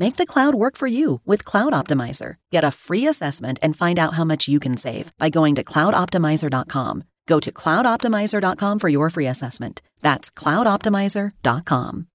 Make 0.00 0.16
the 0.16 0.24
cloud 0.24 0.54
work 0.54 0.78
for 0.78 0.86
you 0.86 1.20
with 1.26 1.44
Cloud 1.44 1.74
Optimizer. 1.74 2.36
Get 2.50 2.64
a 2.64 2.70
free 2.70 3.06
assessment 3.06 3.58
and 3.60 3.76
find 3.76 3.98
out 3.98 4.14
how 4.14 4.24
much 4.24 4.48
you 4.48 4.58
can 4.58 4.78
save 4.78 5.12
by 5.18 5.28
going 5.28 5.54
to 5.56 5.62
cloudoptimizer.com. 5.62 7.04
Go 7.26 7.38
to 7.38 7.52
cloudoptimizer.com 7.52 8.78
for 8.78 8.88
your 8.88 9.10
free 9.10 9.26
assessment. 9.26 9.82
That's 10.00 10.30
cloudoptimizer.com. 10.30 12.06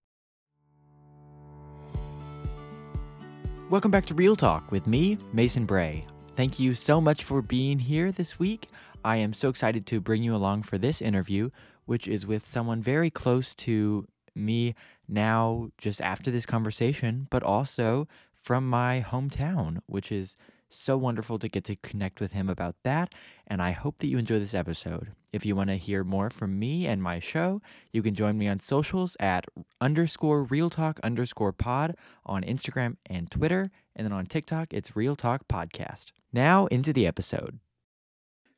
Welcome 3.70 3.92
back 3.92 4.08
to 4.08 4.16
Real 4.16 4.36
Talk 4.36 4.72
with 4.72 4.88
me, 4.88 5.20
Mason 5.32 5.68
Bray. 5.68 6.08
Thank 6.36 6.60
you 6.60 6.74
so 6.74 7.00
much 7.00 7.24
for 7.24 7.44
being 7.44 7.78
here 7.78 8.12
this 8.12 8.40
week. 8.40 8.68
I 9.04 9.18
am 9.18 9.32
so 9.32 9.50
excited 9.50 9.86
to 9.86 10.02
bring 10.02 10.24
you 10.24 10.36
along 10.36 10.64
for 10.64 10.80
this 10.80 11.04
interview, 11.04 11.52
which 11.86 12.08
is 12.08 12.26
with 12.26 12.50
someone 12.50 12.82
very 12.82 13.12
close 13.12 13.54
to 13.56 14.08
me 14.34 14.74
now, 15.08 15.70
just 15.78 16.02
after 16.02 16.32
this 16.32 16.46
conversation, 16.46 17.28
but 17.30 17.44
also 17.44 18.08
from 18.42 18.68
my 18.68 19.06
hometown, 19.08 19.80
which 19.88 20.12
is 20.12 20.36
so 20.70 20.98
wonderful 20.98 21.40
to 21.40 21.48
get 21.48 21.64
to 21.66 21.76
connect 21.78 22.20
with 22.20 22.34
him 22.34 22.50
about 22.50 22.76
that. 22.84 23.14
And 23.48 23.62
I 23.62 23.72
hope 23.72 23.98
that 24.00 24.08
you 24.08 24.18
enjoy 24.18 24.40
this 24.40 24.54
episode. 24.54 25.12
If 25.32 25.46
you 25.46 25.56
want 25.56 25.70
to 25.70 25.78
hear 25.78 26.04
more 26.04 26.30
from 26.30 26.58
me 26.60 26.86
and 26.86 27.02
my 27.02 27.20
show, 27.20 27.62
you 27.92 28.02
can 28.02 28.16
join 28.16 28.38
me 28.38 28.48
on 28.48 28.60
socials 28.60 29.16
at 29.20 29.46
underscore 29.80 30.44
real 30.44 30.70
talk 30.70 31.00
underscore 31.04 31.54
pod 31.54 31.96
on 32.26 32.44
Instagram 32.44 32.98
and 33.06 33.30
Twitter. 33.30 33.72
And 33.96 34.06
then 34.06 34.14
on 34.14 34.26
TikTok, 34.26 34.74
it's 34.74 34.96
Real 34.96 35.16
Talk 35.16 35.48
Podcast. 35.48 36.12
Now 36.34 36.66
into 36.68 36.92
the 36.92 37.08
episode. 37.08 37.60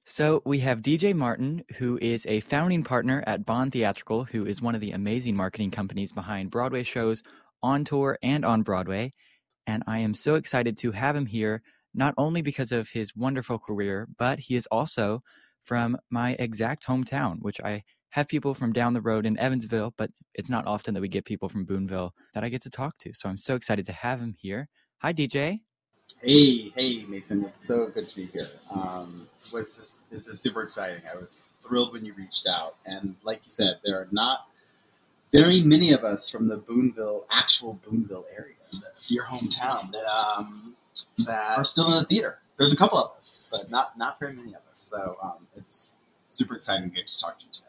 So 0.09 0.41
we 0.45 0.59
have 0.59 0.79
DJ 0.79 1.13
Martin, 1.13 1.65
who 1.75 1.99
is 2.01 2.25
a 2.27 2.39
founding 2.39 2.81
partner 2.81 3.25
at 3.27 3.45
Bond 3.45 3.73
Theatrical, 3.73 4.23
who 4.23 4.45
is 4.45 4.61
one 4.61 4.73
of 4.73 4.79
the 4.79 4.91
amazing 4.91 5.35
marketing 5.35 5.69
companies 5.69 6.13
behind 6.13 6.49
Broadway 6.49 6.83
shows 6.83 7.23
on 7.61 7.83
tour 7.83 8.17
and 8.23 8.45
on 8.45 8.63
Broadway. 8.63 9.13
And 9.67 9.83
I 9.85 9.99
am 9.99 10.13
so 10.13 10.35
excited 10.35 10.77
to 10.77 10.93
have 10.93 11.13
him 11.13 11.25
here, 11.25 11.61
not 11.93 12.13
only 12.17 12.41
because 12.41 12.71
of 12.71 12.87
his 12.87 13.17
wonderful 13.17 13.59
career, 13.59 14.07
but 14.17 14.39
he 14.39 14.55
is 14.55 14.65
also 14.71 15.23
from 15.65 15.97
my 16.09 16.37
exact 16.39 16.87
hometown, 16.87 17.41
which 17.41 17.59
I 17.59 17.83
have 18.11 18.29
people 18.29 18.53
from 18.53 18.71
down 18.71 18.93
the 18.93 19.01
road 19.01 19.25
in 19.25 19.37
Evansville, 19.37 19.93
but 19.97 20.09
it's 20.35 20.49
not 20.49 20.65
often 20.67 20.93
that 20.93 21.01
we 21.01 21.09
get 21.09 21.25
people 21.25 21.49
from 21.49 21.65
Boonville 21.65 22.13
that 22.33 22.45
I 22.45 22.49
get 22.49 22.61
to 22.61 22.69
talk 22.69 22.97
to. 22.99 23.11
So 23.13 23.27
I'm 23.27 23.37
so 23.37 23.55
excited 23.55 23.85
to 23.87 23.91
have 23.91 24.21
him 24.21 24.33
here. 24.39 24.69
Hi, 24.99 25.11
DJ. 25.11 25.59
Hey, 26.21 26.71
hey, 26.75 27.05
Mason. 27.07 27.45
It's 27.45 27.67
so 27.67 27.87
good 27.87 28.07
to 28.07 28.15
be 28.15 28.25
here. 28.25 28.47
Um, 28.71 29.27
this 29.53 29.77
is, 29.77 30.01
this 30.09 30.27
is 30.27 30.39
super 30.39 30.63
exciting. 30.63 31.01
I 31.11 31.17
was 31.17 31.51
thrilled 31.65 31.93
when 31.93 32.05
you 32.05 32.13
reached 32.13 32.47
out. 32.47 32.75
And 32.85 33.15
like 33.23 33.41
you 33.43 33.49
said, 33.49 33.79
there 33.83 33.99
are 33.99 34.07
not 34.11 34.47
very 35.31 35.63
many 35.63 35.91
of 35.91 36.03
us 36.03 36.29
from 36.29 36.47
the 36.47 36.57
Boonville, 36.57 37.25
actual 37.29 37.73
Boonville 37.73 38.25
area, 38.35 38.55
your 39.09 39.25
hometown, 39.25 39.91
that, 39.91 40.37
um, 40.37 40.75
that 41.19 41.57
are 41.57 41.65
still 41.65 41.91
in 41.91 41.97
the 41.99 42.05
theater. 42.05 42.39
There's 42.57 42.73
a 42.73 42.77
couple 42.77 42.97
of 42.97 43.11
us, 43.17 43.49
but 43.51 43.69
not, 43.69 43.97
not 43.97 44.19
very 44.19 44.33
many 44.33 44.53
of 44.53 44.61
us. 44.73 44.81
So 44.81 45.17
um, 45.21 45.47
it's 45.55 45.97
super 46.31 46.55
exciting 46.55 46.89
to 46.89 46.95
get 46.95 47.07
to 47.07 47.19
talk 47.19 47.37
to 47.39 47.45
you 47.45 47.51
today. 47.51 47.67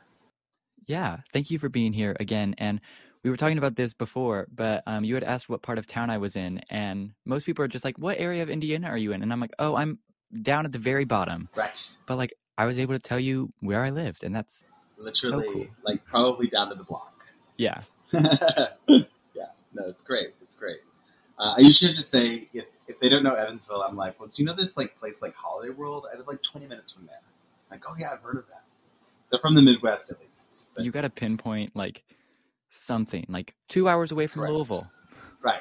Yeah, 0.86 1.18
thank 1.34 1.50
you 1.50 1.58
for 1.58 1.68
being 1.68 1.92
here 1.92 2.16
again. 2.18 2.54
And 2.56 2.80
we 3.22 3.30
were 3.30 3.36
talking 3.36 3.58
about 3.58 3.76
this 3.76 3.94
before, 3.94 4.46
but 4.54 4.82
um, 4.86 5.04
you 5.04 5.14
had 5.14 5.24
asked 5.24 5.48
what 5.48 5.62
part 5.62 5.78
of 5.78 5.86
town 5.86 6.10
I 6.10 6.18
was 6.18 6.36
in, 6.36 6.60
and 6.70 7.12
most 7.24 7.44
people 7.46 7.64
are 7.64 7.68
just 7.68 7.84
like, 7.84 7.98
"What 7.98 8.18
area 8.18 8.42
of 8.42 8.50
Indiana 8.50 8.88
are 8.88 8.98
you 8.98 9.12
in?" 9.12 9.22
And 9.22 9.32
I'm 9.32 9.40
like, 9.40 9.52
"Oh, 9.58 9.76
I'm 9.76 9.98
down 10.42 10.64
at 10.64 10.72
the 10.72 10.78
very 10.78 11.04
bottom." 11.04 11.48
Right. 11.56 11.98
But 12.06 12.16
like, 12.16 12.34
I 12.56 12.66
was 12.66 12.78
able 12.78 12.94
to 12.94 13.00
tell 13.00 13.20
you 13.20 13.52
where 13.60 13.82
I 13.82 13.90
lived, 13.90 14.24
and 14.24 14.34
that's 14.34 14.64
literally 14.96 15.46
so 15.46 15.52
cool. 15.52 15.66
like 15.84 16.04
probably 16.04 16.48
down 16.48 16.68
to 16.70 16.74
the 16.74 16.84
block. 16.84 17.26
Yeah. 17.56 17.82
yeah. 18.12 18.66
No, 19.74 19.88
it's 19.88 20.02
great. 20.02 20.34
It's 20.42 20.56
great. 20.56 20.78
Uh, 21.38 21.54
I 21.56 21.60
usually 21.60 21.90
have 21.90 21.98
to 21.98 22.04
say 22.04 22.48
if 22.52 22.64
if 22.86 22.98
they 23.00 23.08
don't 23.08 23.22
know 23.22 23.34
Evansville, 23.34 23.82
I'm 23.82 23.96
like, 23.96 24.18
well, 24.18 24.28
do 24.28 24.42
you 24.42 24.46
know 24.46 24.54
this 24.54 24.70
like 24.76 24.96
place 24.96 25.22
like 25.22 25.34
Holiday 25.34 25.72
World? 25.72 26.06
I 26.12 26.16
live 26.16 26.26
like 26.26 26.42
20 26.42 26.66
minutes 26.66 26.92
from 26.92 27.06
there. 27.06 27.20
Like, 27.70 27.82
oh 27.88 27.94
yeah, 27.98 28.06
I've 28.16 28.22
heard 28.22 28.38
of 28.38 28.46
that. 28.48 28.62
They're 29.30 29.40
from 29.40 29.54
the 29.54 29.62
Midwest 29.62 30.10
at 30.10 30.18
least. 30.20 30.68
But, 30.74 30.84
you 30.84 30.90
got 30.90 31.02
to 31.02 31.10
pinpoint 31.10 31.76
like 31.76 32.02
something 32.70 33.24
like 33.28 33.54
two 33.68 33.88
hours 33.88 34.12
away 34.12 34.26
from 34.26 34.40
Correct. 34.40 34.54
Louisville. 34.54 34.90
Right. 35.42 35.60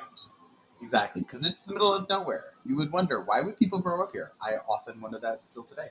Exactly, 0.81 1.23
because 1.23 1.47
it's 1.47 1.59
the 1.65 1.73
middle 1.73 1.91
of 1.91 2.07
nowhere. 2.09 2.53
You 2.65 2.75
would 2.77 2.91
wonder 2.91 3.23
why 3.23 3.41
would 3.41 3.57
people 3.57 3.79
grow 3.79 4.03
up 4.03 4.11
here. 4.11 4.31
I 4.41 4.57
often 4.69 5.01
wonder 5.01 5.19
that 5.19 5.43
still 5.43 5.63
today. 5.63 5.89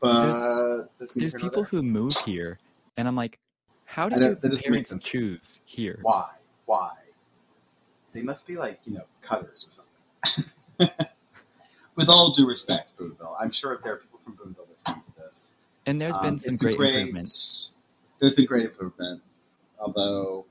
But 0.00 0.78
there's, 0.98 1.14
there's 1.14 1.34
people 1.34 1.64
who 1.64 1.82
move 1.82 2.16
here, 2.24 2.58
and 2.96 3.08
I'm 3.08 3.16
like, 3.16 3.38
how 3.84 4.08
do 4.08 4.22
your 4.22 4.36
parents 4.36 4.94
choose 5.00 5.60
here? 5.64 5.98
Why? 6.02 6.30
Why? 6.66 6.92
They 8.12 8.22
must 8.22 8.46
be 8.46 8.56
like 8.56 8.80
you 8.84 8.94
know 8.94 9.04
cutters 9.22 9.66
or 9.68 9.72
something. 9.72 10.94
With 11.96 12.08
all 12.08 12.32
due 12.32 12.46
respect, 12.46 12.96
Boonville, 12.96 13.36
I'm 13.40 13.50
sure 13.50 13.74
if 13.74 13.82
there 13.82 13.94
are 13.94 13.96
people 13.96 14.20
from 14.24 14.34
Boonville 14.34 14.66
listening 14.70 15.02
to 15.04 15.10
this. 15.20 15.52
And 15.84 16.00
there's 16.00 16.16
been 16.18 16.34
um, 16.34 16.38
some 16.38 16.56
great, 16.56 16.76
great 16.76 16.94
improvements. 16.94 17.72
There's 18.20 18.36
been 18.36 18.46
great 18.46 18.66
improvements 18.66 19.29
although 19.80 20.46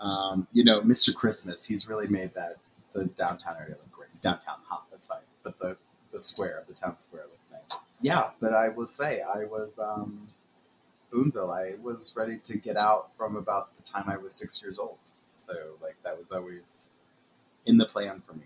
um, 0.00 0.46
you 0.52 0.64
know 0.64 0.80
Mr. 0.80 1.14
Christmas, 1.14 1.64
he's 1.64 1.88
really 1.88 2.08
made 2.08 2.34
that 2.34 2.56
the 2.92 3.04
downtown 3.04 3.56
area 3.58 3.74
look 3.74 3.92
great. 3.92 4.20
Downtown 4.20 4.58
hot, 4.68 4.86
that's 4.90 5.08
right, 5.10 5.20
but 5.42 5.58
the 5.58 5.76
the 6.12 6.22
square, 6.22 6.64
the 6.68 6.74
town 6.74 7.00
square 7.00 7.22
look 7.22 7.60
nice. 7.70 7.80
Yeah, 8.00 8.30
but 8.40 8.52
I 8.52 8.68
will 8.70 8.88
say 8.88 9.22
I 9.22 9.44
was 9.44 9.70
um, 9.78 10.26
Boonville. 11.10 11.50
I 11.50 11.74
was 11.82 12.14
ready 12.16 12.38
to 12.44 12.56
get 12.56 12.76
out 12.76 13.10
from 13.16 13.36
about 13.36 13.68
the 13.76 13.82
time 13.90 14.04
I 14.08 14.16
was 14.16 14.34
six 14.34 14.60
years 14.62 14.78
old. 14.78 14.98
So 15.36 15.52
like 15.82 15.96
that 16.04 16.18
was 16.18 16.32
always 16.32 16.88
in 17.64 17.76
the 17.76 17.86
plan 17.86 18.22
for 18.26 18.34
me. 18.34 18.44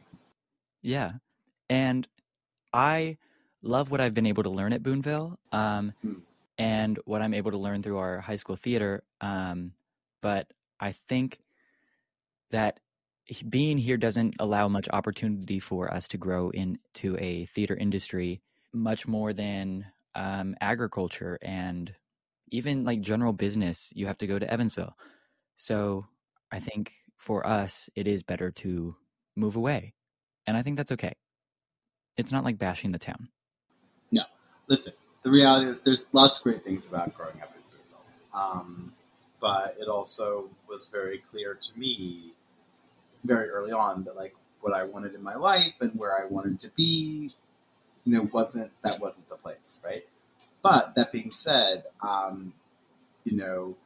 Yeah, 0.83 1.13
and 1.69 2.07
I 2.73 3.19
love 3.63 3.91
what 3.91 4.01
I've 4.01 4.15
been 4.15 4.27
able 4.27 4.43
to 4.45 4.51
learn 4.51 4.73
at 4.73 4.83
Boonville. 4.83 5.39
Um, 5.53 5.93
hmm 6.03 6.15
and 6.61 6.99
what 7.07 7.23
I'm 7.23 7.33
able 7.33 7.53
to 7.53 7.57
learn 7.57 7.83
through 7.83 7.97
our 7.97 8.21
high 8.21 8.37
school 8.37 8.55
theater. 8.55 9.03
Um, 9.23 9.73
but 10.21 10.53
I 10.79 10.93
think 11.09 11.41
that 12.51 12.81
being 13.49 13.79
here 13.79 13.97
doesn't 13.97 14.35
allow 14.39 14.69
much 14.69 14.87
opportunity 14.93 15.59
for 15.59 15.93
us 15.93 16.07
to 16.09 16.19
grow 16.19 16.51
into 16.51 17.17
a 17.19 17.47
theater 17.47 17.75
industry 17.75 18.43
much 18.75 19.09
more 19.09 19.33
than 19.33 19.87
um, 20.15 20.55
agriculture 20.61 21.39
and 21.41 21.95
even 22.51 22.85
like 22.85 23.01
general 23.01 23.33
business. 23.33 23.91
You 23.95 24.07
have 24.09 24.19
to 24.19 24.27
go 24.27 24.39
to 24.39 24.53
Evansville. 24.53 24.95
So 25.57 26.05
I 26.53 26.61
think 26.61 26.93
for 27.17 27.47
us, 27.47 27.89
it 27.97 28.07
is 28.07 28.23
better 28.23 28.51
to 28.51 28.97
move 29.35 29.57
away. 29.57 29.95
And 30.47 30.59
I 30.59 30.63
think 30.63 30.77
that's 30.77 30.93
okay. 30.93 31.15
It's 32.19 32.33
not 32.33 32.45
like 32.45 32.59
bashing 32.59 32.93
the 32.93 32.99
town. 32.99 33.31
No. 34.13 34.25
Listen, 34.69 34.93
the 35.23 35.31
reality 35.31 35.71
is 35.71 35.83
there's 35.83 36.07
lots 36.13 36.39
of 36.39 36.45
great 36.45 36.65
things 36.65 36.87
about 36.87 37.15
growing 37.15 37.41
up 37.43 37.53
in 37.55 37.63
Boonville. 37.71 38.03
Um, 38.35 38.93
but 39.41 39.77
it 39.81 39.89
also 39.89 40.49
was 40.69 40.89
very 40.89 41.23
clear 41.31 41.55
to 41.55 41.79
me 41.79 42.33
very 43.25 43.49
early 43.51 43.73
on 43.73 44.05
that 44.05 44.17
like 44.17 44.35
what 44.61 44.73
I 44.75 44.85
wanted 44.85 45.15
in 45.15 45.23
my 45.23 45.35
life 45.37 45.75
and 45.81 45.99
where 45.99 46.19
I 46.21 46.27
wanted 46.27 46.61
to 46.61 46.71
be, 46.77 47.31
you 48.05 48.15
know, 48.15 48.29
wasn't 48.33 48.71
that 48.83 49.01
wasn't 49.01 49.29
the 49.29 49.37
place, 49.37 49.81
right? 49.85 50.05
But 50.63 50.95
that 50.97 51.13
being 51.13 51.31
said, 51.31 51.85
um, 52.03 52.53
you 53.25 53.37
know, 53.37 53.77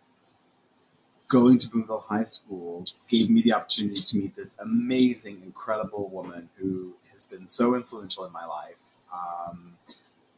going 1.28 1.58
to 1.58 1.69
Boonville 1.69 2.04
High 2.06 2.25
School 2.25 2.84
gave 3.08 3.31
me 3.31 3.42
the 3.42 3.52
opportunity 3.54 4.00
to 4.00 4.19
meet 4.19 4.36
this 4.36 4.56
amazing, 4.58 5.42
incredible 5.44 6.08
woman 6.08 6.48
who 6.56 6.92
has 7.12 7.26
been 7.26 7.46
so 7.48 7.75
influential 7.75 8.25
in 8.25 8.32
my 8.32 8.44
life. 8.46 8.82
Um, 9.12 9.75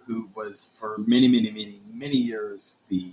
who 0.06 0.28
was 0.34 0.72
for 0.78 0.98
many, 0.98 1.28
many, 1.28 1.50
many, 1.50 1.80
many 1.92 2.16
years 2.16 2.76
the 2.88 3.10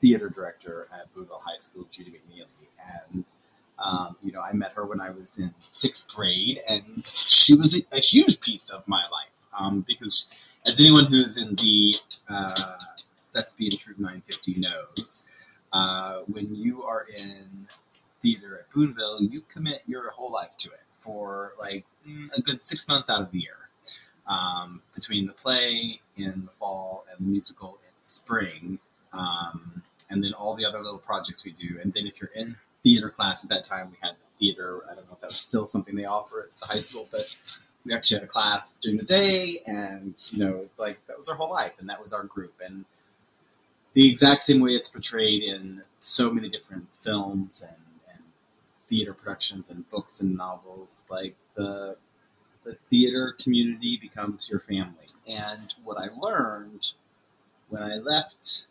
theater 0.00 0.28
director 0.28 0.88
at 0.92 1.12
Boonville 1.14 1.42
High 1.44 1.58
School, 1.58 1.86
Judy 1.90 2.10
McNeely, 2.10 3.06
and 3.12 3.24
um, 3.78 4.16
you 4.22 4.32
know, 4.32 4.40
I 4.40 4.52
met 4.52 4.72
her 4.72 4.84
when 4.84 5.00
I 5.00 5.10
was 5.10 5.38
in 5.38 5.52
sixth 5.58 6.14
grade, 6.14 6.60
and 6.68 7.04
she 7.04 7.54
was 7.54 7.76
a, 7.76 7.96
a 7.96 8.00
huge 8.00 8.40
piece 8.40 8.70
of 8.70 8.86
my 8.86 9.02
life 9.02 9.48
um, 9.58 9.84
because, 9.86 10.30
as 10.64 10.78
anyone 10.78 11.06
who's 11.06 11.36
in 11.36 11.56
the 11.56 11.94
uh, 12.28 12.74
Thespian 13.34 13.76
Troupe 13.78 13.98
950 13.98 14.60
knows, 14.60 15.26
uh, 15.72 16.20
when 16.26 16.54
you 16.54 16.84
are 16.84 17.04
in 17.16 17.66
theater 18.20 18.60
at 18.60 18.72
Boonville, 18.72 19.22
you 19.22 19.42
commit 19.52 19.82
your 19.86 20.10
whole 20.10 20.30
life 20.30 20.56
to 20.58 20.70
it 20.70 20.80
for 21.00 21.54
like 21.58 21.84
mm, 22.08 22.28
a 22.36 22.40
good 22.40 22.62
six 22.62 22.86
months 22.88 23.10
out 23.10 23.22
of 23.22 23.32
the 23.32 23.40
year. 23.40 23.56
Um, 24.26 24.82
between 24.94 25.26
the 25.26 25.32
play 25.32 26.00
in 26.16 26.42
the 26.46 26.52
fall 26.58 27.04
and 27.10 27.26
the 27.26 27.30
musical 27.30 27.70
in 27.70 27.92
spring, 28.04 28.78
um, 29.12 29.82
and 30.10 30.22
then 30.22 30.32
all 30.32 30.54
the 30.54 30.64
other 30.64 30.80
little 30.80 30.98
projects 30.98 31.44
we 31.44 31.50
do. 31.50 31.80
And 31.82 31.92
then 31.92 32.06
if 32.06 32.20
you're 32.20 32.30
in 32.34 32.56
theater 32.82 33.10
class 33.10 33.42
at 33.42 33.50
that 33.50 33.64
time, 33.64 33.90
we 33.90 33.96
had 34.00 34.14
theater. 34.38 34.82
I 34.90 34.94
don't 34.94 35.06
know 35.08 35.14
if 35.14 35.20
that's 35.20 35.36
still 35.36 35.66
something 35.66 35.96
they 35.96 36.04
offer 36.04 36.48
at 36.50 36.56
the 36.56 36.66
high 36.66 36.80
school, 36.80 37.08
but 37.10 37.34
we 37.84 37.94
actually 37.94 38.20
had 38.20 38.24
a 38.24 38.28
class 38.28 38.78
during 38.80 38.96
the 38.96 39.04
day, 39.04 39.58
and 39.66 40.14
you 40.30 40.44
know, 40.44 40.66
like 40.78 41.04
that 41.06 41.18
was 41.18 41.28
our 41.28 41.36
whole 41.36 41.50
life, 41.50 41.72
and 41.78 41.88
that 41.88 42.02
was 42.02 42.12
our 42.12 42.24
group. 42.24 42.54
And 42.64 42.84
the 43.94 44.08
exact 44.08 44.42
same 44.42 44.60
way 44.60 44.72
it's 44.72 44.88
portrayed 44.88 45.42
in 45.42 45.82
so 45.98 46.32
many 46.32 46.48
different 46.48 46.86
films 47.02 47.62
and, 47.66 47.76
and 48.14 48.24
theater 48.88 49.14
productions 49.14 49.70
and 49.70 49.88
books 49.90 50.20
and 50.20 50.36
novels, 50.36 51.04
like 51.10 51.34
the 51.54 51.96
the 52.64 52.76
theater 52.90 53.36
community 53.40 53.98
becomes 54.00 54.48
your 54.50 54.60
family. 54.60 55.06
And 55.26 55.74
what 55.84 55.98
I 55.98 56.08
learned 56.18 56.92
when 57.68 57.82
I 57.82 57.96
left 57.96 58.66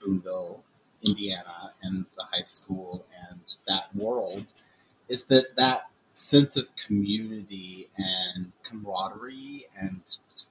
Boonville, 0.00 0.62
Indiana, 1.02 1.72
and 1.82 2.04
the 2.16 2.24
high 2.24 2.44
school 2.44 3.04
and 3.30 3.40
that 3.66 3.94
world 3.94 4.44
is 5.08 5.24
that 5.24 5.56
that 5.56 5.88
sense 6.12 6.56
of 6.56 6.66
community 6.76 7.88
and 7.96 8.52
camaraderie 8.64 9.66
and 9.78 10.00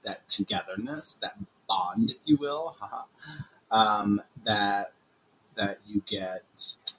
that 0.04 0.27
togetherness, 0.27 1.18
that 1.22 1.36
bond, 1.68 2.12
if 2.12 2.18
you 2.25 2.38
will, 2.38 2.75
um, 3.72 4.22
that 4.45 4.94
that 5.56 5.80
you 5.88 6.04
get 6.06 6.44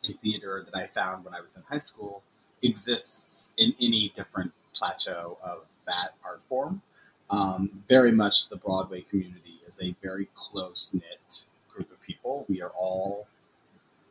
in 0.02 0.14
theater 0.14 0.64
that 0.64 0.78
I 0.78 0.87
found 0.87 1.25
when 1.25 1.34
I 1.34 1.40
was 1.40 1.56
in 1.56 1.62
high 1.69 1.78
school 1.78 2.23
exists 2.62 3.55
in 3.58 3.75
any 3.81 4.11
different 4.14 4.52
plateau 4.78 5.38
of 5.43 5.64
that 5.87 6.14
art 6.25 6.43
form. 6.49 6.82
Um, 7.31 7.84
very 7.88 8.12
much 8.12 8.49
the 8.49 8.56
Broadway 8.56 9.02
community 9.02 9.61
is 9.69 9.81
a 9.82 9.94
very 10.02 10.28
close 10.34 10.94
knit 10.94 11.46
group 11.70 11.90
of 11.90 12.00
people. 12.02 12.46
We 12.49 12.62
are 12.62 12.70
all 12.70 13.26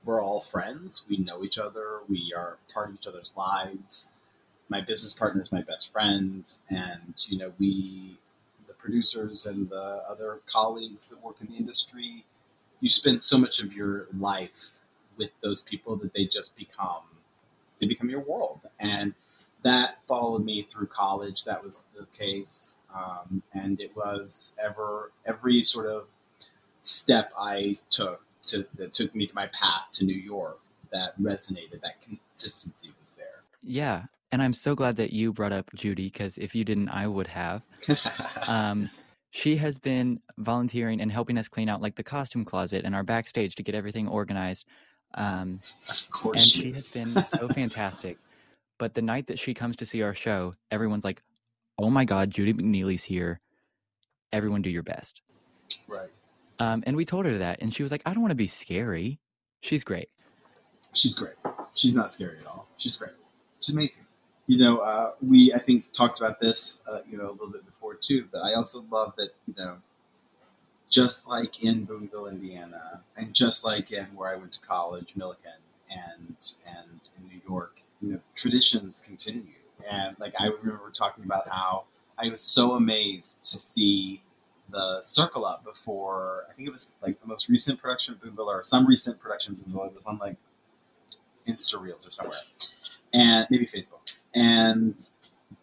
we're 0.05 0.23
all 0.23 0.41
friends. 0.41 1.05
We 1.09 1.17
know 1.17 1.43
each 1.43 1.59
other. 1.59 1.99
We 2.07 2.33
are 2.37 2.57
part 2.73 2.89
of 2.89 2.95
each 2.95 3.07
other's 3.07 3.33
lives. 3.37 4.13
My 4.69 4.81
business 4.81 5.13
partner 5.13 5.41
is 5.41 5.51
my 5.51 5.61
best 5.61 5.91
friend, 5.93 6.45
and 6.69 7.13
you 7.27 7.39
know 7.39 7.53
we, 7.59 8.17
the 8.67 8.73
producers 8.73 9.45
and 9.47 9.69
the 9.69 10.03
other 10.09 10.39
colleagues 10.47 11.09
that 11.09 11.23
work 11.23 11.37
in 11.41 11.47
the 11.47 11.57
industry, 11.57 12.25
you 12.81 12.89
spend 12.89 13.23
so 13.23 13.37
much 13.37 13.61
of 13.61 13.75
your 13.75 14.07
life 14.17 14.71
with 15.17 15.31
those 15.43 15.63
people 15.63 15.97
that 15.97 16.13
they 16.13 16.25
just 16.25 16.55
become 16.55 17.03
they 17.79 17.87
become 17.87 18.09
your 18.09 18.21
world 18.21 18.61
and 18.79 19.13
that 19.65 19.97
followed 20.07 20.45
me 20.45 20.67
through 20.71 20.85
college. 20.85 21.43
That 21.45 21.63
was 21.63 21.85
the 21.97 22.05
case, 22.17 22.77
um, 22.95 23.41
and 23.51 23.81
it 23.81 23.95
was 23.95 24.53
ever 24.63 25.11
every 25.25 25.63
sort 25.63 25.87
of 25.87 26.05
step 26.83 27.33
I 27.37 27.79
took 27.89 28.21
to, 28.43 28.67
that 28.75 28.93
took 28.93 29.15
me 29.15 29.25
to 29.25 29.33
my 29.33 29.47
path 29.47 29.87
to 29.93 30.05
New 30.05 30.15
York 30.15 30.59
that 30.91 31.19
resonated. 31.19 31.81
That 31.81 31.95
consistency 32.03 32.91
was 33.01 33.15
there. 33.15 33.41
Yeah, 33.63 34.03
and 34.31 34.39
I'm 34.39 34.53
so 34.53 34.75
glad 34.75 34.97
that 34.97 35.11
you 35.11 35.33
brought 35.33 35.51
up 35.51 35.71
Judy 35.73 36.05
because 36.05 36.37
if 36.37 36.53
you 36.53 36.63
didn't, 36.63 36.89
I 36.89 37.07
would 37.07 37.27
have. 37.27 37.63
um, 38.47 38.91
she 39.31 39.55
has 39.55 39.79
been 39.79 40.21
volunteering 40.37 41.01
and 41.01 41.11
helping 41.11 41.39
us 41.39 41.47
clean 41.47 41.69
out 41.69 41.81
like 41.81 41.95
the 41.95 42.03
costume 42.03 42.45
closet 42.45 42.85
and 42.85 42.93
our 42.93 43.03
backstage 43.03 43.55
to 43.55 43.63
get 43.63 43.73
everything 43.73 44.07
organized. 44.07 44.65
Um, 45.15 45.59
of 45.89 46.11
course, 46.11 46.39
and 46.39 46.45
she, 46.45 46.61
she 46.61 46.71
has 46.73 46.91
been 46.91 47.25
so 47.25 47.47
fantastic. 47.53 48.19
But 48.77 48.93
the 48.93 49.01
night 49.01 49.27
that 49.27 49.39
she 49.39 49.53
comes 49.53 49.77
to 49.77 49.85
see 49.85 50.01
our 50.01 50.13
show, 50.13 50.53
everyone's 50.71 51.05
like, 51.05 51.21
"Oh 51.77 51.89
my 51.89 52.05
God, 52.05 52.31
Judy 52.31 52.53
McNeely's 52.53 53.03
here! 53.03 53.39
Everyone, 54.31 54.61
do 54.61 54.69
your 54.69 54.83
best." 54.83 55.21
Right. 55.87 56.09
Um, 56.59 56.83
and 56.85 56.95
we 56.95 57.05
told 57.05 57.25
her 57.25 57.37
that, 57.39 57.61
and 57.61 57.73
she 57.73 57.83
was 57.83 57.91
like, 57.91 58.01
"I 58.05 58.13
don't 58.13 58.21
want 58.21 58.31
to 58.31 58.35
be 58.35 58.47
scary." 58.47 59.19
She's 59.61 59.83
great. 59.83 60.09
She's 60.93 61.15
great. 61.15 61.35
She's 61.73 61.95
not 61.95 62.11
scary 62.11 62.39
at 62.39 62.47
all. 62.47 62.67
She's 62.77 62.95
great. 62.97 63.13
She's 63.59 63.73
amazing. 63.73 64.05
You 64.47 64.59
know, 64.59 64.77
uh, 64.77 65.11
we 65.21 65.53
I 65.53 65.59
think 65.59 65.91
talked 65.91 66.19
about 66.19 66.39
this, 66.39 66.81
uh, 66.87 66.99
you 67.09 67.17
know, 67.17 67.29
a 67.29 67.31
little 67.31 67.49
bit 67.49 67.65
before 67.65 67.95
too. 67.95 68.25
But 68.31 68.39
I 68.39 68.53
also 68.53 68.83
love 68.91 69.13
that, 69.17 69.29
you 69.47 69.55
know, 69.57 69.77
just 70.89 71.27
like 71.27 71.63
in 71.63 71.85
Boonville, 71.85 72.27
Indiana, 72.27 73.01
and 73.17 73.33
just 73.33 73.65
like 73.65 73.91
in 73.91 74.05
where 74.15 74.29
I 74.29 74.35
went 74.35 74.53
to 74.53 74.61
college, 74.61 75.15
Millikin, 75.15 75.59
and 75.89 76.35
and 76.67 77.09
in 77.17 77.27
New 77.27 77.41
York, 77.47 77.79
you 78.01 78.13
know, 78.13 78.19
traditions 78.35 79.01
continue. 79.05 79.43
And 79.89 80.13
mm-hmm. 80.13 80.21
like 80.21 80.33
I 80.39 80.47
remember 80.47 80.91
talking 80.97 81.23
about 81.23 81.49
how 81.49 81.85
I 82.17 82.29
was 82.29 82.41
so 82.41 82.73
amazed 82.73 83.51
to 83.51 83.57
see 83.57 84.21
the 84.69 84.97
circle 85.01 85.45
up 85.45 85.63
before 85.63 86.45
I 86.49 86.53
think 86.53 86.67
it 86.67 86.71
was 86.71 86.95
like 87.01 87.21
the 87.21 87.27
most 87.27 87.49
recent 87.49 87.79
production 87.79 88.15
of 88.15 88.21
Boonville 88.21 88.49
or 88.49 88.63
some 88.63 88.87
recent 88.87 89.19
production 89.19 89.53
of 89.53 89.63
Boonville. 89.63 89.85
It 89.85 89.95
was 89.95 90.05
on 90.05 90.17
like 90.17 90.37
Insta 91.47 91.79
Reels 91.79 92.07
or 92.07 92.09
somewhere, 92.09 92.39
and 93.13 93.47
maybe 93.49 93.65
Facebook. 93.65 94.15
And 94.33 94.95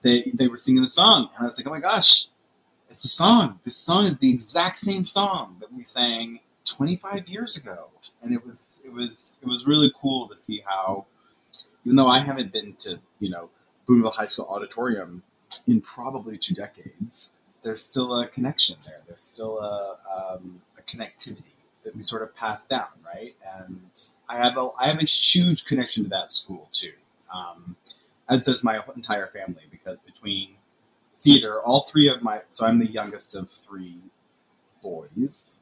they 0.03 0.31
they 0.35 0.49
were 0.49 0.57
singing 0.57 0.83
the 0.83 0.89
song, 0.89 1.29
and 1.35 1.43
I 1.43 1.47
was 1.47 1.59
like, 1.59 1.67
oh 1.67 1.71
my 1.71 1.81
gosh, 1.81 2.27
it's 2.91 3.05
a 3.05 3.09
song. 3.09 3.59
This 3.65 3.77
song 3.77 4.05
is 4.05 4.19
the 4.19 4.31
exact 4.31 4.77
same 4.77 5.05
song 5.05 5.57
that 5.61 5.73
we 5.73 5.85
sang 5.85 6.41
25 6.65 7.29
years 7.29 7.57
ago, 7.57 7.89
and 8.23 8.35
it 8.35 8.47
was 8.47 8.67
it 8.85 8.93
was 8.93 9.39
it 9.43 9.49
was 9.49 9.67
really 9.67 9.93
cool 10.01 10.29
to 10.29 10.37
see 10.37 10.63
how 10.65 11.07
even 11.85 11.97
though 11.97 12.09
I 12.09 12.21
haven't 12.21 12.53
been 12.53 12.75
to, 12.81 12.99
you 13.19 13.31
know, 13.31 13.51
Boonville 13.87 14.13
High 14.13 14.27
School 14.27 14.47
auditorium 14.49 15.23
in 15.67 15.81
probably 15.81 16.39
two 16.39 16.55
decades, 16.55 17.31
there's 17.63 17.83
still 17.83 18.19
a 18.21 18.29
connection 18.29 18.77
there. 18.87 19.01
There's 19.07 19.23
still 19.23 19.59
a, 19.59 19.99
um, 20.17 20.61
a 20.79 20.83
connectivity 20.83 21.43
that 21.85 21.95
we 21.97 22.03
sort 22.03 22.23
of 22.23 22.35
pass 22.35 22.67
down, 22.67 22.87
right? 23.05 23.35
And 23.59 23.81
I 24.29 24.45
have 24.45 24.57
a 24.57 24.69
I 24.79 24.89
have 24.89 25.03
a 25.03 25.07
huge 25.07 25.65
connection 25.65 26.05
to 26.05 26.11
that 26.11 26.31
school 26.31 26.69
too, 26.73 26.93
um, 27.35 27.77
as 28.29 28.45
does 28.45 28.63
my 28.63 28.81
entire 28.95 29.27
family 29.27 29.63
because 29.71 29.99
between 30.07 30.51
theater, 31.21 31.61
all 31.61 31.83
three 31.83 32.09
of 32.09 32.23
my 32.23 32.43
so 32.49 32.67
I'm 32.67 32.79
the 32.79 32.91
youngest 32.91 33.35
of 33.35 33.51
three 33.51 33.99
boys. 34.83 35.57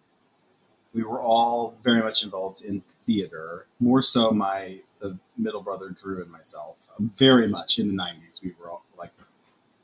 We 0.92 1.04
were 1.04 1.22
all 1.22 1.74
very 1.82 2.02
much 2.02 2.24
involved 2.24 2.62
in 2.62 2.80
theater. 3.04 3.66
More 3.78 4.02
so, 4.02 4.30
my 4.32 4.80
the 5.00 5.18
middle 5.38 5.62
brother 5.62 5.88
Drew 5.88 6.22
and 6.22 6.30
myself, 6.30 6.76
very 7.16 7.48
much 7.48 7.78
in 7.78 7.88
the 7.88 7.94
'90s. 7.94 8.42
We 8.42 8.54
were 8.60 8.70
all 8.70 8.84
like 8.98 9.12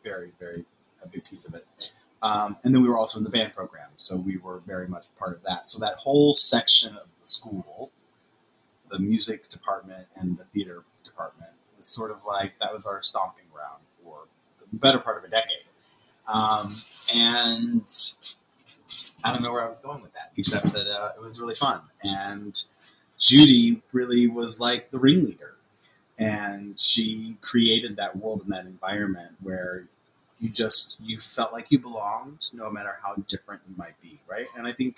very, 0.04 0.32
very 0.38 0.64
a 1.02 1.08
big 1.08 1.24
piece 1.24 1.46
of 1.46 1.54
it. 1.54 1.92
Um, 2.22 2.56
and 2.64 2.74
then 2.74 2.82
we 2.82 2.88
were 2.88 2.98
also 2.98 3.18
in 3.18 3.24
the 3.24 3.30
band 3.30 3.54
program, 3.54 3.88
so 3.96 4.16
we 4.16 4.38
were 4.38 4.60
very 4.66 4.88
much 4.88 5.04
part 5.18 5.36
of 5.36 5.42
that. 5.44 5.68
So 5.68 5.80
that 5.80 5.96
whole 5.98 6.34
section 6.34 6.96
of 6.96 7.06
the 7.20 7.26
school, 7.26 7.90
the 8.90 8.98
music 8.98 9.48
department 9.48 10.06
and 10.16 10.38
the 10.38 10.44
theater 10.44 10.82
department, 11.04 11.50
was 11.76 11.86
sort 11.86 12.10
of 12.10 12.18
like 12.26 12.54
that 12.60 12.72
was 12.72 12.86
our 12.86 13.02
stomping 13.02 13.44
ground 13.52 13.82
for 14.02 14.20
the 14.72 14.78
better 14.78 14.98
part 14.98 15.18
of 15.18 15.24
a 15.24 15.28
decade. 15.28 15.66
Um, 16.26 16.68
and 17.14 17.84
I 19.24 19.32
don't 19.32 19.42
know 19.42 19.52
where 19.52 19.64
I 19.64 19.68
was 19.68 19.80
going 19.80 20.02
with 20.02 20.12
that, 20.14 20.32
except 20.36 20.72
that 20.72 20.86
uh, 20.88 21.12
it 21.16 21.22
was 21.22 21.40
really 21.40 21.54
fun. 21.54 21.80
And 22.02 22.62
Judy 23.18 23.82
really 23.92 24.26
was 24.26 24.60
like 24.60 24.90
the 24.90 24.98
ringleader. 24.98 25.54
And 26.18 26.78
she 26.78 27.36
created 27.42 27.96
that 27.96 28.16
world 28.16 28.42
and 28.44 28.52
that 28.52 28.64
environment 28.66 29.32
where 29.42 29.86
you 30.38 30.48
just 30.48 30.98
you 31.02 31.18
felt 31.18 31.52
like 31.52 31.66
you 31.70 31.78
belonged 31.78 32.50
no 32.52 32.70
matter 32.70 32.96
how 33.02 33.14
different 33.26 33.62
you 33.68 33.74
might 33.76 34.00
be, 34.00 34.18
right? 34.28 34.46
And 34.56 34.66
I 34.66 34.72
think 34.72 34.96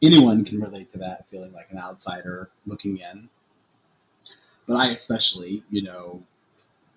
anyone 0.00 0.44
can 0.44 0.60
relate 0.60 0.90
to 0.90 0.98
that 0.98 1.28
feeling 1.30 1.52
like 1.52 1.68
an 1.70 1.78
outsider 1.78 2.50
looking 2.66 2.98
in. 2.98 3.28
But 4.66 4.78
I 4.78 4.88
especially, 4.88 5.64
you 5.70 5.82
know, 5.82 6.22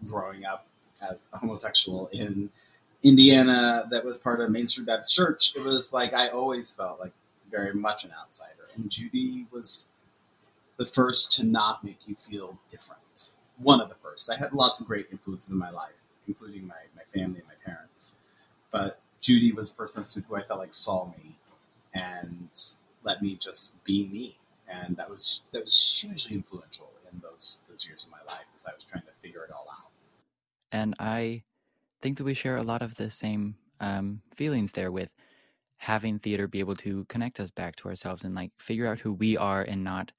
growing 0.05 0.45
up 0.45 0.67
as 1.01 1.27
a 1.33 1.37
homosexual 1.37 2.09
in 2.11 2.49
Indiana 3.05 3.87
that 3.91 4.03
was 4.03 4.17
part 4.17 4.41
of 4.41 4.49
Main 4.49 4.65
Street 4.65 4.87
Baptist 4.87 5.15
Church, 5.15 5.53
it 5.55 5.63
was 5.63 5.93
like 5.93 6.13
I 6.13 6.29
always 6.29 6.73
felt 6.73 6.99
like 6.99 7.13
very 7.51 7.71
much 7.71 8.03
an 8.03 8.11
outsider. 8.19 8.67
And 8.75 8.89
Judy 8.89 9.45
was 9.51 9.87
the 10.77 10.87
first 10.87 11.33
to 11.33 11.45
not 11.45 11.83
make 11.83 11.99
you 12.07 12.15
feel 12.15 12.57
different. 12.69 13.29
One 13.59 13.79
of 13.79 13.89
the 13.89 13.95
first. 13.95 14.31
I 14.31 14.37
had 14.37 14.53
lots 14.53 14.81
of 14.81 14.87
great 14.87 15.07
influences 15.11 15.51
in 15.51 15.57
my 15.57 15.69
life, 15.69 16.01
including 16.27 16.65
my, 16.65 16.75
my 16.95 17.03
family 17.13 17.39
and 17.39 17.47
my 17.47 17.53
parents. 17.63 18.19
But 18.71 18.99
Judy 19.21 19.51
was 19.53 19.69
the 19.69 19.77
first 19.77 19.93
person 19.93 20.25
who 20.27 20.35
I 20.35 20.41
felt 20.41 20.59
like 20.59 20.73
saw 20.73 21.05
me 21.05 21.37
and 21.93 22.49
let 23.03 23.21
me 23.21 23.37
just 23.39 23.71
be 23.83 24.07
me, 24.07 24.35
and 24.67 24.97
that 24.97 25.09
was 25.09 25.41
that 25.53 25.61
was 25.61 26.01
hugely 26.01 26.35
influential 26.35 26.91
in 27.11 27.19
those 27.19 27.61
those 27.69 27.85
years 27.85 28.03
of 28.03 28.09
my 28.09 28.17
life 28.33 28.45
as 28.55 28.65
I 28.65 28.73
was 28.73 28.83
trying 28.83 29.03
to 29.03 29.11
figure 29.21 29.43
it 29.43 29.51
all 29.51 29.67
out. 29.69 29.91
And 30.71 30.95
I 30.99 31.43
think 32.05 32.17
that 32.17 32.23
we 32.23 32.35
share 32.35 32.57
a 32.57 32.61
lot 32.61 32.83
of 32.83 32.93
the 32.97 33.09
same 33.09 33.55
um, 33.79 34.21
feelings 34.31 34.73
there 34.73 34.91
with 34.91 35.09
having 35.77 36.19
theater 36.19 36.47
be 36.47 36.59
able 36.59 36.75
to 36.75 37.03
connect 37.05 37.39
us 37.39 37.49
back 37.49 37.75
to 37.75 37.87
ourselves 37.87 38.23
and 38.23 38.35
like 38.35 38.51
figure 38.59 38.85
out 38.85 38.99
who 38.99 39.11
we 39.11 39.35
are 39.35 39.63
and 39.63 39.83
not 39.83 40.11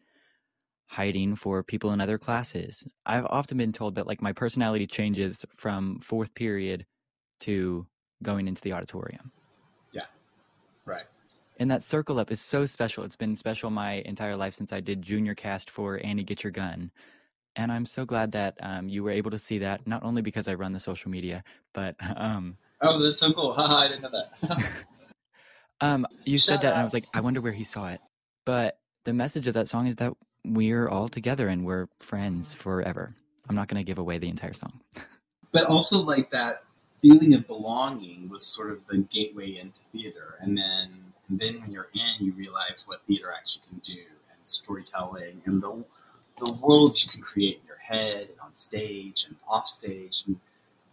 hiding 0.88 1.36
for 1.36 1.62
people 1.62 1.92
in 1.92 2.00
other 2.00 2.18
classes. 2.18 2.84
I've 3.06 3.26
often 3.26 3.56
been 3.56 3.72
told 3.72 3.94
that 3.94 4.08
like 4.08 4.20
my 4.20 4.32
personality 4.32 4.88
changes 4.88 5.44
from 5.56 6.00
fourth 6.00 6.34
period 6.34 6.84
to 7.42 7.86
going 8.20 8.48
into 8.48 8.62
the 8.62 8.72
auditorium. 8.72 9.30
Yeah. 9.92 10.06
Right. 10.86 11.04
And 11.60 11.70
that 11.70 11.84
circle 11.84 12.18
up 12.18 12.32
is 12.32 12.40
so 12.40 12.66
special. 12.66 13.04
It's 13.04 13.14
been 13.14 13.36
special 13.36 13.70
my 13.70 14.02
entire 14.06 14.34
life 14.34 14.54
since 14.54 14.72
I 14.72 14.80
did 14.80 15.02
junior 15.02 15.36
cast 15.36 15.70
for 15.70 16.00
Annie 16.02 16.24
Get 16.24 16.42
Your 16.42 16.50
Gun. 16.50 16.90
And 17.56 17.72
I'm 17.72 17.86
so 17.86 18.04
glad 18.04 18.32
that 18.32 18.58
um, 18.60 18.88
you 18.88 19.02
were 19.02 19.10
able 19.10 19.30
to 19.30 19.38
see 19.38 19.58
that, 19.60 19.86
not 19.86 20.02
only 20.04 20.20
because 20.20 20.46
I 20.46 20.54
run 20.54 20.72
the 20.72 20.80
social 20.80 21.10
media, 21.10 21.42
but. 21.72 21.96
Um, 22.16 22.56
oh, 22.80 23.02
that's 23.02 23.18
so 23.18 23.32
cool. 23.32 23.52
Haha, 23.56 23.76
I 23.76 23.88
didn't 23.88 24.02
know 24.02 24.10
that. 24.10 24.62
um, 25.80 26.06
you 26.24 26.38
Shout 26.38 26.46
said 26.46 26.60
that, 26.62 26.68
out. 26.68 26.72
and 26.72 26.80
I 26.80 26.82
was 26.82 26.94
like, 26.94 27.06
I 27.14 27.20
wonder 27.20 27.40
where 27.40 27.52
he 27.52 27.64
saw 27.64 27.88
it. 27.88 28.00
But 28.44 28.78
the 29.04 29.12
message 29.12 29.46
of 29.46 29.54
that 29.54 29.68
song 29.68 29.86
is 29.86 29.96
that 29.96 30.12
we're 30.44 30.88
all 30.88 31.08
together 31.08 31.48
and 31.48 31.64
we're 31.64 31.88
friends 32.00 32.54
forever. 32.54 33.14
I'm 33.48 33.56
not 33.56 33.68
going 33.68 33.80
to 33.80 33.86
give 33.86 33.98
away 33.98 34.18
the 34.18 34.28
entire 34.28 34.54
song. 34.54 34.80
but 35.52 35.64
also, 35.64 35.98
like 35.98 36.30
that 36.30 36.62
feeling 37.02 37.34
of 37.34 37.46
belonging 37.46 38.28
was 38.28 38.46
sort 38.46 38.70
of 38.70 38.78
the 38.88 38.98
gateway 38.98 39.58
into 39.58 39.80
theater. 39.92 40.36
And 40.40 40.56
then, 40.56 40.90
and 41.28 41.38
then 41.38 41.60
when 41.60 41.70
you're 41.70 41.88
in, 41.94 42.26
you 42.26 42.32
realize 42.32 42.84
what 42.86 43.02
theater 43.06 43.32
actually 43.36 43.62
can 43.68 43.78
do 43.78 44.00
and 44.00 44.38
storytelling 44.44 45.42
and 45.46 45.62
the, 45.62 45.84
the 46.38 46.52
worlds 46.52 47.04
you 47.04 47.10
can 47.10 47.22
create 47.22 47.60
in 47.60 47.66
your 47.66 47.78
head 47.78 48.28
and 48.28 48.40
on 48.42 48.54
stage 48.54 49.26
and 49.26 49.36
off 49.48 49.66
stage 49.66 50.24
and, 50.26 50.36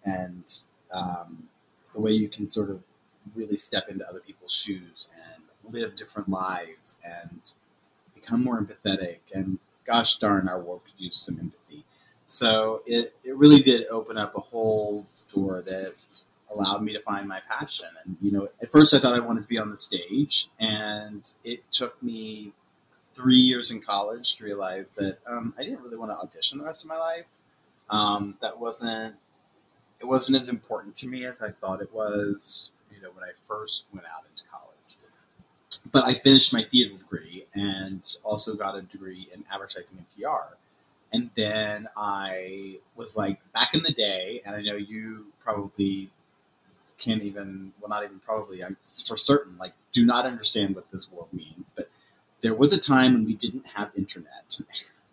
and 0.06 0.66
um, 0.92 1.48
the 1.94 2.00
way 2.00 2.12
you 2.12 2.30
can 2.30 2.48
sort 2.48 2.70
of 2.70 2.82
really 3.36 3.58
step 3.58 3.90
into 3.90 4.08
other 4.08 4.20
people's 4.20 4.54
shoes 4.54 5.08
and 5.16 5.74
live 5.74 5.96
different 5.96 6.30
lives 6.30 6.98
and 7.04 7.40
become 8.16 8.44
more 8.44 8.62
empathetic. 8.62 9.20
And 9.34 9.60
gosh 9.86 10.18
darn, 10.18 10.48
our 10.48 10.62
world 10.62 10.82
could 10.86 11.00
use 11.04 11.16
some 11.16 11.40
empathy. 11.40 11.84
So 12.26 12.82
it, 12.86 13.14
it 13.24 13.36
really 13.36 13.62
did 13.62 13.88
open 13.88 14.18
up 14.18 14.36
a 14.36 14.40
whole 14.40 15.06
door 15.34 15.62
that 15.66 16.24
allowed 16.52 16.84
me 16.84 16.94
to 16.94 17.02
find 17.02 17.28
my 17.28 17.42
passion. 17.50 17.90
And, 18.06 18.18
you 18.22 18.32
know, 18.32 18.48
at 18.62 18.72
first 18.72 18.94
I 18.94 19.00
thought 19.00 19.16
I 19.16 19.20
wanted 19.20 19.42
to 19.42 19.48
be 19.48 19.58
on 19.58 19.72
the 19.72 19.78
stage, 19.78 20.48
and 20.60 21.30
it 21.44 21.70
took 21.72 22.02
me 22.02 22.54
three 23.16 23.38
years 23.38 23.72
in 23.72 23.82
college 23.82 24.38
to 24.38 24.44
realize 24.44 24.88
that 24.98 25.18
um, 25.28 25.54
I 25.58 25.64
didn't 25.64 25.82
really 25.82 25.98
want 25.98 26.12
to 26.12 26.18
audition 26.18 26.60
the 26.60 26.66
rest 26.66 26.84
of 26.84 26.90
my 26.90 26.98
life. 26.98 27.26
Um, 27.90 28.36
that 28.42 28.60
wasn't 28.60 29.16
it 30.00 30.06
wasn't 30.06 30.42
as 30.42 30.50
important 30.50 30.96
to 30.98 31.08
me 31.08 31.26
as 31.26 31.42
I 31.42 31.52
thought 31.52 31.82
it 31.82 31.94
was. 31.94 32.70
You 32.94 33.02
know, 33.02 33.10
when 33.14 33.24
I 33.24 33.32
first 33.48 33.86
went 33.94 34.06
out 34.06 34.24
into 34.30 34.44
college. 34.50 34.64
But 35.92 36.06
I 36.06 36.14
finished 36.14 36.54
my 36.54 36.64
theater 36.64 36.96
degree 36.98 37.46
and 37.54 38.04
also 38.24 38.56
got 38.56 38.78
a 38.78 38.82
degree 38.82 39.28
in 39.34 39.44
advertising 39.52 39.98
and 39.98 40.08
PR. 40.16 40.56
And 41.12 41.30
then 41.36 41.88
I 41.96 42.80
was 42.96 43.16
like, 43.16 43.40
back 43.54 43.74
in 43.74 43.84
the 43.84 43.92
day, 43.92 44.42
and 44.46 44.56
I 44.56 44.62
know 44.62 44.76
you 44.76 45.28
probably 45.44 46.10
can't 46.98 47.22
even, 47.24 47.74
well, 47.80 47.90
not 47.90 48.04
even 48.04 48.20
probably, 48.20 48.64
I'm 48.64 48.78
for 49.08 49.16
certain, 49.18 49.58
like, 49.60 49.74
do 49.92 50.06
not 50.06 50.26
understand 50.26 50.76
what 50.76 50.90
this 50.92 51.12
world 51.12 51.28
means. 51.32 51.72
But 51.76 51.90
there 52.44 52.54
was 52.54 52.74
a 52.74 52.80
time 52.80 53.14
when 53.14 53.26
we 53.26 53.34
didn't 53.34 53.66
have 53.74 53.90
internet. 53.96 54.60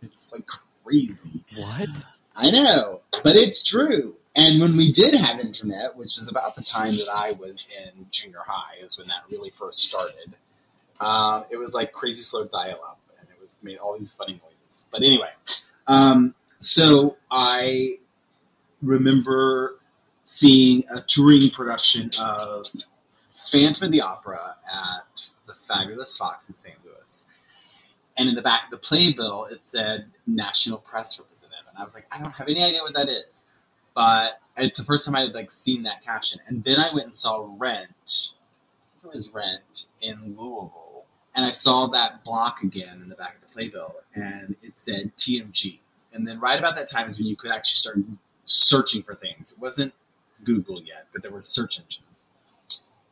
it's 0.03 0.33
like 0.33 0.47
crazy. 0.85 1.45
What? 1.57 1.89
I 2.37 2.51
know, 2.51 3.01
but 3.23 3.37
it's 3.37 3.65
true. 3.65 4.17
And 4.37 4.61
when 4.61 4.77
we 4.77 4.93
did 4.93 5.15
have 5.15 5.41
internet, 5.41 5.97
which 5.97 6.19
is 6.19 6.29
about 6.29 6.57
the 6.57 6.63
time 6.63 6.91
that 6.91 7.09
I 7.15 7.33
was 7.33 7.75
in 7.77 8.07
junior 8.11 8.41
high, 8.47 8.85
is 8.85 8.99
when 8.99 9.09
that 9.09 9.23
really 9.31 9.51
first 9.51 9.79
started. 9.89 10.35
Um, 11.01 11.45
it 11.51 11.57
was 11.57 11.73
like 11.73 11.93
crazy 11.93 12.23
slow 12.23 12.45
dial 12.45 12.79
up, 12.85 13.01
and 13.19 13.29
it 13.29 13.41
was 13.41 13.59
made 13.63 13.79
all 13.79 13.97
these 13.99 14.15
funny 14.15 14.41
noises. 14.43 14.89
But 14.91 15.03
anyway, 15.03 15.31
um, 15.87 16.35
so 16.59 17.17
I 17.31 17.99
remember 18.83 19.77
seeing 20.25 20.85
a 20.91 21.01
touring 21.01 21.51
production 21.51 22.11
of 22.19 22.67
Phantom 23.51 23.87
of 23.87 23.93
the 23.93 24.03
Opera 24.03 24.57
at 24.73 25.33
the 25.47 25.55
Fabulous 25.55 26.17
Fox 26.17 26.49
in 26.49 26.55
St. 26.55 26.77
Louis. 26.85 27.27
And 28.17 28.29
in 28.29 28.35
the 28.35 28.43
back 28.43 28.65
of 28.65 28.71
the 28.71 28.77
playbill, 28.77 29.47
it 29.47 29.61
said 29.65 30.07
National 30.27 30.79
Press 30.79 31.19
Representative. 31.19 31.67
And 31.69 31.79
I 31.79 31.85
was 31.85 31.95
like, 31.95 32.07
I 32.11 32.21
don't 32.21 32.33
have 32.33 32.49
any 32.49 32.63
idea 32.63 32.83
what 32.83 32.95
that 32.95 33.09
is. 33.09 33.47
But 33.95 34.41
it's 34.57 34.79
the 34.79 34.85
first 34.85 35.07
time 35.07 35.17
I 35.17 35.23
had 35.23 35.35
like 35.35 35.51
seen 35.51 35.85
that 35.85 36.03
caption. 36.05 36.41
And 36.47 36.63
then 36.65 36.79
I 36.79 36.91
went 36.93 37.07
and 37.07 37.17
saw 37.17 37.49
Rent. 37.59 38.35
It 39.03 39.13
was 39.13 39.31
Rent 39.33 39.87
in 40.03 40.37
Louisville 40.39 40.91
and 41.35 41.45
I 41.45 41.51
saw 41.51 41.87
that 41.89 42.25
block 42.25 42.63
again 42.63 43.01
in 43.03 43.09
the 43.09 43.15
back 43.15 43.37
of 43.37 43.49
the 43.49 43.55
playbill, 43.55 43.95
and 44.15 44.57
it 44.63 44.77
said 44.77 45.17
TMG. 45.17 45.79
And 46.13 46.27
then 46.27 46.41
right 46.41 46.59
about 46.59 46.77
that 46.77 46.89
time 46.89 47.09
is 47.09 47.19
when 47.19 47.29
you 47.29 47.37
could 47.37 47.53
actually 47.53 47.77
start 47.77 47.99
searching 48.45 49.03
for 49.03 49.15
things. 49.15 49.53
It 49.53 49.59
wasn't 49.59 49.95
Google 50.45 50.83
yet, 50.83 51.07
but 51.13 51.23
there 51.23 51.31
were 51.31 51.41
search 51.41 51.79
engines. 51.79 52.27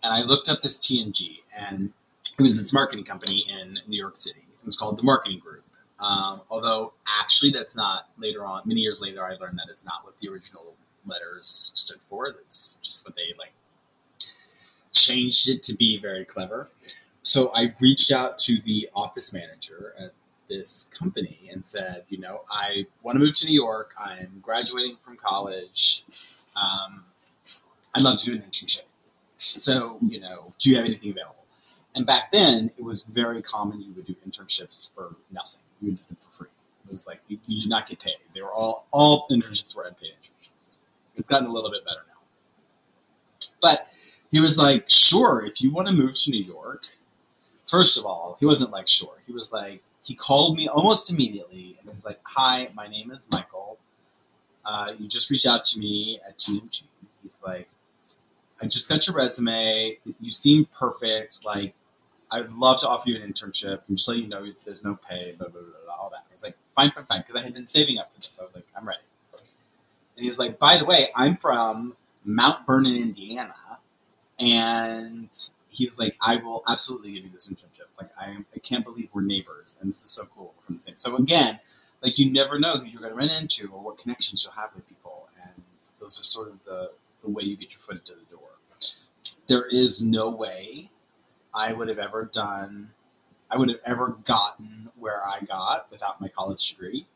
And 0.02 0.12
I 0.12 0.22
looked 0.22 0.48
up 0.48 0.60
this 0.60 0.78
TMG, 0.78 1.38
and 1.56 1.92
it 2.38 2.42
was 2.42 2.56
this 2.56 2.72
marketing 2.72 3.04
company 3.04 3.44
in 3.48 3.78
New 3.86 3.98
York 3.98 4.16
City. 4.16 4.40
It 4.40 4.64
was 4.64 4.76
called 4.76 4.98
the 4.98 5.02
Marketing 5.02 5.40
Group. 5.40 5.64
Um, 5.98 6.42
although 6.50 6.92
actually, 7.20 7.50
that's 7.50 7.76
not 7.76 8.08
later 8.18 8.44
on. 8.44 8.62
Many 8.64 8.80
years 8.80 9.02
later, 9.02 9.24
I 9.24 9.34
learned 9.34 9.58
that 9.58 9.66
it's 9.70 9.84
not 9.84 10.04
what 10.04 10.14
the 10.20 10.28
original 10.28 10.74
letters 11.06 11.72
stood 11.74 11.98
for. 12.08 12.28
It's 12.44 12.78
just 12.82 13.04
what 13.06 13.16
they 13.16 13.34
like 13.38 13.52
changed 14.92 15.48
it 15.48 15.62
to 15.64 15.76
be 15.76 15.98
very 16.00 16.24
clever 16.24 16.68
so 17.28 17.52
I 17.54 17.74
reached 17.80 18.10
out 18.10 18.38
to 18.38 18.58
the 18.62 18.88
office 18.94 19.34
manager 19.34 19.94
at 19.98 20.12
this 20.48 20.90
company 20.98 21.50
and 21.52 21.64
said, 21.66 22.04
you 22.08 22.18
know, 22.18 22.40
I 22.50 22.86
want 23.02 23.16
to 23.16 23.20
move 23.20 23.36
to 23.36 23.46
New 23.46 23.52
York. 23.52 23.92
I'm 23.98 24.40
graduating 24.40 24.96
from 24.96 25.18
college. 25.18 26.04
Um, 26.56 27.04
I'd 27.94 28.00
love 28.02 28.18
to 28.20 28.24
do 28.24 28.32
an 28.32 28.44
internship. 28.50 28.87
So, 29.38 29.98
you 30.06 30.20
know, 30.20 30.52
do 30.58 30.70
you 30.70 30.76
have 30.76 30.84
anything 30.84 31.10
available? 31.10 31.34
And 31.94 32.06
back 32.06 32.32
then, 32.32 32.70
it 32.76 32.84
was 32.84 33.04
very 33.04 33.42
common 33.42 33.80
you 33.80 33.92
would 33.94 34.06
do 34.06 34.14
internships 34.28 34.90
for 34.94 35.14
nothing. 35.32 35.60
You 35.80 35.90
would 35.90 35.98
do 35.98 36.04
them 36.08 36.16
for 36.20 36.32
free. 36.32 36.48
It 36.88 36.92
was 36.92 37.06
like 37.06 37.20
you, 37.28 37.38
you 37.46 37.60
did 37.60 37.68
not 37.68 37.88
get 37.88 38.00
paid. 38.00 38.16
They 38.34 38.42
were 38.42 38.52
all 38.52 38.86
all 38.90 39.26
internships 39.30 39.76
were 39.76 39.84
unpaid 39.84 40.10
internships. 40.22 40.78
It's 41.16 41.28
gotten 41.28 41.48
a 41.48 41.52
little 41.52 41.70
bit 41.70 41.84
better 41.84 42.00
now. 42.08 43.48
But 43.60 43.88
he 44.30 44.40
was 44.40 44.58
like, 44.58 44.88
sure, 44.88 45.44
if 45.44 45.60
you 45.60 45.72
want 45.72 45.88
to 45.88 45.94
move 45.94 46.14
to 46.14 46.30
New 46.30 46.42
York, 46.42 46.82
first 47.66 47.98
of 47.98 48.06
all, 48.06 48.36
he 48.40 48.46
wasn't 48.46 48.70
like 48.70 48.88
sure. 48.88 49.14
He 49.26 49.32
was 49.32 49.52
like 49.52 49.82
he 50.02 50.14
called 50.14 50.56
me 50.56 50.68
almost 50.68 51.10
immediately 51.10 51.78
and 51.80 51.92
was 51.92 52.04
like, 52.04 52.20
"Hi, 52.22 52.70
my 52.74 52.88
name 52.88 53.10
is 53.10 53.28
Michael. 53.30 53.78
Uh, 54.64 54.92
you 54.98 55.08
just 55.08 55.30
reached 55.30 55.46
out 55.46 55.64
to 55.64 55.78
me 55.78 56.20
at 56.26 56.38
TMG." 56.38 56.82
He's 57.22 57.38
like, 57.44 57.68
"I 58.60 58.66
just 58.66 58.88
got 58.88 59.06
your 59.06 59.16
resume. 59.16 59.98
You 60.20 60.30
seem 60.30 60.66
perfect. 60.66 61.44
Like, 61.44 61.74
I'd 62.30 62.50
love 62.52 62.80
to 62.80 62.88
offer 62.88 63.08
you 63.08 63.22
an 63.22 63.32
internship. 63.32 63.80
I'm 63.88 63.96
just 63.96 64.08
letting 64.08 64.24
you 64.24 64.28
know 64.28 64.46
there's 64.64 64.82
no 64.84 64.96
pay, 64.96 65.34
blah 65.38 65.48
blah 65.48 65.60
blah, 65.60 65.70
blah 65.84 65.94
all 65.94 66.10
that." 66.10 66.24
I 66.28 66.32
was 66.32 66.42
like, 66.44 66.56
"Fine, 66.74 66.92
fine, 66.92 67.04
fine," 67.06 67.24
because 67.26 67.40
I 67.40 67.44
had 67.44 67.54
been 67.54 67.66
saving 67.66 67.98
up 67.98 68.12
for 68.14 68.20
this. 68.20 68.38
I 68.40 68.44
was 68.44 68.54
like, 68.54 68.66
"I'm 68.76 68.86
ready." 68.86 69.00
And 70.16 70.22
he 70.22 70.26
was 70.26 70.38
like, 70.38 70.58
"By 70.58 70.78
the 70.78 70.84
way, 70.84 71.08
I'm 71.14 71.36
from 71.36 71.96
Mount 72.24 72.66
Vernon, 72.66 72.96
Indiana." 72.96 73.54
And 74.38 75.28
he 75.68 75.86
was 75.86 75.98
like, 75.98 76.16
I 76.20 76.36
will 76.36 76.62
absolutely 76.68 77.12
give 77.12 77.24
you 77.24 77.30
this 77.32 77.48
internship. 77.50 77.86
Like, 78.00 78.10
I, 78.18 78.36
I 78.54 78.58
can't 78.60 78.84
believe 78.84 79.08
we're 79.12 79.22
neighbors, 79.22 79.78
and 79.80 79.90
this 79.90 80.04
is 80.04 80.10
so 80.10 80.24
cool. 80.36 80.54
From 80.64 80.76
the 80.76 80.80
same. 80.80 80.96
So 80.96 81.16
again, 81.16 81.58
like 82.02 82.18
you 82.18 82.32
never 82.32 82.58
know 82.58 82.72
who 82.76 82.84
you're 82.84 83.00
going 83.00 83.12
to 83.12 83.18
run 83.18 83.30
into 83.30 83.68
or 83.68 83.80
what 83.82 83.98
connections 83.98 84.44
you'll 84.44 84.52
have 84.52 84.70
with 84.74 84.88
people, 84.88 85.28
and 85.44 85.62
those 86.00 86.20
are 86.20 86.24
sort 86.24 86.48
of 86.48 86.64
the 86.64 86.90
the 87.22 87.30
way 87.30 87.42
you 87.42 87.56
get 87.56 87.72
your 87.72 87.80
foot 87.80 87.96
into 87.96 88.12
the. 88.27 88.27
There 89.48 89.64
is 89.64 90.02
no 90.04 90.28
way 90.28 90.90
I 91.54 91.72
would 91.72 91.88
have 91.88 91.98
ever 91.98 92.28
done, 92.30 92.90
I 93.50 93.56
would 93.56 93.70
have 93.70 93.80
ever 93.84 94.18
gotten 94.24 94.90
where 94.98 95.22
I 95.24 95.40
got 95.40 95.90
without 95.90 96.20
my 96.20 96.28
college 96.28 96.68
degree, 96.68 97.06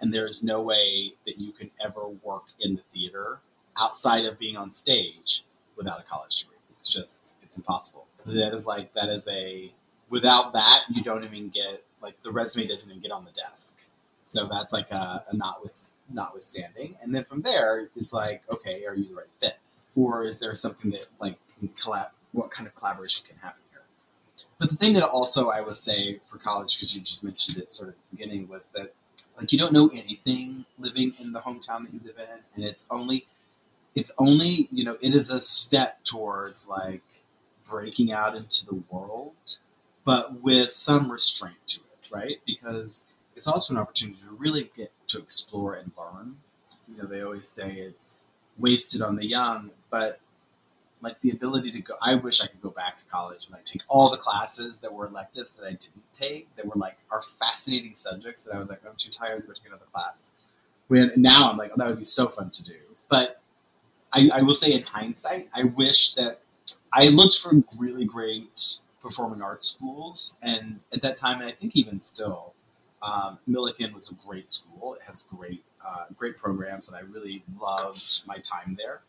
and 0.00 0.14
there 0.14 0.26
is 0.26 0.44
no 0.44 0.62
way 0.62 1.14
that 1.26 1.38
you 1.38 1.52
can 1.52 1.72
ever 1.84 2.06
work 2.22 2.44
in 2.60 2.76
the 2.76 2.82
theater 2.94 3.40
outside 3.76 4.26
of 4.26 4.38
being 4.38 4.56
on 4.56 4.70
stage 4.70 5.44
without 5.76 5.98
a 5.98 6.04
college 6.04 6.38
degree. 6.40 6.56
It's 6.76 6.88
just 6.88 7.36
it's 7.42 7.56
impossible. 7.56 8.06
That 8.26 8.54
is 8.54 8.64
like 8.64 8.94
that 8.94 9.08
is 9.08 9.26
a 9.26 9.72
without 10.08 10.52
that 10.52 10.82
you 10.90 11.02
don't 11.02 11.24
even 11.24 11.48
get 11.48 11.82
like 12.00 12.14
the 12.22 12.30
resume 12.30 12.68
doesn't 12.68 12.88
even 12.88 13.02
get 13.02 13.10
on 13.10 13.24
the 13.24 13.32
desk. 13.32 13.78
So 14.24 14.44
that's 14.44 14.72
like 14.72 14.90
a, 14.92 15.24
a 15.28 15.36
not 15.36 15.62
with 15.64 15.90
notwithstanding. 16.08 16.96
And 17.02 17.12
then 17.12 17.24
from 17.24 17.42
there 17.42 17.88
it's 17.96 18.12
like, 18.12 18.42
okay, 18.54 18.84
are 18.86 18.94
you 18.94 19.08
the 19.08 19.14
right 19.14 19.26
fit? 19.40 19.56
Or 19.96 20.24
is 20.24 20.38
there 20.38 20.54
something 20.54 20.92
that 20.92 21.06
like 21.20 21.36
collab, 21.68 22.10
what 22.32 22.50
kind 22.50 22.66
of 22.66 22.74
collaboration 22.74 23.26
can 23.28 23.36
happen 23.38 23.60
here. 23.70 23.82
But 24.58 24.70
the 24.70 24.76
thing 24.76 24.94
that 24.94 25.08
also 25.08 25.48
I 25.48 25.60
would 25.60 25.76
say 25.76 26.20
for 26.26 26.38
college, 26.38 26.76
because 26.76 26.94
you 26.94 27.02
just 27.02 27.24
mentioned 27.24 27.58
it 27.58 27.70
sort 27.70 27.90
of 27.90 27.94
at 27.94 28.00
the 28.10 28.16
beginning, 28.16 28.48
was 28.48 28.68
that 28.68 28.94
like 29.38 29.52
you 29.52 29.58
don't 29.58 29.72
know 29.72 29.88
anything 29.88 30.64
living 30.78 31.14
in 31.18 31.32
the 31.32 31.40
hometown 31.40 31.84
that 31.84 31.92
you 31.92 32.00
live 32.04 32.18
in, 32.18 32.38
and 32.54 32.64
it's 32.64 32.86
only 32.90 33.26
it's 33.94 34.12
only 34.18 34.68
you 34.70 34.84
know 34.84 34.96
it 35.00 35.14
is 35.14 35.30
a 35.30 35.40
step 35.40 36.02
towards 36.04 36.68
like 36.68 37.02
breaking 37.70 38.12
out 38.12 38.36
into 38.36 38.66
the 38.66 38.82
world, 38.90 39.58
but 40.04 40.40
with 40.42 40.72
some 40.72 41.10
restraint 41.10 41.56
to 41.66 41.80
it, 41.80 42.14
right? 42.14 42.40
Because 42.46 43.06
it's 43.36 43.46
also 43.46 43.74
an 43.74 43.80
opportunity 43.80 44.20
to 44.20 44.30
really 44.36 44.70
get 44.76 44.92
to 45.08 45.18
explore 45.18 45.74
and 45.74 45.92
learn. 45.96 46.36
You 46.88 46.98
know, 46.98 47.08
they 47.08 47.22
always 47.22 47.48
say 47.48 47.72
it's 47.72 48.28
wasted 48.58 49.02
on 49.02 49.16
the 49.16 49.24
young, 49.24 49.70
but 49.90 50.20
like 51.02 51.20
the 51.20 51.30
ability 51.30 51.72
to 51.72 51.80
go 51.80 51.94
I 52.00 52.14
wish 52.14 52.40
I 52.40 52.46
could 52.46 52.62
go 52.62 52.70
back 52.70 52.96
to 52.98 53.06
college 53.06 53.46
and 53.46 53.54
like 53.54 53.64
take 53.64 53.82
all 53.88 54.10
the 54.10 54.16
classes 54.16 54.78
that 54.78 54.92
were 54.92 55.06
electives 55.06 55.56
that 55.56 55.64
I 55.64 55.70
didn't 55.70 56.14
take 56.14 56.54
that 56.56 56.66
were 56.66 56.76
like 56.76 56.96
are 57.10 57.22
fascinating 57.22 57.96
subjects 57.96 58.44
that 58.44 58.54
I 58.54 58.58
was 58.58 58.68
like, 58.68 58.80
I'm 58.86 58.96
too 58.96 59.10
tired 59.10 59.42
to 59.42 59.46
go 59.46 59.52
take 59.52 59.66
another 59.66 59.86
class. 59.92 60.32
When 60.88 61.12
now 61.16 61.50
I'm 61.50 61.56
like, 61.56 61.72
oh, 61.72 61.76
that 61.78 61.88
would 61.88 61.98
be 61.98 62.04
so 62.04 62.28
fun 62.28 62.50
to 62.50 62.62
do. 62.64 62.76
But 63.08 63.40
I, 64.12 64.30
I 64.32 64.42
will 64.42 64.54
say 64.54 64.72
in 64.72 64.82
hindsight, 64.82 65.48
I 65.54 65.64
wish 65.64 66.14
that 66.14 66.40
I 66.92 67.08
looked 67.08 67.38
for 67.38 67.52
really 67.78 68.04
great 68.04 68.80
performing 69.00 69.42
arts 69.42 69.68
schools, 69.68 70.36
and 70.42 70.80
at 70.92 71.02
that 71.02 71.16
time, 71.16 71.40
and 71.40 71.48
I 71.48 71.52
think 71.52 71.74
even 71.74 71.98
still, 72.00 72.52
um, 73.02 73.38
Millikin 73.48 73.94
was 73.94 74.10
a 74.10 74.28
great 74.28 74.50
school. 74.52 74.94
It 74.94 75.00
has 75.06 75.24
great, 75.34 75.64
uh, 75.84 76.04
great 76.16 76.36
programs, 76.36 76.88
and 76.88 76.96
I 76.96 77.00
really 77.00 77.42
loved 77.60 78.22
my 78.26 78.36
time 78.36 78.76
there. 78.78 79.00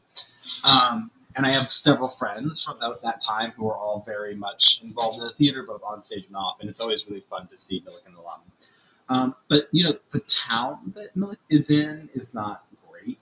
Um, 0.67 1.11
and 1.35 1.45
I 1.45 1.51
have 1.51 1.69
several 1.69 2.09
friends 2.09 2.63
from 2.63 2.77
that, 2.79 3.01
that, 3.03 3.21
time 3.21 3.51
who 3.51 3.67
are 3.69 3.75
all 3.75 4.03
very 4.05 4.35
much 4.35 4.81
involved 4.83 5.19
in 5.19 5.25
the 5.25 5.33
theater, 5.33 5.63
both 5.63 5.81
on 5.83 6.03
stage 6.03 6.25
and 6.27 6.35
off, 6.35 6.57
and 6.59 6.69
it's 6.69 6.79
always 6.79 7.07
really 7.07 7.23
fun 7.29 7.47
to 7.47 7.57
see 7.57 7.81
Millikin 7.81 8.17
alum. 8.17 8.39
Um, 9.09 9.35
but 9.49 9.67
you 9.71 9.83
know, 9.85 9.93
the 10.11 10.19
town 10.19 10.93
that 10.95 11.15
Millikin 11.15 11.37
is 11.49 11.69
in 11.69 12.09
is 12.13 12.33
not 12.33 12.65
great, 12.89 13.19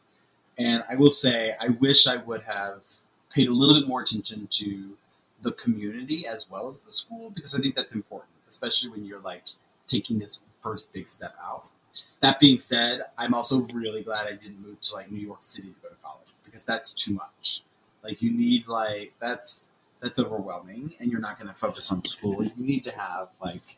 and 0.58 0.84
I 0.90 0.96
will 0.96 1.12
say 1.12 1.56
I 1.60 1.70
wish 1.70 2.08
I 2.08 2.18
would 2.18 2.42
have 2.44 2.82
paid 3.34 3.48
a 3.48 3.54
little 3.54 3.80
bit 3.80 3.88
more 3.88 4.02
attention 4.02 4.48
to 4.52 4.98
the 5.42 5.52
community 5.54 6.28
as 6.28 6.50
well 6.50 6.70
as 6.70 6.84
the 6.84 6.92
school 6.92 7.32
because 7.32 7.56
I 7.56 7.62
think 7.62 7.76
that's 7.76 7.96
important, 7.96 8.32
especially 8.48 8.90
when 8.92 9.06
you're 9.06 9.22
like 9.22 9.44
taking 9.88 10.20
this 10.20 10.44
first 10.62 10.94
big 10.94 11.08
step 11.08 11.36
out. 11.44 11.68
That 12.22 12.40
being 12.40 12.60
said, 12.60 13.02
I'm 13.18 13.34
also 13.34 13.66
really 13.74 14.04
glad 14.04 14.28
I 14.28 14.34
didn't 14.34 14.62
move 14.62 14.80
to 14.82 14.96
like 14.96 15.12
New 15.12 15.20
York 15.20 15.44
City 15.44 15.70
to 15.70 15.76
go 15.82 15.90
to 15.90 15.96
college 16.02 16.28
because 16.46 16.64
that's 16.64 16.94
too 16.94 17.14
much. 17.14 17.64
Like 18.04 18.22
you 18.22 18.32
need 18.32 18.68
like 18.68 19.14
that's 19.20 19.70
that's 20.02 20.20
overwhelming 20.20 20.94
and 21.00 21.12
you're 21.12 21.22
not 21.22 21.38
going 21.40 21.54
to 21.54 21.60
focus 21.60 21.92
on 21.92 22.04
school. 22.04 22.44
You 22.44 22.52
need 22.58 22.84
to 22.84 22.96
have 22.96 23.30
like 23.44 23.78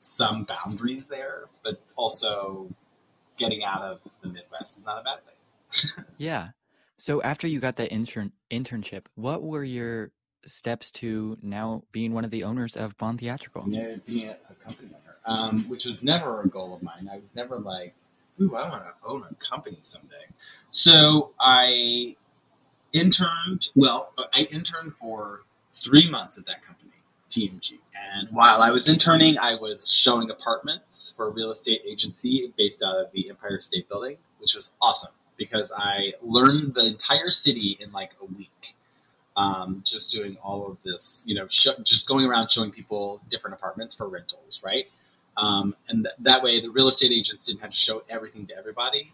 some 0.00 0.44
boundaries 0.44 1.08
there, 1.08 1.44
but 1.64 1.80
also 1.96 2.68
getting 3.36 3.64
out 3.64 3.82
of 3.82 4.00
the 4.20 4.28
Midwest 4.28 4.78
is 4.78 4.86
not 4.86 5.00
a 5.00 5.04
bad 5.04 5.18
thing. 5.24 6.04
yeah. 6.18 6.48
So 6.98 7.22
after 7.22 7.46
you 7.46 7.60
got 7.60 7.76
that 7.76 7.92
intern 7.92 8.32
internship, 8.50 9.06
what 9.14 9.42
were 9.42 9.64
your 9.64 10.10
steps 10.44 10.90
to 10.90 11.38
now 11.42 11.82
being 11.92 12.12
one 12.12 12.24
of 12.24 12.30
the 12.30 12.44
owners 12.44 12.76
of 12.76 12.96
Bond 12.96 13.20
Theatrical? 13.20 13.64
Yeah, 13.68 13.96
being 14.04 14.28
a, 14.28 14.36
a 14.50 14.54
company 14.64 14.90
owner, 14.90 15.16
um, 15.24 15.60
which 15.68 15.84
was 15.84 16.02
never 16.02 16.42
a 16.42 16.48
goal 16.48 16.74
of 16.74 16.82
mine. 16.82 17.08
I 17.10 17.18
was 17.18 17.34
never 17.34 17.58
like, 17.58 17.94
ooh, 18.40 18.54
I 18.56 18.68
want 18.68 18.82
to 18.82 19.08
own 19.08 19.24
a 19.30 19.34
company 19.34 19.78
someday. 19.80 20.26
So 20.70 21.30
I 21.38 22.16
interned, 22.92 23.68
well, 23.74 24.12
I 24.34 24.48
interned 24.50 24.94
for 25.00 25.42
three 25.74 26.10
months 26.10 26.38
at 26.38 26.46
that 26.46 26.64
company, 26.64 26.92
TMG. 27.30 27.78
And 28.16 28.28
while 28.30 28.62
I 28.62 28.70
was 28.70 28.88
interning, 28.88 29.38
I 29.38 29.54
was 29.54 29.92
showing 29.92 30.30
apartments 30.30 31.14
for 31.16 31.26
a 31.28 31.30
real 31.30 31.50
estate 31.50 31.82
agency 31.86 32.52
based 32.56 32.82
out 32.82 32.96
of 33.00 33.12
the 33.12 33.30
Empire 33.30 33.60
State 33.60 33.88
Building, 33.88 34.16
which 34.38 34.54
was 34.54 34.72
awesome 34.80 35.12
because 35.36 35.72
I 35.76 36.14
learned 36.22 36.74
the 36.74 36.86
entire 36.86 37.30
city 37.30 37.76
in 37.80 37.92
like 37.92 38.12
a 38.22 38.26
week. 38.26 38.74
Um, 39.36 39.82
just 39.86 40.12
doing 40.12 40.36
all 40.42 40.66
of 40.68 40.78
this, 40.84 41.24
you 41.26 41.36
know, 41.36 41.46
sh- 41.48 41.68
just 41.84 42.08
going 42.08 42.26
around 42.26 42.50
showing 42.50 42.72
people 42.72 43.20
different 43.30 43.54
apartments 43.54 43.94
for 43.94 44.08
rentals, 44.08 44.62
right? 44.64 44.86
Um, 45.36 45.76
and 45.88 46.04
th- 46.04 46.16
that 46.20 46.42
way, 46.42 46.60
the 46.60 46.70
real 46.70 46.88
estate 46.88 47.12
agents 47.12 47.46
didn't 47.46 47.60
have 47.62 47.70
to 47.70 47.76
show 47.76 48.02
everything 48.10 48.46
to 48.48 48.56
everybody, 48.58 49.12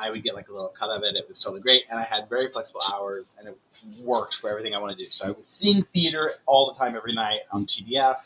I 0.00 0.10
would 0.10 0.22
get 0.22 0.34
like 0.34 0.48
a 0.48 0.52
little 0.52 0.68
cut 0.68 0.90
of 0.90 1.02
it. 1.02 1.14
It 1.14 1.28
was 1.28 1.42
totally 1.42 1.60
great, 1.60 1.82
and 1.90 1.98
I 1.98 2.04
had 2.04 2.28
very 2.28 2.50
flexible 2.50 2.80
hours, 2.92 3.36
and 3.38 3.48
it 3.48 3.58
worked 4.02 4.34
for 4.34 4.48
everything 4.50 4.74
I 4.74 4.78
wanted 4.78 4.98
to 4.98 5.04
do. 5.04 5.10
So 5.10 5.28
I 5.28 5.30
was 5.32 5.46
seeing 5.46 5.82
theater 5.82 6.30
all 6.46 6.72
the 6.72 6.78
time, 6.78 6.96
every 6.96 7.14
night 7.14 7.40
on 7.52 7.66
TDF, 7.66 8.16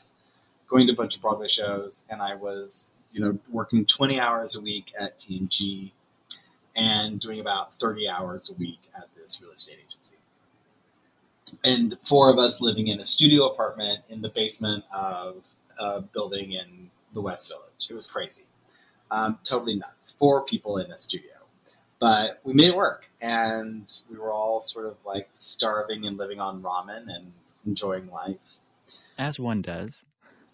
going 0.68 0.86
to 0.86 0.92
a 0.92 0.96
bunch 0.96 1.16
of 1.16 1.22
Broadway 1.22 1.48
shows, 1.48 2.04
and 2.08 2.22
I 2.22 2.36
was, 2.36 2.92
you 3.12 3.20
know, 3.20 3.38
working 3.50 3.86
20 3.86 4.20
hours 4.20 4.56
a 4.56 4.60
week 4.60 4.92
at 4.98 5.18
TMG 5.18 5.90
and 6.76 7.20
doing 7.20 7.40
about 7.40 7.74
30 7.74 8.08
hours 8.08 8.50
a 8.50 8.54
week 8.54 8.80
at 8.96 9.04
this 9.16 9.40
real 9.42 9.52
estate 9.52 9.78
agency. 9.88 10.16
And 11.62 11.96
four 12.00 12.30
of 12.30 12.38
us 12.38 12.60
living 12.60 12.88
in 12.88 13.00
a 13.00 13.04
studio 13.04 13.46
apartment 13.46 14.00
in 14.08 14.22
the 14.22 14.28
basement 14.28 14.84
of 14.92 15.42
a 15.78 16.00
building 16.00 16.52
in 16.52 16.90
the 17.12 17.20
West 17.20 17.48
Village. 17.48 17.88
It 17.90 17.94
was 17.94 18.08
crazy. 18.08 18.44
Um, 19.10 19.38
totally 19.44 19.76
nuts. 19.76 20.16
Four 20.18 20.44
people 20.44 20.78
in 20.78 20.90
a 20.90 20.98
studio. 20.98 21.33
But 22.04 22.40
we 22.44 22.52
made 22.52 22.68
it 22.68 22.76
work. 22.76 23.06
And 23.20 23.90
we 24.10 24.18
were 24.18 24.30
all 24.30 24.60
sort 24.60 24.86
of 24.86 24.96
like 25.06 25.28
starving 25.32 26.04
and 26.06 26.18
living 26.18 26.40
on 26.40 26.62
ramen 26.62 27.06
and 27.08 27.32
enjoying 27.66 28.10
life. 28.10 28.36
As 29.16 29.38
one 29.38 29.62
does. 29.62 30.04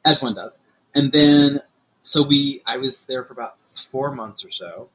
As 0.05 0.23
one 0.23 0.35
does. 0.35 0.61
And 0.95 1.11
then, 1.11 1.61
so 2.03 2.23
we, 2.23 2.63
I 2.65 2.77
was 2.77 3.05
there 3.07 3.25
for 3.25 3.33
about 3.33 3.57
four 3.75 4.15
months 4.15 4.45
or 4.45 4.51
so, 4.51 4.91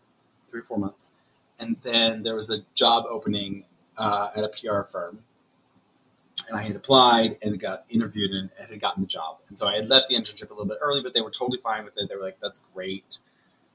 three 0.50 0.62
or 0.62 0.64
four 0.64 0.78
months 0.78 1.12
and 1.60 1.78
then 1.84 2.24
there 2.24 2.36
was 2.36 2.50
a 2.50 2.60
job 2.74 3.06
opening 3.10 3.66
uh, 3.98 4.30
at 4.36 4.44
a 4.44 4.50
PR 4.50 4.82
firm, 4.90 5.20
and 6.50 6.58
I 6.58 6.64
had 6.64 6.76
applied 6.76 7.38
and 7.42 7.60
got 7.60 7.86
interviewed 7.90 8.32
and, 8.32 8.50
and, 8.60 8.70
had 8.70 8.82
gotten 8.82 9.04
the 9.04 9.08
job. 9.08 9.38
And 9.50 9.58
so 9.58 9.68
I 9.68 9.76
had 9.76 9.90
left 9.90 10.10
the 10.10 10.16
internship 10.16 10.50
a 10.50 10.54
little 10.54 10.66
bit 10.66 10.80
early, 10.82 11.02
but 11.02 11.14
they 11.14 11.22
were 11.22 11.32
totally 11.32 11.60
fine 11.64 11.86
with 11.86 11.94
it. 11.98 12.10
They 12.10 12.16
were 12.16 12.24
like, 12.24 12.40
"That's 12.42 12.62
great, 12.74 13.20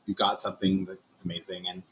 you 0.07 0.15
got 0.15 0.41
something 0.41 0.85
that's 0.85 1.25
amazing," 1.25 1.67
and 1.69 1.83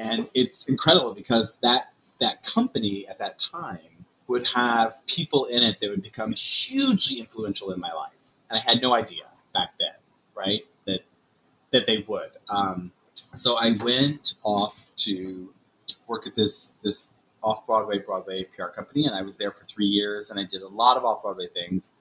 and 0.00 0.26
it's 0.34 0.68
incredible 0.68 1.14
because 1.14 1.58
that 1.62 1.92
that 2.20 2.42
company 2.42 3.06
at 3.06 3.18
that 3.18 3.38
time 3.38 4.06
would 4.26 4.46
have 4.48 4.94
people 5.06 5.46
in 5.46 5.62
it 5.62 5.78
that 5.80 5.90
would 5.90 6.02
become 6.02 6.32
hugely 6.32 7.20
influential 7.20 7.72
in 7.72 7.80
my 7.80 7.92
life, 7.92 8.32
and 8.48 8.58
I 8.58 8.62
had 8.62 8.80
no 8.80 8.94
idea 8.94 9.24
back 9.52 9.70
then, 9.78 9.94
right? 10.34 10.62
That 10.86 11.00
that 11.72 11.86
they 11.86 12.04
would. 12.06 12.30
Um, 12.48 12.92
so 13.34 13.56
I 13.56 13.72
went 13.72 14.34
off 14.42 14.80
to 14.98 15.52
work 16.06 16.26
at 16.26 16.34
this 16.34 16.74
this 16.82 17.12
off 17.42 17.66
Broadway 17.66 17.98
Broadway 17.98 18.44
PR 18.44 18.66
company, 18.66 19.06
and 19.06 19.14
I 19.14 19.22
was 19.22 19.36
there 19.36 19.50
for 19.50 19.64
three 19.64 19.86
years, 19.86 20.30
and 20.30 20.40
I 20.40 20.44
did 20.44 20.62
a 20.62 20.68
lot 20.68 20.96
of 20.96 21.04
off 21.04 21.22
Broadway 21.22 21.48
things. 21.52 21.92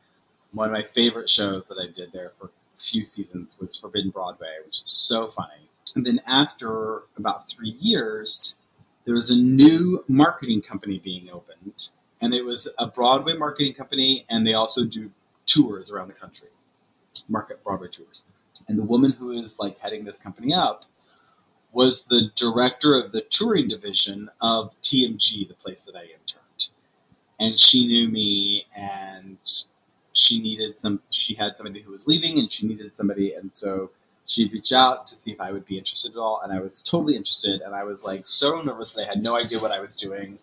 One 0.51 0.67
of 0.67 0.71
my 0.71 0.83
favorite 0.83 1.29
shows 1.29 1.67
that 1.67 1.77
I 1.77 1.91
did 1.91 2.11
there 2.11 2.31
for 2.39 2.47
a 2.47 2.81
few 2.81 3.05
seasons 3.05 3.57
was 3.59 3.75
Forbidden 3.75 4.11
Broadway, 4.11 4.55
which 4.65 4.83
is 4.83 4.89
so 4.89 5.27
funny. 5.27 5.68
And 5.95 6.05
then 6.05 6.21
after 6.25 7.03
about 7.17 7.49
three 7.49 7.75
years, 7.79 8.55
there 9.05 9.15
was 9.15 9.31
a 9.31 9.35
new 9.35 10.03
marketing 10.07 10.61
company 10.61 10.99
being 11.03 11.29
opened, 11.29 11.89
and 12.21 12.33
it 12.33 12.43
was 12.43 12.71
a 12.77 12.87
Broadway 12.87 13.35
marketing 13.35 13.73
company, 13.73 14.25
and 14.29 14.45
they 14.45 14.53
also 14.53 14.85
do 14.85 15.11
tours 15.45 15.89
around 15.91 16.09
the 16.09 16.13
country, 16.13 16.49
market 17.27 17.63
Broadway 17.63 17.87
tours. 17.87 18.23
And 18.67 18.77
the 18.77 18.83
woman 18.83 19.11
who 19.11 19.31
is 19.31 19.57
like 19.59 19.79
heading 19.79 20.05
this 20.05 20.21
company 20.21 20.53
up 20.53 20.85
was 21.71 22.03
the 22.03 22.31
director 22.35 22.95
of 22.95 23.11
the 23.11 23.21
touring 23.21 23.67
division 23.67 24.29
of 24.41 24.79
TMG, 24.81 25.47
the 25.47 25.53
place 25.53 25.85
that 25.85 25.95
I 25.95 26.03
interned. 26.03 26.67
And 27.39 27.57
she 27.59 27.87
knew 27.87 28.09
me 28.09 28.65
and 28.75 29.37
she 30.13 30.41
needed 30.41 30.77
some 30.79 31.01
she 31.09 31.35
had 31.35 31.55
somebody 31.55 31.81
who 31.81 31.91
was 31.91 32.07
leaving 32.07 32.39
and 32.39 32.51
she 32.51 32.67
needed 32.67 32.95
somebody 32.95 33.33
and 33.33 33.51
so 33.55 33.91
she 34.29 34.47
reached 34.47 34.71
out 34.73 35.07
to 35.07 35.15
see 35.15 35.31
if 35.31 35.41
I 35.41 35.51
would 35.51 35.65
be 35.65 35.79
interested 35.79 36.11
at 36.11 36.17
all 36.19 36.39
and 36.43 36.53
I 36.53 36.59
was 36.59 36.83
totally 36.83 37.15
interested 37.15 37.61
and 37.61 37.73
I 37.73 37.83
was 37.83 38.03
like 38.03 38.27
so 38.27 38.61
nervous 38.61 38.91
that 38.91 39.05
I 39.05 39.07
had 39.07 39.23
no 39.23 39.35
idea 39.35 39.57
what 39.57 39.71
I 39.71 39.81
was 39.81 39.95
doing. 39.95 40.37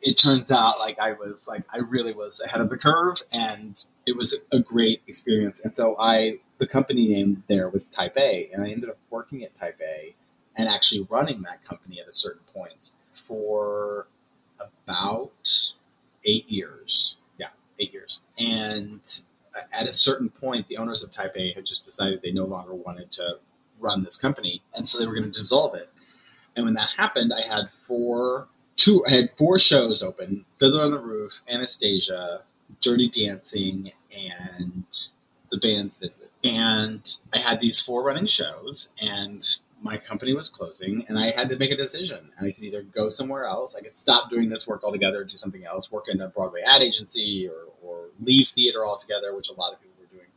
It 0.00 0.16
turns 0.16 0.52
out 0.52 0.78
like 0.78 1.00
I 1.00 1.14
was 1.14 1.48
like 1.48 1.64
I 1.68 1.78
really 1.78 2.12
was 2.12 2.40
ahead 2.40 2.60
of 2.60 2.70
the 2.70 2.78
curve 2.78 3.16
and 3.32 3.76
it 4.06 4.16
was 4.16 4.36
a 4.52 4.60
great 4.60 5.02
experience. 5.08 5.60
And 5.60 5.74
so 5.74 5.96
I 5.98 6.38
the 6.58 6.68
company 6.68 7.08
name 7.08 7.42
there 7.48 7.68
was 7.68 7.88
Type 7.88 8.16
A 8.16 8.50
and 8.52 8.62
I 8.62 8.70
ended 8.70 8.88
up 8.88 8.98
working 9.10 9.42
at 9.42 9.52
Type 9.56 9.80
A 9.82 10.14
and 10.56 10.68
actually 10.68 11.04
running 11.10 11.42
that 11.42 11.64
company 11.64 12.00
at 12.00 12.06
a 12.06 12.12
certain 12.12 12.42
point 12.54 12.90
for 13.26 14.06
about 14.60 15.32
eight 16.24 16.48
years. 16.48 17.16
Yeah, 17.36 17.48
eight 17.80 17.92
years. 17.92 18.22
And 18.38 19.00
at 19.72 19.86
a 19.86 19.92
certain 19.92 20.28
point, 20.28 20.68
the 20.68 20.78
owners 20.78 21.02
of 21.04 21.10
Type 21.10 21.34
A 21.36 21.52
had 21.52 21.66
just 21.66 21.84
decided 21.84 22.20
they 22.22 22.32
no 22.32 22.44
longer 22.44 22.74
wanted 22.74 23.10
to 23.12 23.38
run 23.80 24.02
this 24.04 24.16
company, 24.18 24.62
and 24.74 24.86
so 24.88 24.98
they 24.98 25.06
were 25.06 25.14
going 25.14 25.30
to 25.30 25.38
dissolve 25.38 25.74
it. 25.74 25.88
And 26.56 26.64
when 26.64 26.74
that 26.74 26.90
happened, 26.96 27.32
I 27.32 27.46
had 27.46 27.70
four 27.82 28.48
two. 28.76 29.04
I 29.06 29.10
had 29.14 29.30
four 29.36 29.58
shows 29.58 30.02
open: 30.02 30.44
Fiddler 30.58 30.82
on 30.82 30.90
the 30.90 30.98
Roof, 30.98 31.42
Anastasia, 31.48 32.42
Dirty 32.80 33.08
Dancing, 33.08 33.92
and 34.12 34.84
the 35.50 35.58
band's 35.58 35.98
visit. 35.98 36.30
And 36.44 37.08
I 37.32 37.38
had 37.38 37.60
these 37.60 37.80
four 37.80 38.04
running 38.04 38.26
shows, 38.26 38.88
and 39.00 39.44
my 39.82 39.96
company 39.96 40.34
was 40.34 40.50
closing, 40.50 41.04
and 41.08 41.18
I 41.18 41.30
had 41.30 41.48
to 41.50 41.56
make 41.56 41.70
a 41.70 41.76
decision. 41.76 42.30
And 42.36 42.48
I 42.48 42.52
could 42.52 42.64
either 42.64 42.82
go 42.82 43.10
somewhere 43.10 43.44
else, 43.44 43.74
I 43.76 43.80
could 43.80 43.96
stop 43.96 44.30
doing 44.30 44.48
this 44.48 44.66
work 44.66 44.84
altogether, 44.84 45.24
do 45.24 45.36
something 45.36 45.64
else, 45.64 45.90
work 45.90 46.06
in 46.08 46.20
a 46.20 46.28
Broadway 46.28 46.62
ad 46.64 46.82
agency, 46.82 47.48
or, 47.48 47.68
or 47.82 47.97
leave 48.20 48.48
theater 48.48 48.84
altogether, 48.84 49.34
which 49.34 49.50
a 49.50 49.54
lot 49.54 49.72
of 49.72 49.80
people 49.80 49.96
were 50.00 50.16
doing. 50.16 50.30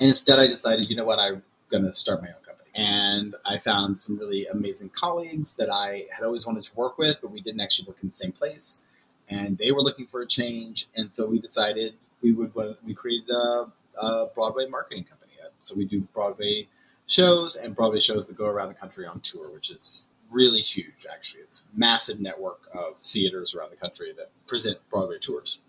And 0.00 0.08
instead, 0.10 0.38
I 0.38 0.46
decided, 0.46 0.88
you 0.88 0.96
know 0.96 1.04
what, 1.04 1.18
I'm 1.18 1.42
going 1.70 1.84
to 1.84 1.92
start 1.92 2.22
my 2.22 2.28
own 2.28 2.34
company. 2.44 2.70
And 2.74 3.34
I 3.46 3.58
found 3.58 4.00
some 4.00 4.18
really 4.18 4.46
amazing 4.46 4.90
colleagues 4.90 5.56
that 5.56 5.70
I 5.70 6.06
had 6.10 6.24
always 6.24 6.46
wanted 6.46 6.64
to 6.64 6.74
work 6.74 6.98
with, 6.98 7.20
but 7.20 7.30
we 7.30 7.40
didn't 7.40 7.60
actually 7.60 7.88
work 7.88 7.98
in 8.02 8.08
the 8.08 8.14
same 8.14 8.32
place. 8.32 8.86
And 9.28 9.56
they 9.56 9.72
were 9.72 9.82
looking 9.82 10.06
for 10.06 10.20
a 10.20 10.26
change, 10.26 10.88
and 10.94 11.14
so 11.14 11.26
we 11.26 11.38
decided 11.38 11.94
we 12.22 12.32
would 12.32 12.52
we 12.84 12.94
created 12.94 13.30
a, 13.30 13.66
a 13.98 14.26
Broadway 14.34 14.66
marketing 14.66 15.04
company. 15.04 15.22
So 15.62 15.76
we 15.76 15.84
do 15.84 16.00
Broadway 16.00 16.68
shows 17.06 17.56
and 17.56 17.74
Broadway 17.74 18.00
shows 18.00 18.26
that 18.26 18.36
go 18.36 18.46
around 18.46 18.68
the 18.68 18.74
country 18.74 19.06
on 19.06 19.20
tour, 19.20 19.50
which 19.50 19.70
is 19.70 20.04
really 20.30 20.60
huge. 20.60 21.06
Actually, 21.10 21.44
it's 21.44 21.66
massive 21.74 22.20
network 22.20 22.60
of 22.74 22.98
theaters 23.02 23.54
around 23.54 23.70
the 23.70 23.76
country 23.76 24.12
that 24.16 24.30
present 24.46 24.78
Broadway 24.90 25.18
tours. 25.18 25.60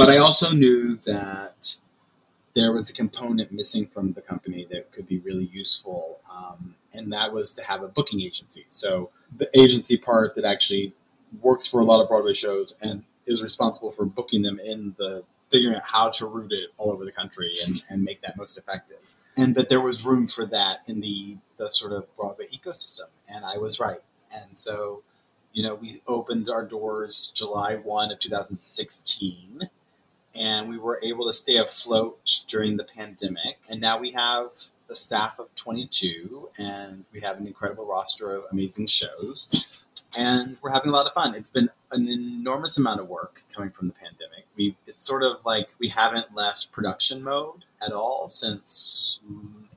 But 0.00 0.08
I 0.08 0.16
also 0.16 0.56
knew 0.56 0.96
that 1.04 1.76
there 2.54 2.72
was 2.72 2.88
a 2.88 2.94
component 2.94 3.52
missing 3.52 3.86
from 3.86 4.14
the 4.14 4.22
company 4.22 4.66
that 4.70 4.92
could 4.92 5.06
be 5.06 5.18
really 5.18 5.44
useful, 5.44 6.20
um, 6.34 6.74
and 6.94 7.12
that 7.12 7.34
was 7.34 7.52
to 7.56 7.64
have 7.64 7.82
a 7.82 7.88
booking 7.88 8.22
agency. 8.22 8.64
So 8.70 9.10
the 9.36 9.50
agency 9.52 9.98
part 9.98 10.36
that 10.36 10.46
actually 10.46 10.94
works 11.42 11.66
for 11.66 11.80
a 11.80 11.84
lot 11.84 12.00
of 12.00 12.08
Broadway 12.08 12.32
shows 12.32 12.72
and 12.80 13.04
is 13.26 13.42
responsible 13.42 13.90
for 13.90 14.06
booking 14.06 14.40
them 14.40 14.58
in 14.58 14.94
the 14.96 15.22
figuring 15.50 15.76
out 15.76 15.82
how 15.84 16.08
to 16.12 16.24
route 16.24 16.52
it 16.52 16.70
all 16.78 16.90
over 16.92 17.04
the 17.04 17.12
country 17.12 17.52
and, 17.66 17.84
and 17.90 18.02
make 18.02 18.22
that 18.22 18.38
most 18.38 18.56
effective. 18.56 19.16
And 19.36 19.54
that 19.56 19.68
there 19.68 19.82
was 19.82 20.06
room 20.06 20.28
for 20.28 20.46
that 20.46 20.78
in 20.86 21.00
the, 21.00 21.36
the 21.58 21.68
sort 21.68 21.92
of 21.92 22.06
Broadway 22.16 22.46
ecosystem. 22.46 23.10
And 23.28 23.44
I 23.44 23.58
was 23.58 23.78
right. 23.78 24.00
And 24.32 24.56
so, 24.56 25.02
you 25.52 25.62
know, 25.62 25.74
we 25.74 26.00
opened 26.06 26.48
our 26.48 26.64
doors 26.64 27.30
July 27.34 27.76
1 27.76 28.12
of 28.12 28.18
2016 28.18 29.68
and 30.34 30.68
we 30.68 30.78
were 30.78 31.00
able 31.02 31.26
to 31.26 31.32
stay 31.32 31.56
afloat 31.56 32.44
during 32.46 32.76
the 32.76 32.84
pandemic. 32.84 33.58
And 33.68 33.80
now 33.80 33.98
we 33.98 34.12
have 34.12 34.50
a 34.88 34.94
staff 34.94 35.38
of 35.38 35.54
22 35.54 36.50
and 36.58 37.04
we 37.12 37.20
have 37.20 37.38
an 37.38 37.46
incredible 37.46 37.86
roster 37.86 38.34
of 38.34 38.44
amazing 38.50 38.86
shows 38.86 39.48
and 40.16 40.56
we're 40.60 40.70
having 40.70 40.90
a 40.90 40.92
lot 40.92 41.06
of 41.06 41.12
fun. 41.12 41.34
It's 41.34 41.50
been 41.50 41.70
an 41.90 42.08
enormous 42.08 42.78
amount 42.78 43.00
of 43.00 43.08
work 43.08 43.42
coming 43.54 43.70
from 43.70 43.88
the 43.88 43.94
pandemic. 43.94 44.46
We 44.56 44.76
it's 44.86 45.00
sort 45.00 45.22
of 45.22 45.44
like 45.44 45.68
we 45.78 45.88
haven't 45.88 46.34
left 46.34 46.72
production 46.72 47.22
mode 47.22 47.64
at 47.82 47.92
all 47.92 48.28
since 48.28 49.20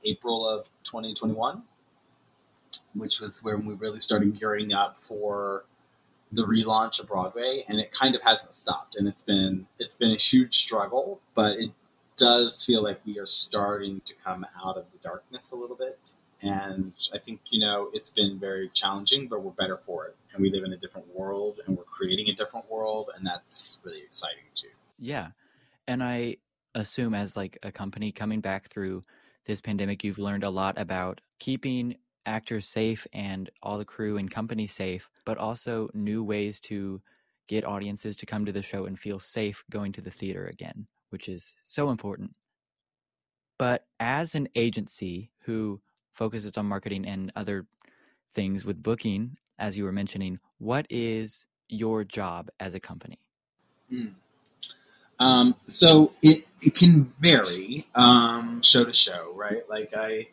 April 0.04 0.48
of 0.48 0.68
2021, 0.84 1.62
which 2.94 3.20
was 3.20 3.42
when 3.42 3.66
we 3.66 3.74
really 3.74 4.00
started 4.00 4.38
gearing 4.38 4.72
up 4.72 5.00
for 5.00 5.64
the 6.34 6.44
relaunch 6.44 7.00
of 7.00 7.08
Broadway, 7.08 7.64
and 7.68 7.78
it 7.78 7.92
kind 7.92 8.14
of 8.14 8.22
hasn't 8.22 8.52
stopped. 8.52 8.96
And 8.96 9.08
it's 9.08 9.24
been 9.24 9.66
it's 9.78 9.96
been 9.96 10.10
a 10.10 10.16
huge 10.16 10.56
struggle, 10.56 11.20
but 11.34 11.58
it 11.58 11.70
does 12.16 12.64
feel 12.64 12.82
like 12.82 13.00
we 13.04 13.18
are 13.18 13.26
starting 13.26 14.00
to 14.04 14.14
come 14.24 14.46
out 14.64 14.76
of 14.76 14.84
the 14.92 14.98
darkness 15.02 15.52
a 15.52 15.56
little 15.56 15.76
bit. 15.76 15.98
And 16.42 16.92
I 17.12 17.18
think, 17.18 17.40
you 17.50 17.60
know, 17.60 17.88
it's 17.92 18.12
been 18.12 18.38
very 18.38 18.70
challenging, 18.74 19.28
but 19.28 19.42
we're 19.42 19.52
better 19.52 19.78
for 19.86 20.06
it. 20.06 20.16
And 20.32 20.42
we 20.42 20.50
live 20.50 20.64
in 20.64 20.72
a 20.72 20.76
different 20.76 21.14
world 21.14 21.60
and 21.66 21.76
we're 21.76 21.84
creating 21.84 22.28
a 22.28 22.34
different 22.34 22.70
world. 22.70 23.10
And 23.16 23.26
that's 23.26 23.80
really 23.84 24.02
exciting 24.02 24.44
too. 24.54 24.68
Yeah. 24.98 25.28
And 25.88 26.02
I 26.02 26.36
assume, 26.74 27.14
as 27.14 27.36
like 27.36 27.58
a 27.62 27.72
company 27.72 28.12
coming 28.12 28.40
back 28.40 28.68
through 28.68 29.04
this 29.46 29.60
pandemic, 29.60 30.04
you've 30.04 30.18
learned 30.18 30.44
a 30.44 30.50
lot 30.50 30.78
about 30.78 31.20
keeping 31.38 31.96
actors 32.26 32.66
safe 32.66 33.06
and 33.12 33.50
all 33.62 33.78
the 33.78 33.84
crew 33.84 34.16
and 34.16 34.30
company 34.30 34.66
safe, 34.66 35.08
but 35.24 35.38
also 35.38 35.88
new 35.94 36.22
ways 36.22 36.60
to 36.60 37.00
get 37.48 37.64
audiences 37.64 38.16
to 38.16 38.26
come 38.26 38.46
to 38.46 38.52
the 38.52 38.62
show 38.62 38.86
and 38.86 38.98
feel 38.98 39.18
safe 39.18 39.62
going 39.70 39.92
to 39.92 40.00
the 40.00 40.10
theater 40.10 40.46
again, 40.46 40.86
which 41.10 41.28
is 41.28 41.54
so 41.62 41.90
important. 41.90 42.32
But 43.58 43.86
as 44.00 44.34
an 44.34 44.48
agency 44.54 45.30
who 45.44 45.80
focuses 46.12 46.56
on 46.56 46.66
marketing 46.66 47.06
and 47.06 47.32
other 47.36 47.66
things 48.34 48.64
with 48.64 48.82
booking, 48.82 49.36
as 49.58 49.76
you 49.76 49.84
were 49.84 49.92
mentioning, 49.92 50.38
what 50.58 50.86
is 50.90 51.44
your 51.68 52.04
job 52.04 52.50
as 52.58 52.74
a 52.74 52.80
company? 52.80 53.18
Mm. 53.92 54.14
Um, 55.20 55.54
so 55.66 56.12
it, 56.22 56.44
it 56.60 56.74
can 56.74 57.12
vary 57.20 57.86
um, 57.94 58.62
show 58.62 58.84
to 58.84 58.92
show, 58.92 59.32
right? 59.34 59.62
Like 59.68 59.92
I 59.96 60.28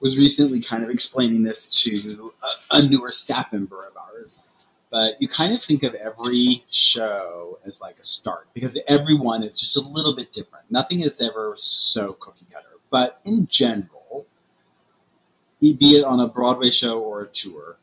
was 0.00 0.16
recently 0.16 0.60
kind 0.60 0.84
of 0.84 0.90
explaining 0.90 1.42
this 1.42 1.82
to 1.82 2.32
a, 2.72 2.78
a 2.78 2.88
newer 2.88 3.12
staff 3.12 3.52
member 3.52 3.84
of 3.84 3.96
ours, 3.96 4.44
but 4.90 5.20
you 5.20 5.28
kind 5.28 5.52
of 5.52 5.60
think 5.60 5.82
of 5.82 5.94
every 5.94 6.64
show 6.70 7.58
as 7.64 7.80
like 7.80 7.98
a 7.98 8.04
start 8.04 8.48
because 8.54 8.78
every 8.86 9.16
one 9.16 9.42
is 9.42 9.60
just 9.60 9.76
a 9.76 9.90
little 9.90 10.14
bit 10.14 10.32
different. 10.32 10.64
Nothing 10.70 11.00
is 11.00 11.20
ever 11.20 11.54
so 11.56 12.12
cookie 12.12 12.46
cutter, 12.52 12.66
but 12.90 13.20
in 13.24 13.46
general, 13.48 14.26
be 15.60 15.96
it 15.96 16.04
on 16.04 16.20
a 16.20 16.28
Broadway 16.28 16.70
show 16.70 17.00
or 17.00 17.22
a 17.22 17.26
tour, 17.26 17.76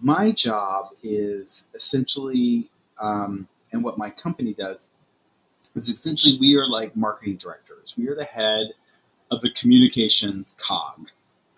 my 0.00 0.30
job 0.30 0.90
is 1.02 1.68
essentially, 1.74 2.70
um, 3.00 3.48
and 3.72 3.82
what 3.82 3.98
my 3.98 4.10
company 4.10 4.54
does 4.54 4.90
is 5.74 5.88
essentially 5.88 6.38
we 6.38 6.56
are 6.56 6.68
like 6.68 6.96
marketing 6.96 7.36
directors. 7.36 7.94
We 7.96 8.08
are 8.08 8.14
the 8.14 8.24
head 8.24 8.72
of 9.30 9.40
the 9.42 9.50
communications 9.50 10.56
cog. 10.58 11.08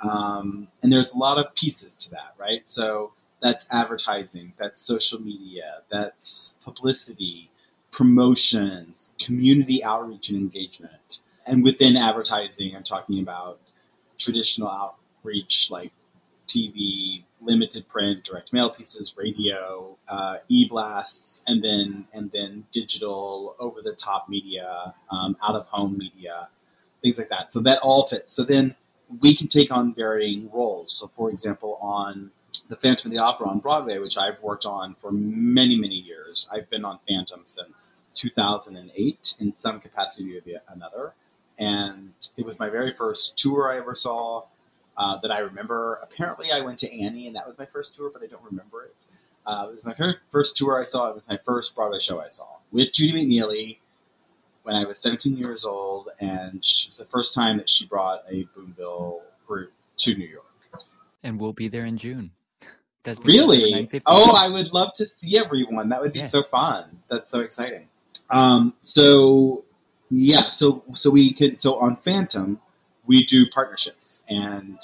Um, 0.02 0.68
and 0.82 0.92
there's 0.92 1.12
a 1.12 1.18
lot 1.18 1.38
of 1.38 1.54
pieces 1.54 1.98
to 2.04 2.10
that, 2.10 2.34
right? 2.38 2.66
So 2.68 3.12
that's 3.40 3.66
advertising, 3.70 4.52
that's 4.58 4.80
social 4.80 5.20
media, 5.20 5.82
that's 5.90 6.58
publicity, 6.64 7.50
promotions, 7.90 9.14
community 9.20 9.82
outreach 9.84 10.28
and 10.30 10.38
engagement. 10.38 11.22
And 11.46 11.64
within 11.64 11.96
advertising, 11.96 12.76
I'm 12.76 12.84
talking 12.84 13.20
about 13.20 13.58
traditional 14.18 14.68
outreach 14.68 15.70
like 15.70 15.92
TV, 16.46 17.24
limited 17.40 17.88
print, 17.88 18.24
direct 18.24 18.52
mail 18.52 18.70
pieces, 18.70 19.14
radio, 19.16 19.96
uh, 20.08 20.36
e-blasts, 20.48 21.44
and 21.46 21.62
then 21.62 22.06
and 22.12 22.30
then 22.32 22.64
digital, 22.72 23.54
over-the-top 23.58 24.28
media, 24.28 24.94
um, 25.10 25.36
out-of-home 25.42 25.96
media, 25.96 26.48
things 27.02 27.18
like 27.18 27.30
that. 27.30 27.52
So 27.52 27.60
that 27.60 27.80
all 27.82 28.06
fits. 28.06 28.34
So 28.34 28.44
then 28.44 28.74
we 29.20 29.34
can 29.34 29.48
take 29.48 29.70
on 29.72 29.94
varying 29.94 30.50
roles. 30.52 30.92
So 30.92 31.06
for 31.06 31.30
example, 31.30 31.78
on 31.80 32.30
the 32.68 32.76
Phantom 32.76 33.10
of 33.10 33.16
the 33.16 33.22
Opera 33.22 33.48
on 33.48 33.58
Broadway, 33.58 33.98
which 33.98 34.16
I've 34.16 34.40
worked 34.42 34.64
on 34.64 34.94
for 35.00 35.10
many, 35.12 35.76
many 35.76 35.96
years. 35.96 36.48
I've 36.52 36.70
been 36.70 36.84
on 36.84 36.98
Phantom 37.08 37.40
since 37.44 38.04
2008 38.14 39.36
in 39.40 39.54
some 39.54 39.80
capacity 39.80 40.38
or 40.38 40.42
another. 40.68 41.12
And 41.58 42.12
it 42.36 42.46
was 42.46 42.58
my 42.58 42.70
very 42.70 42.94
first 42.94 43.38
tour 43.38 43.70
I 43.70 43.78
ever 43.78 43.94
saw 43.94 44.44
uh, 44.96 45.18
that 45.20 45.30
I 45.30 45.40
remember. 45.40 45.98
Apparently, 46.02 46.52
I 46.52 46.60
went 46.60 46.78
to 46.78 47.00
Annie, 47.02 47.26
and 47.26 47.36
that 47.36 47.46
was 47.46 47.58
my 47.58 47.66
first 47.66 47.96
tour, 47.96 48.10
but 48.10 48.22
I 48.22 48.26
don't 48.26 48.44
remember 48.44 48.84
it. 48.84 49.06
Uh, 49.46 49.66
it 49.68 49.74
was 49.74 49.84
my 49.84 49.94
very 49.94 50.16
first 50.30 50.56
tour 50.56 50.80
I 50.80 50.84
saw. 50.84 51.10
It 51.10 51.16
was 51.16 51.28
my 51.28 51.38
first 51.44 51.74
Broadway 51.74 51.98
show 51.98 52.20
I 52.20 52.28
saw 52.28 52.46
with 52.70 52.92
Judy 52.92 53.26
McNeely 53.26 53.78
when 54.62 54.76
I 54.76 54.84
was 54.84 54.98
17 54.98 55.36
years 55.36 55.64
old, 55.64 56.08
and 56.20 56.56
it 56.56 56.86
was 56.88 56.98
the 56.98 57.06
first 57.06 57.34
time 57.34 57.58
that 57.58 57.68
she 57.68 57.86
brought 57.86 58.24
a 58.28 58.46
Boonville 58.54 59.22
group 59.46 59.72
to 59.98 60.14
New 60.14 60.26
York. 60.26 60.44
And 61.22 61.40
we'll 61.40 61.52
be 61.52 61.68
there 61.68 61.84
in 61.84 61.98
June. 61.98 62.30
That's 63.02 63.20
really? 63.24 63.88
Oh, 64.06 64.34
I 64.36 64.50
would 64.50 64.72
love 64.72 64.92
to 64.94 65.06
see 65.06 65.38
everyone. 65.38 65.88
That 65.88 66.02
would 66.02 66.12
be 66.12 66.20
yes. 66.20 66.30
so 66.30 66.42
fun. 66.42 67.00
That's 67.08 67.32
so 67.32 67.40
exciting. 67.40 67.88
Um, 68.28 68.74
so 68.82 69.64
yeah, 70.10 70.48
so 70.48 70.84
so 70.94 71.10
we 71.10 71.32
could 71.32 71.60
so 71.60 71.80
on 71.80 71.96
Phantom 71.96 72.60
we 73.10 73.24
do 73.24 73.46
partnerships 73.52 74.24
and 74.28 74.78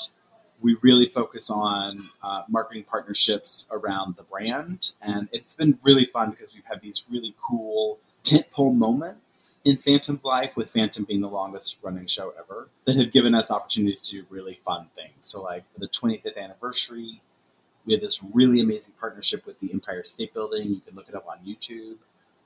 we 0.61 0.77
really 0.83 1.09
focus 1.09 1.49
on 1.49 2.09
uh, 2.23 2.43
marketing 2.49 2.83
partnerships 2.83 3.69
around 3.71 4.17
the 4.17 4.25
brand. 4.25 4.93
And 5.01 5.29
it's 5.31 5.55
been 5.55 5.79
really 5.85 6.07
fun 6.07 6.31
because 6.31 6.53
we've 6.53 6.65
had 6.65 6.81
these 6.81 7.07
really 7.09 7.37
cool 7.41 8.01
tentpole 8.27 8.75
moments 8.75 9.57
in 9.65 9.79
Phantom's 9.79 10.25
life, 10.25 10.57
with 10.57 10.71
Phantom 10.71 11.05
being 11.05 11.21
the 11.21 11.29
longest 11.29 11.79
running 11.83 12.07
show 12.07 12.33
ever, 12.39 12.69
that 12.85 12.97
have 12.97 13.13
given 13.13 13.35
us 13.35 13.51
opportunities 13.51 14.03
to 14.03 14.23
do 14.23 14.27
really 14.29 14.61
fun 14.67 14.89
things. 14.97 15.13
So, 15.21 15.43
like 15.43 15.65
for 15.73 15.81
the 15.81 15.89
25th 15.89 16.37
anniversary, 16.37 17.21
we 17.87 17.93
had 17.95 18.03
this 18.03 18.23
really 18.35 18.61
amazing 18.61 18.95
partnership 18.99 19.47
with 19.47 19.59
the 19.61 19.73
Empire 19.73 20.03
State 20.03 20.35
Building. 20.35 20.69
You 20.69 20.81
can 20.81 20.97
look 20.97 21.09
it 21.09 21.15
up 21.15 21.27
on 21.29 21.39
YouTube, 21.47 21.97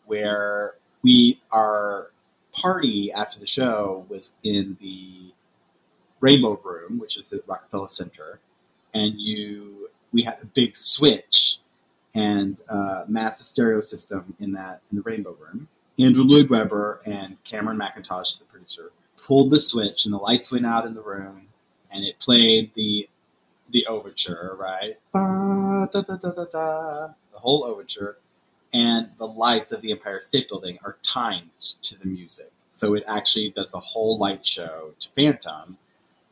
where 0.05 0.75
we, 1.03 1.41
our 1.51 2.11
party 2.53 3.11
after 3.13 3.41
the 3.41 3.47
show 3.47 4.05
was 4.09 4.35
in 4.43 4.77
the 4.81 5.33
Rainbow 6.21 6.61
Room, 6.63 6.99
which 6.99 7.19
is 7.19 7.31
the 7.31 7.43
Rockefeller 7.47 7.89
Center, 7.89 8.39
and 8.93 9.15
you 9.19 9.89
we 10.13 10.23
had 10.23 10.39
a 10.43 10.47
big 10.47 10.77
switch 10.77 11.60
and 12.15 12.57
uh, 12.69 13.05
massive 13.09 13.47
stereo 13.47 13.81
system 13.81 14.35
in 14.41 14.53
that 14.53 14.81
in 14.91 14.97
the 14.97 15.03
Rainbow 15.03 15.37
Room. 15.39 15.69
Andrew 15.99 16.25
Lloyd 16.25 16.49
Webber 16.49 17.01
and 17.05 17.43
Cameron 17.45 17.79
Mackintosh, 17.79 18.39
the 18.39 18.45
producer, 18.47 18.91
pulled 19.23 19.51
the 19.51 19.61
switch 19.61 20.07
and 20.07 20.15
the 20.15 20.19
lights 20.19 20.51
went 20.51 20.67
out 20.67 20.87
in 20.87 20.95
the 20.95 21.03
room 21.03 21.49
and 21.91 22.05
it 22.05 22.19
played 22.19 22.73
the 22.75 23.09
the 23.71 23.87
overture, 23.87 24.57
right? 24.59 24.99
Ba, 25.13 25.89
da, 25.93 26.01
da, 26.03 26.17
da, 26.17 26.31
da, 26.31 26.45
da, 26.45 27.07
the 27.33 27.39
whole 27.39 27.65
overture, 27.65 28.17
and 28.73 29.11
the 29.19 29.27
lights 29.27 29.73
of 29.73 29.81
the 29.81 29.93
Empire 29.93 30.21
State 30.21 30.49
Building 30.49 30.79
are 30.85 30.97
timed 31.03 31.51
to 31.83 31.99
the 31.99 32.07
music. 32.07 32.51
So 32.73 32.95
it 32.95 33.05
actually 33.07 33.51
does 33.51 33.75
a 33.75 33.81
whole 33.81 34.19
light 34.19 34.45
show 34.45 34.93
to 34.99 35.09
Phantom. 35.17 35.77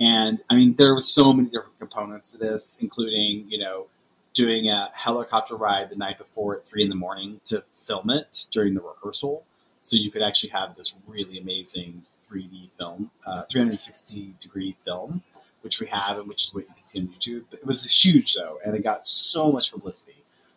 And 0.00 0.40
I 0.48 0.54
mean, 0.54 0.74
there 0.76 0.94
were 0.94 1.00
so 1.00 1.32
many 1.32 1.48
different 1.48 1.78
components 1.78 2.32
to 2.32 2.38
this, 2.38 2.78
including, 2.80 3.46
you 3.48 3.58
know, 3.58 3.86
doing 4.34 4.68
a 4.68 4.90
helicopter 4.94 5.56
ride 5.56 5.90
the 5.90 5.96
night 5.96 6.18
before 6.18 6.56
at 6.56 6.66
three 6.66 6.82
in 6.82 6.88
the 6.88 6.94
morning 6.94 7.40
to 7.46 7.64
film 7.86 8.10
it 8.10 8.46
during 8.50 8.74
the 8.74 8.80
rehearsal. 8.80 9.44
So 9.82 9.96
you 9.96 10.10
could 10.10 10.22
actually 10.22 10.50
have 10.50 10.76
this 10.76 10.94
really 11.06 11.38
amazing 11.38 12.02
3D 12.30 12.70
film, 12.78 13.10
uh, 13.26 13.44
360 13.50 14.34
degree 14.40 14.76
film, 14.84 15.22
which 15.62 15.80
we 15.80 15.86
have 15.86 16.18
and 16.18 16.28
which 16.28 16.44
is 16.44 16.54
what 16.54 16.68
you 16.68 16.74
can 16.74 16.86
see 16.86 17.00
on 17.00 17.08
YouTube. 17.08 17.44
It 17.52 17.64
was 17.66 17.84
huge 17.84 18.34
though, 18.34 18.58
and 18.64 18.74
it 18.74 18.82
got 18.82 19.06
so 19.06 19.50
much 19.50 19.72
publicity. 19.72 20.16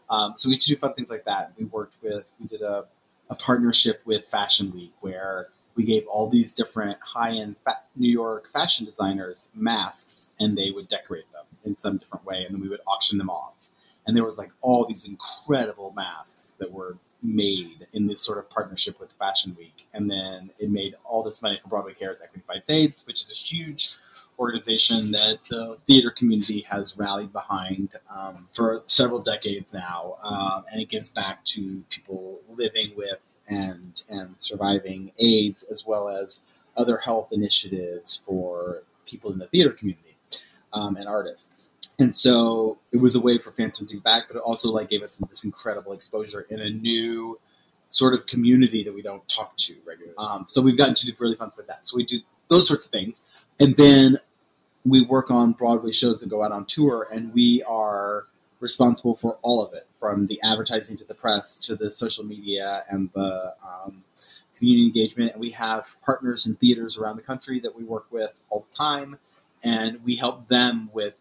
Um, 0.09 0.33
so 0.35 0.49
we 0.49 0.57
do 0.57 0.75
fun 0.75 0.93
things 0.93 1.09
like 1.09 1.25
that. 1.25 1.53
We 1.57 1.65
worked 1.65 1.95
with, 2.03 2.29
we 2.39 2.47
did 2.47 2.61
a, 2.61 2.85
a 3.29 3.35
partnership 3.35 4.01
with 4.05 4.25
Fashion 4.25 4.73
Week 4.73 4.91
where 4.99 5.47
we 5.75 5.85
gave 5.85 6.05
all 6.07 6.29
these 6.29 6.55
different 6.55 6.97
high-end 7.01 7.55
fa- 7.63 7.79
New 7.95 8.11
York 8.11 8.49
fashion 8.51 8.85
designers 8.85 9.49
masks, 9.55 10.33
and 10.39 10.57
they 10.57 10.69
would 10.69 10.89
decorate 10.89 11.31
them 11.31 11.45
in 11.63 11.77
some 11.77 11.97
different 11.97 12.25
way, 12.25 12.43
and 12.43 12.53
then 12.53 12.61
we 12.61 12.67
would 12.67 12.81
auction 12.85 13.17
them 13.17 13.29
off. 13.29 13.53
And 14.05 14.15
there 14.15 14.25
was 14.25 14.37
like 14.37 14.51
all 14.61 14.85
these 14.87 15.05
incredible 15.05 15.93
masks 15.95 16.51
that 16.57 16.71
were 16.71 16.97
made 17.23 17.87
in 17.93 18.07
this 18.07 18.21
sort 18.21 18.39
of 18.39 18.49
partnership 18.49 18.99
with 18.99 19.11
Fashion 19.19 19.55
Week, 19.57 19.85
and 19.93 20.09
then 20.09 20.49
it 20.57 20.69
made 20.69 20.95
all 21.05 21.23
this 21.23 21.41
money 21.41 21.55
for 21.55 21.67
Broadway 21.67 21.93
Cares 21.93 22.21
Equity 22.21 22.43
Fights 22.47 22.69
AIDS, 22.69 23.05
which 23.05 23.21
is 23.21 23.31
a 23.31 23.35
huge 23.35 23.95
organization 24.39 25.11
that 25.11 25.39
the 25.49 25.77
theater 25.85 26.09
community 26.09 26.61
has 26.61 26.97
rallied 26.97 27.31
behind 27.31 27.89
um, 28.09 28.47
for 28.53 28.81
several 28.87 29.19
decades 29.19 29.75
now, 29.75 30.17
um, 30.23 30.65
and 30.71 30.81
it 30.81 30.89
gives 30.89 31.09
back 31.09 31.43
to 31.45 31.83
people 31.89 32.39
living 32.49 32.93
with 32.95 33.19
and 33.47 34.03
and 34.09 34.35
surviving 34.39 35.11
AIDS, 35.19 35.63
as 35.63 35.85
well 35.85 36.09
as 36.09 36.43
other 36.75 36.97
health 36.97 37.29
initiatives 37.31 38.23
for 38.25 38.81
people 39.05 39.31
in 39.31 39.37
the 39.37 39.47
theater 39.47 39.71
community 39.71 40.15
um, 40.73 40.95
and 40.95 41.07
artists. 41.07 41.73
And 41.99 42.15
so 42.15 42.79
it 42.91 42.97
was 42.97 43.15
a 43.15 43.21
way 43.21 43.37
for 43.37 43.51
Phantom 43.51 43.85
to 43.87 43.93
give 43.95 44.03
back, 44.03 44.23
but 44.27 44.37
it 44.37 44.43
also 44.43 44.69
like 44.69 44.89
gave 44.89 45.03
us 45.03 45.17
this 45.29 45.43
incredible 45.43 45.93
exposure 45.93 46.45
in 46.49 46.59
a 46.59 46.69
new 46.69 47.39
sort 47.89 48.13
of 48.13 48.25
community 48.25 48.85
that 48.85 48.93
we 48.93 49.01
don't 49.01 49.27
talk 49.27 49.55
to 49.57 49.75
regularly. 49.85 50.15
Um, 50.17 50.45
so 50.47 50.61
we've 50.61 50.77
gotten 50.77 50.95
to 50.95 51.05
do 51.05 51.13
really 51.19 51.35
fun 51.35 51.51
stuff 51.51 51.67
like 51.67 51.77
that. 51.77 51.85
So 51.85 51.97
we 51.97 52.05
do 52.05 52.19
those 52.47 52.67
sorts 52.67 52.85
of 52.85 52.91
things, 52.91 53.27
and 53.59 53.75
then 53.75 54.19
we 54.85 55.03
work 55.05 55.29
on 55.29 55.51
Broadway 55.51 55.91
shows 55.91 56.19
that 56.19 56.29
go 56.29 56.43
out 56.43 56.51
on 56.51 56.65
tour, 56.65 57.07
and 57.11 57.33
we 57.33 57.63
are 57.63 58.25
responsible 58.59 59.15
for 59.15 59.37
all 59.41 59.63
of 59.63 59.73
it, 59.73 59.87
from 59.99 60.27
the 60.27 60.39
advertising 60.43 60.97
to 60.97 61.05
the 61.05 61.13
press 61.13 61.59
to 61.65 61.75
the 61.75 61.91
social 61.91 62.23
media 62.23 62.83
and 62.89 63.09
the 63.13 63.53
um, 63.63 64.03
community 64.57 64.85
engagement. 64.87 65.33
And 65.33 65.41
we 65.41 65.51
have 65.51 65.87
partners 66.03 66.47
in 66.47 66.55
theaters 66.55 66.97
around 66.97 67.17
the 67.17 67.23
country 67.23 67.59
that 67.61 67.75
we 67.75 67.83
work 67.83 68.05
with 68.11 68.31
all 68.49 68.65
the 68.71 68.77
time, 68.77 69.17
and 69.63 70.03
we 70.03 70.15
help 70.15 70.47
them 70.47 70.89
with 70.93 71.13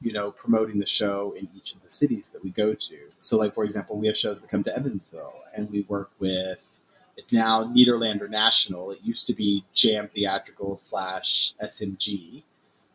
you 0.00 0.12
know 0.12 0.30
promoting 0.30 0.78
the 0.78 0.86
show 0.86 1.34
in 1.36 1.48
each 1.56 1.74
of 1.74 1.82
the 1.82 1.90
cities 1.90 2.30
that 2.30 2.44
we 2.44 2.50
go 2.50 2.74
to. 2.74 2.98
So, 3.20 3.36
like 3.38 3.54
for 3.54 3.64
example, 3.64 3.96
we 3.96 4.06
have 4.08 4.16
shows 4.16 4.40
that 4.40 4.50
come 4.50 4.62
to 4.64 4.76
Evansville, 4.76 5.34
and 5.54 5.70
we 5.70 5.82
work 5.82 6.10
with. 6.18 6.78
It's 7.18 7.32
now 7.32 7.64
Nederlander 7.64 8.28
National. 8.28 8.90
It 8.90 8.98
used 9.02 9.28
to 9.28 9.34
be 9.34 9.64
Jam 9.72 10.08
Theatrical 10.12 10.76
slash 10.76 11.54
SMG 11.62 12.42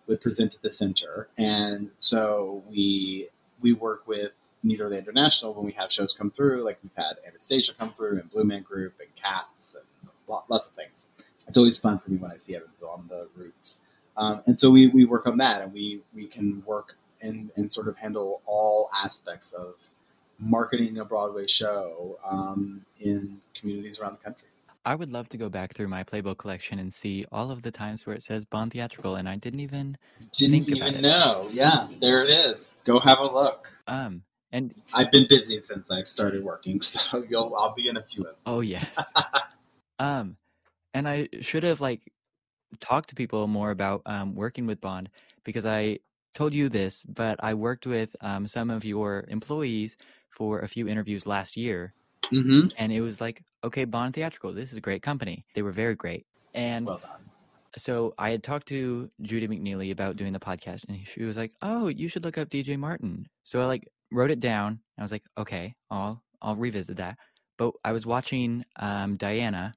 would 0.08 0.22
present 0.22 0.54
at 0.54 0.62
the 0.62 0.70
center, 0.70 1.28
and 1.38 1.90
so 1.98 2.64
we 2.70 3.30
we 3.62 3.74
work 3.74 4.08
with 4.08 4.32
Nederlander 4.66 5.14
National 5.14 5.54
when 5.54 5.66
we 5.66 5.72
have 5.74 5.92
shows 5.92 6.14
come 6.14 6.30
through. 6.32 6.64
Like 6.64 6.80
we've 6.84 6.92
had 6.96 7.14
Anastasia 7.28 7.74
come 7.74 7.94
through, 7.94 8.20
and 8.20 8.30
Blue 8.30 8.44
Man 8.44 8.62
Group, 8.62 8.94
and 9.00 9.10
Cats, 9.16 9.76
and 9.76 10.12
lots 10.28 10.68
of 10.68 10.74
things. 10.74 11.10
It's 11.48 11.58
always 11.58 11.80
fun 11.80 12.00
for 12.00 12.12
me 12.12 12.18
when 12.18 12.32
I 12.32 12.38
see 12.38 12.56
Evansville 12.56 12.90
on 12.90 13.08
the 13.10 13.28
routes. 13.36 13.80
Um, 14.22 14.44
and 14.46 14.60
so 14.60 14.70
we, 14.70 14.86
we 14.88 15.04
work 15.04 15.26
on 15.26 15.38
that, 15.38 15.62
and 15.62 15.74
we, 15.74 16.02
we 16.14 16.28
can 16.28 16.62
work 16.64 16.96
and, 17.22 17.50
and 17.56 17.74
sort 17.74 17.88
of 17.88 17.98
handle 17.98 18.42
all 18.46 18.92
aspects 19.04 19.54
of 19.54 19.74
marketing 20.38 21.00
a 21.00 21.06
Broadway 21.06 21.48
show 21.48 22.20
um, 22.30 22.86
in 23.00 23.42
communities 23.56 24.00
around 24.00 24.20
the 24.20 24.24
country. 24.24 24.48
I 24.86 24.94
would 24.94 25.12
love 25.12 25.28
to 25.30 25.38
go 25.38 25.50
back 25.50 25.74
through 25.74 25.88
my 25.88 26.04
playbook 26.04 26.38
collection 26.38 26.78
and 26.78 26.94
see 26.94 27.26
all 27.32 27.50
of 27.50 27.64
the 27.64 27.72
times 27.72 28.06
where 28.06 28.16
it 28.16 28.22
says 28.22 28.46
Bond 28.46 28.72
Theatrical, 28.74 29.16
and 29.16 29.28
I 29.28 29.38
didn't 29.38 29.62
even 29.62 29.98
didn't 30.34 30.62
think 30.62 30.78
about 30.78 30.90
even 30.90 31.02
know. 31.02 31.48
Yeah, 31.52 31.88
there 32.00 32.24
it 32.24 32.30
is. 32.30 32.78
Go 32.84 33.00
have 33.00 33.20
a 33.20 33.26
look. 33.26 33.70
Um, 33.88 34.24
and 34.52 34.74
I've 34.94 35.12
been 35.12 35.28
busy 35.28 35.62
since 35.64 35.90
I 35.90 36.04
started 36.04 36.44
working, 36.44 36.82
so 36.82 37.24
you'll 37.28 37.56
I'll 37.56 37.74
be 37.74 37.88
in 37.88 37.98
a 37.98 38.04
few 38.04 38.22
of 38.22 38.28
them. 38.28 38.36
oh 38.46 38.62
yes, 38.62 38.86
um, 40.00 40.38
and 40.94 41.08
I 41.08 41.30
should 41.42 41.64
have 41.64 41.82
like 41.82 42.02
talked 42.80 43.10
to 43.10 43.16
people 43.16 43.48
more 43.48 43.72
about 43.72 44.02
um, 44.06 44.36
working 44.36 44.66
with 44.66 44.82
Bond 44.82 45.10
because 45.44 45.66
I 45.66 46.00
told 46.34 46.54
you 46.54 46.70
this, 46.70 47.04
but 47.04 47.40
I 47.44 47.54
worked 47.54 47.86
with 47.88 48.16
um, 48.22 48.48
some 48.48 48.70
of 48.70 48.86
your 48.86 49.26
employees 49.28 49.98
for 50.30 50.60
a 50.60 50.68
few 50.68 50.88
interviews 50.88 51.26
last 51.28 51.58
year, 51.58 51.94
Mm-hmm. 52.34 52.68
and 52.78 52.92
it 52.94 53.02
was 53.02 53.20
like, 53.22 53.44
okay, 53.64 53.86
Bond 53.86 54.14
Theatrical, 54.14 54.54
this 54.54 54.72
is 54.72 54.78
a 54.78 54.82
great 54.82 55.04
company. 55.04 55.46
They 55.54 55.62
were 55.62 55.72
very 55.72 55.96
great, 55.96 56.26
and 56.54 56.88
Well 56.88 56.98
done. 57.00 57.30
so 57.78 58.14
I 58.18 58.32
had 58.32 58.44
talked 58.44 58.68
to 58.70 59.10
Judy 59.22 59.48
McNeely 59.48 59.92
about 59.92 60.16
doing 60.18 60.34
the 60.34 60.40
podcast, 60.40 60.86
and 60.88 61.08
she 61.08 61.24
was 61.24 61.38
like, 61.38 61.54
"Oh, 61.62 61.88
you 61.88 62.08
should 62.08 62.24
look 62.26 62.38
up 62.38 62.50
DJ 62.50 62.78
Martin." 62.78 63.28
So 63.44 63.62
I 63.62 63.66
like 63.66 63.88
wrote 64.12 64.32
it 64.32 64.40
down. 64.40 64.80
I 64.98 65.02
was 65.02 65.12
like, 65.12 65.24
"Okay, 65.38 65.76
I'll 65.90 66.22
I'll 66.42 66.56
revisit 66.56 66.98
that." 66.98 67.18
But 67.58 67.74
I 67.84 67.94
was 67.94 68.06
watching 68.06 68.66
um, 68.78 69.18
Diana, 69.18 69.74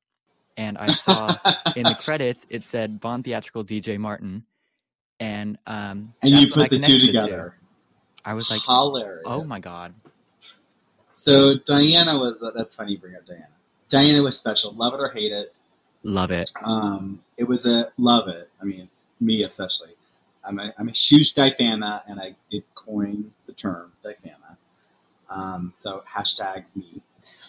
and 0.56 0.78
I 0.78 0.92
saw 0.92 1.36
in 1.76 1.84
the 1.84 1.94
credits 1.98 2.46
it 2.50 2.62
said 2.62 3.00
Bond 3.00 3.24
Theatrical 3.24 3.64
DJ 3.64 3.98
Martin, 3.98 4.44
and 5.20 5.58
um, 5.66 6.14
and 6.22 6.32
you 6.32 6.46
that's 6.46 6.56
when 6.56 6.64
I 6.64 6.68
put 6.68 6.80
the 6.80 6.86
two 6.86 6.94
it 6.94 7.00
to. 7.00 7.06
together. 7.06 7.56
I 8.24 8.34
was 8.34 8.50
like, 8.50 8.62
Hilarious. 8.62 9.22
"Oh 9.26 9.44
my 9.44 9.60
god!" 9.60 9.94
So 11.14 11.54
Diana 11.58 12.18
was 12.18 12.36
that's 12.54 12.76
funny 12.76 12.92
you 12.92 12.98
bring 12.98 13.14
up 13.14 13.26
Diana. 13.26 13.48
Diana 13.88 14.22
was 14.22 14.38
special. 14.38 14.72
Love 14.72 14.94
it 14.94 15.00
or 15.00 15.10
hate 15.10 15.32
it. 15.32 15.54
Love 16.02 16.30
it. 16.30 16.50
Um, 16.62 17.20
it 17.36 17.44
was 17.44 17.66
a 17.66 17.90
love 17.96 18.28
it. 18.28 18.50
I 18.60 18.64
mean, 18.64 18.88
me 19.20 19.42
especially. 19.44 19.90
I'm 20.46 20.58
a, 20.58 20.74
I'm 20.78 20.88
a 20.88 20.92
huge 20.92 21.32
Difana, 21.34 22.02
and 22.06 22.20
I 22.20 22.34
did 22.50 22.64
coin 22.74 23.32
the 23.46 23.52
term 23.54 23.92
Difana. 24.04 24.56
Um, 25.30 25.72
so 25.78 26.02
hashtag 26.14 26.64
me. 26.74 27.00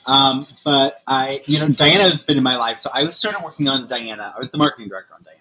Um, 0.06 0.42
but 0.64 1.02
I, 1.08 1.42
you 1.46 1.60
know, 1.60 1.68
Diana 1.68 2.04
has 2.04 2.26
been 2.26 2.38
in 2.38 2.44
my 2.44 2.58
life. 2.58 2.80
So 2.80 2.90
I 2.94 3.10
started 3.10 3.44
working 3.44 3.68
on 3.68 3.88
Diana. 3.88 4.34
I 4.36 4.38
was 4.38 4.50
the 4.50 4.58
marketing 4.58 4.90
director 4.90 5.14
on 5.14 5.24
Diana, 5.24 5.40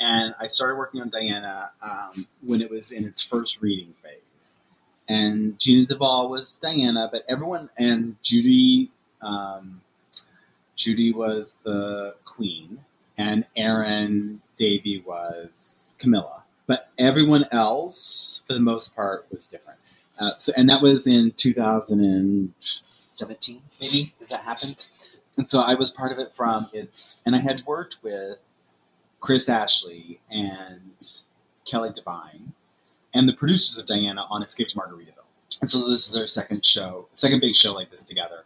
and 0.00 0.34
I 0.40 0.48
started 0.48 0.76
working 0.76 1.00
on 1.00 1.10
Diana 1.10 1.70
um, 1.80 2.10
when 2.42 2.60
it 2.60 2.70
was 2.70 2.92
in 2.92 3.06
its 3.06 3.22
first 3.22 3.62
reading 3.62 3.94
phase. 4.02 4.62
And 5.08 5.58
Jeanna 5.58 5.86
de 5.86 5.96
Waal 5.96 6.30
was 6.30 6.56
Diana, 6.56 7.08
but 7.12 7.22
everyone 7.28 7.70
and 7.78 8.16
Judy. 8.22 8.90
Um, 9.20 9.80
Judy 10.74 11.12
was 11.12 11.58
the 11.62 12.14
queen, 12.24 12.80
and 13.16 13.44
Erin 13.56 14.40
Davie 14.56 15.02
was 15.06 15.94
Camilla. 15.98 16.42
But 16.66 16.88
everyone 16.98 17.46
else, 17.52 18.42
for 18.46 18.54
the 18.54 18.60
most 18.60 18.96
part, 18.96 19.26
was 19.30 19.46
different. 19.46 19.78
Uh, 20.18 20.30
so, 20.38 20.52
and 20.56 20.70
that 20.70 20.82
was 20.82 21.06
in 21.06 21.32
2017, 23.18 23.62
maybe. 23.80 24.12
That 24.28 24.44
happen? 24.44 24.70
And 25.38 25.50
so 25.50 25.60
I 25.60 25.74
was 25.74 25.92
part 25.92 26.12
of 26.12 26.18
it 26.18 26.34
from 26.34 26.68
its, 26.72 27.22
and 27.24 27.34
I 27.34 27.38
had 27.38 27.62
worked 27.66 27.98
with 28.02 28.38
Chris 29.20 29.48
Ashley 29.48 30.20
and 30.30 31.02
Kelly 31.64 31.90
Devine 31.94 32.52
and 33.14 33.28
the 33.28 33.32
producers 33.32 33.78
of 33.78 33.86
Diana 33.86 34.26
on 34.28 34.42
Escape 34.42 34.68
to 34.68 34.76
Margaritaville. 34.76 35.22
And 35.60 35.70
so 35.70 35.88
this 35.88 36.08
is 36.08 36.14
their 36.14 36.26
second 36.26 36.64
show, 36.64 37.08
second 37.14 37.40
big 37.40 37.52
show 37.52 37.72
like 37.72 37.90
this 37.90 38.04
together 38.04 38.44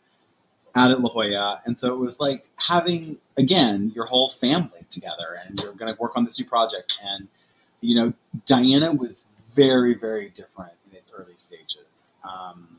out 0.74 0.90
at 0.90 1.00
La 1.00 1.10
Jolla. 1.10 1.62
And 1.64 1.80
so 1.80 1.94
it 1.94 1.98
was 1.98 2.20
like 2.20 2.46
having, 2.56 3.16
again, 3.36 3.92
your 3.94 4.04
whole 4.04 4.28
family 4.28 4.84
together 4.90 5.40
and 5.44 5.58
you're 5.58 5.72
going 5.72 5.92
to 5.92 6.00
work 6.00 6.12
on 6.16 6.24
this 6.24 6.38
new 6.38 6.46
project. 6.46 7.00
And, 7.02 7.28
you 7.80 7.96
know, 7.96 8.12
Diana 8.44 8.92
was 8.92 9.26
very, 9.52 9.94
very 9.94 10.28
different 10.28 10.72
in 10.90 10.96
its 10.98 11.12
early 11.16 11.36
stages. 11.36 12.12
Um, 12.22 12.78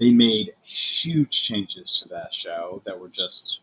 they 0.00 0.10
made 0.10 0.54
huge 0.64 1.42
changes 1.42 2.00
to 2.02 2.08
that 2.08 2.32
show 2.32 2.82
that 2.86 2.98
were 2.98 3.08
just, 3.08 3.60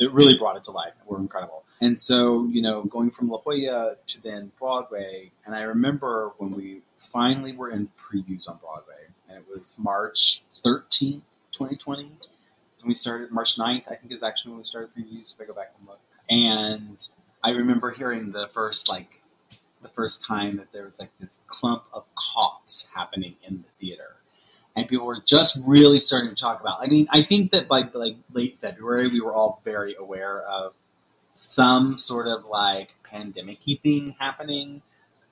that 0.00 0.10
really 0.10 0.36
brought 0.36 0.56
it 0.56 0.64
to 0.64 0.72
life 0.72 0.94
were 1.06 1.18
incredible. 1.18 1.62
And 1.80 1.96
so, 1.98 2.46
you 2.46 2.62
know, 2.62 2.82
going 2.82 3.10
from 3.10 3.28
La 3.28 3.38
Jolla 3.38 3.96
to 4.08 4.22
then 4.22 4.50
Broadway, 4.58 5.30
and 5.46 5.54
I 5.54 5.62
remember 5.62 6.32
when 6.38 6.52
we 6.52 6.80
finally 7.12 7.54
were 7.54 7.70
in 7.70 7.88
previews 7.96 8.48
on 8.48 8.56
Broadway, 8.56 9.06
and 9.28 9.38
it 9.38 9.44
was 9.48 9.76
March 9.78 10.42
13th, 10.64 11.22
2020. 11.52 12.10
So 12.76 12.86
we 12.86 12.94
started 12.94 13.30
March 13.30 13.56
9th, 13.56 13.84
I 13.90 13.96
think 13.96 14.12
is 14.12 14.22
actually 14.22 14.52
when 14.52 14.58
we 14.58 14.64
started 14.64 14.90
previews. 14.96 15.34
If 15.34 15.40
I 15.40 15.44
go 15.44 15.52
back 15.52 15.72
and 15.78 15.88
look, 15.88 16.00
and 16.30 17.08
I 17.42 17.50
remember 17.50 17.90
hearing 17.90 18.32
the 18.32 18.48
first 18.54 18.88
like 18.88 19.08
the 19.82 19.88
first 19.90 20.24
time 20.24 20.56
that 20.56 20.72
there 20.72 20.84
was 20.84 20.98
like 20.98 21.10
this 21.20 21.30
clump 21.46 21.84
of 21.92 22.04
coughs 22.14 22.90
happening 22.94 23.36
in 23.46 23.58
the 23.58 23.68
theater, 23.80 24.16
and 24.78 24.86
people 24.86 25.06
were 25.06 25.20
just 25.24 25.60
really 25.66 25.98
starting 25.98 26.30
to 26.30 26.36
talk 26.36 26.60
about. 26.60 26.78
I 26.80 26.86
mean, 26.86 27.08
I 27.10 27.22
think 27.22 27.50
that 27.50 27.66
by 27.66 27.82
like 27.92 28.16
late 28.32 28.58
February, 28.60 29.08
we 29.08 29.20
were 29.20 29.34
all 29.34 29.60
very 29.64 29.96
aware 29.98 30.40
of 30.40 30.72
some 31.32 31.98
sort 31.98 32.28
of 32.28 32.44
like 32.44 32.90
pandemic-y 33.02 33.80
thing 33.82 34.14
happening, 34.20 34.82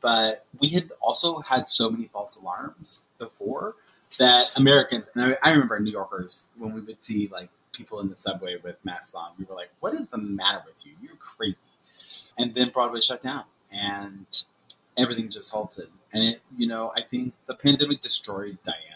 but 0.01 0.45
we 0.61 0.71
had 0.71 0.91
also 1.01 1.39
had 1.39 1.69
so 1.69 1.89
many 1.91 2.09
false 2.13 2.41
alarms 2.41 3.09
before 3.19 3.75
that 4.19 4.47
Americans 4.59 5.09
and 5.15 5.25
I, 5.25 5.51
I 5.51 5.53
remember 5.53 5.79
New 5.79 5.93
Yorkers 5.93 6.49
when 6.59 6.75
we 6.75 6.81
would 6.81 7.05
see 7.05 7.29
like 7.31 7.49
people 7.73 8.01
in 8.01 8.09
the 8.09 8.17
subway 8.19 8.57
with 8.61 8.77
masks 8.85 9.15
on, 9.15 9.31
we 9.39 9.45
were 9.45 9.55
like, 9.55 9.71
"What 9.79 9.95
is 9.95 10.09
the 10.09 10.19
matter 10.19 10.63
with 10.67 10.85
you? 10.85 10.93
You're 11.01 11.17
crazy." 11.17 11.57
And 12.37 12.53
then 12.53 12.71
Broadway 12.71 13.01
shut 13.01 13.23
down, 13.23 13.45
and 13.71 14.27
everything 14.97 15.29
just 15.31 15.53
halted. 15.53 15.89
And 16.13 16.25
it, 16.25 16.41
you 16.57 16.67
know, 16.67 16.93
I 16.97 17.03
think 17.09 17.35
the 17.47 17.55
pandemic 17.55 18.01
destroyed 18.01 18.59
Diana, 18.65 18.96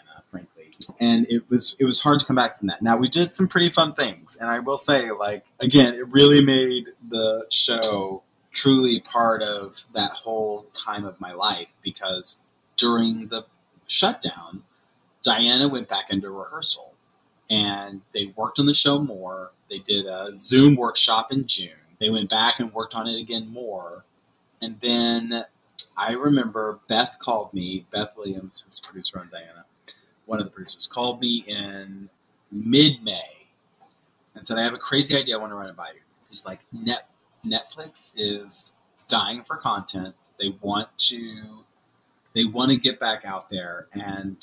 and 0.99 1.27
it 1.29 1.49
was 1.49 1.75
it 1.79 1.85
was 1.85 2.01
hard 2.01 2.19
to 2.19 2.25
come 2.25 2.35
back 2.35 2.59
from 2.59 2.67
that. 2.67 2.81
Now 2.81 2.97
we 2.97 3.09
did 3.09 3.33
some 3.33 3.47
pretty 3.47 3.69
fun 3.69 3.93
things, 3.93 4.37
and 4.39 4.49
I 4.49 4.59
will 4.59 4.77
say, 4.77 5.11
like 5.11 5.43
again, 5.59 5.93
it 5.93 6.07
really 6.09 6.43
made 6.43 6.87
the 7.09 7.45
show 7.49 8.23
truly 8.51 8.99
part 8.99 9.41
of 9.41 9.85
that 9.93 10.11
whole 10.11 10.65
time 10.73 11.05
of 11.05 11.19
my 11.19 11.33
life 11.33 11.69
because 11.81 12.43
during 12.75 13.27
the 13.27 13.43
shutdown, 13.87 14.63
Diana 15.23 15.69
went 15.69 15.87
back 15.87 16.05
into 16.09 16.29
rehearsal 16.29 16.93
and 17.49 18.01
they 18.13 18.33
worked 18.35 18.59
on 18.59 18.65
the 18.65 18.73
show 18.73 18.99
more. 18.99 19.51
They 19.69 19.79
did 19.79 20.05
a 20.05 20.31
Zoom 20.37 20.75
workshop 20.75 21.31
in 21.31 21.47
June. 21.47 21.69
They 21.99 22.09
went 22.09 22.29
back 22.29 22.59
and 22.59 22.73
worked 22.73 22.95
on 22.95 23.07
it 23.07 23.19
again 23.19 23.49
more. 23.49 24.03
And 24.61 24.79
then 24.79 25.45
I 25.97 26.13
remember 26.13 26.79
Beth 26.87 27.17
called 27.19 27.53
me, 27.53 27.85
Beth 27.91 28.09
Williams, 28.17 28.63
who's 28.65 28.79
producer 28.79 29.19
on 29.19 29.29
Diana, 29.31 29.65
one 30.31 30.39
of 30.39 30.45
the 30.45 30.51
producers, 30.51 30.87
called 30.87 31.19
me 31.19 31.43
in 31.45 32.09
mid 32.53 33.03
May 33.03 33.47
and 34.33 34.47
said, 34.47 34.57
I 34.57 34.63
have 34.63 34.73
a 34.73 34.77
crazy 34.77 35.17
idea 35.17 35.35
I 35.35 35.41
want 35.41 35.51
to 35.51 35.55
run 35.55 35.69
it 35.69 35.75
by 35.75 35.89
you. 35.89 35.99
He's 36.29 36.45
like, 36.45 36.61
Net, 36.71 37.09
Netflix 37.45 38.13
is 38.15 38.73
dying 39.09 39.43
for 39.43 39.57
content. 39.57 40.15
They 40.39 40.55
want 40.61 40.87
to 41.09 41.65
they 42.33 42.45
want 42.45 42.71
to 42.71 42.77
get 42.77 42.97
back 42.97 43.25
out 43.25 43.49
there 43.49 43.87
and 43.91 44.37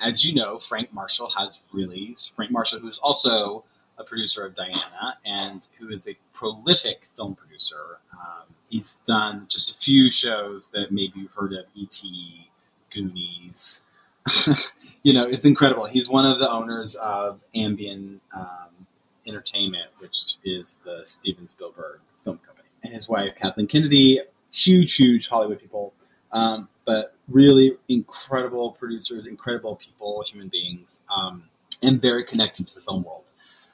as 0.00 0.24
you 0.24 0.34
know, 0.34 0.60
Frank 0.60 0.92
Marshall 0.92 1.32
has 1.36 1.60
released 1.72 2.36
Frank 2.36 2.52
Marshall, 2.52 2.78
who's 2.78 2.98
also 2.98 3.64
a 3.98 4.04
producer 4.04 4.46
of 4.46 4.54
Diana 4.54 5.18
and 5.24 5.66
who 5.78 5.88
is 5.88 6.06
a 6.06 6.16
prolific 6.34 7.08
film 7.16 7.34
producer. 7.34 7.98
Um, 8.12 8.44
he's 8.68 9.00
done 9.06 9.46
just 9.48 9.74
a 9.74 9.78
few 9.78 10.12
shows 10.12 10.68
that 10.72 10.92
maybe 10.92 11.14
you've 11.16 11.32
heard 11.32 11.52
of: 11.54 11.64
E.T., 11.74 12.48
Goonies. 12.92 13.86
you 15.02 15.12
know, 15.12 15.26
it's 15.26 15.44
incredible. 15.44 15.86
He's 15.86 16.08
one 16.08 16.26
of 16.26 16.38
the 16.38 16.50
owners 16.50 16.96
of 16.96 17.40
Amblin 17.54 18.20
um, 18.34 18.86
Entertainment, 19.26 19.90
which 19.98 20.34
is 20.44 20.78
the 20.84 21.00
Steven 21.04 21.48
Spielberg 21.48 22.00
film 22.24 22.38
company, 22.38 22.68
and 22.82 22.92
his 22.92 23.08
wife 23.08 23.34
Kathleen 23.36 23.66
Kennedy, 23.66 24.20
huge, 24.52 24.94
huge 24.94 25.28
Hollywood 25.28 25.60
people. 25.60 25.92
Um, 26.32 26.68
but 26.84 27.14
really 27.28 27.76
incredible 27.88 28.72
producers, 28.72 29.26
incredible 29.26 29.76
people, 29.76 30.24
human 30.26 30.48
beings, 30.48 31.00
um, 31.14 31.44
and 31.82 32.02
very 32.02 32.24
connected 32.24 32.66
to 32.68 32.74
the 32.76 32.80
film 32.82 33.04
world. 33.04 33.24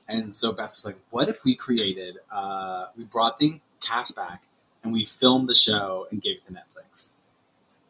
And 0.09 0.35
so 0.35 0.53
Beth 0.53 0.71
was 0.71 0.85
like, 0.85 0.99
"What 1.11 1.29
if 1.29 1.43
we 1.45 1.57
created? 1.57 2.19
Uh, 2.31 2.87
we 2.97 3.05
brought 3.05 3.39
the 3.39 3.61
cast 3.81 4.17
back 4.17 4.43
and 4.83 4.93
we 4.93 5.07
filmed 5.07 5.49
the 5.49 5.55
show 5.55 6.07
and 6.11 6.21
gave 6.21 6.37
it 6.37 6.45
to 6.45 6.53
Netflix." 6.53 7.15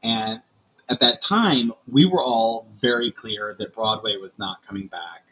And 0.02 0.42
at 0.88 1.00
that 1.00 1.20
time, 1.20 1.72
we 1.90 2.06
were 2.06 2.22
all 2.22 2.66
very 2.80 3.10
clear 3.10 3.54
that 3.58 3.74
Broadway 3.74 4.16
was 4.16 4.38
not 4.38 4.66
coming 4.66 4.86
back 4.86 5.24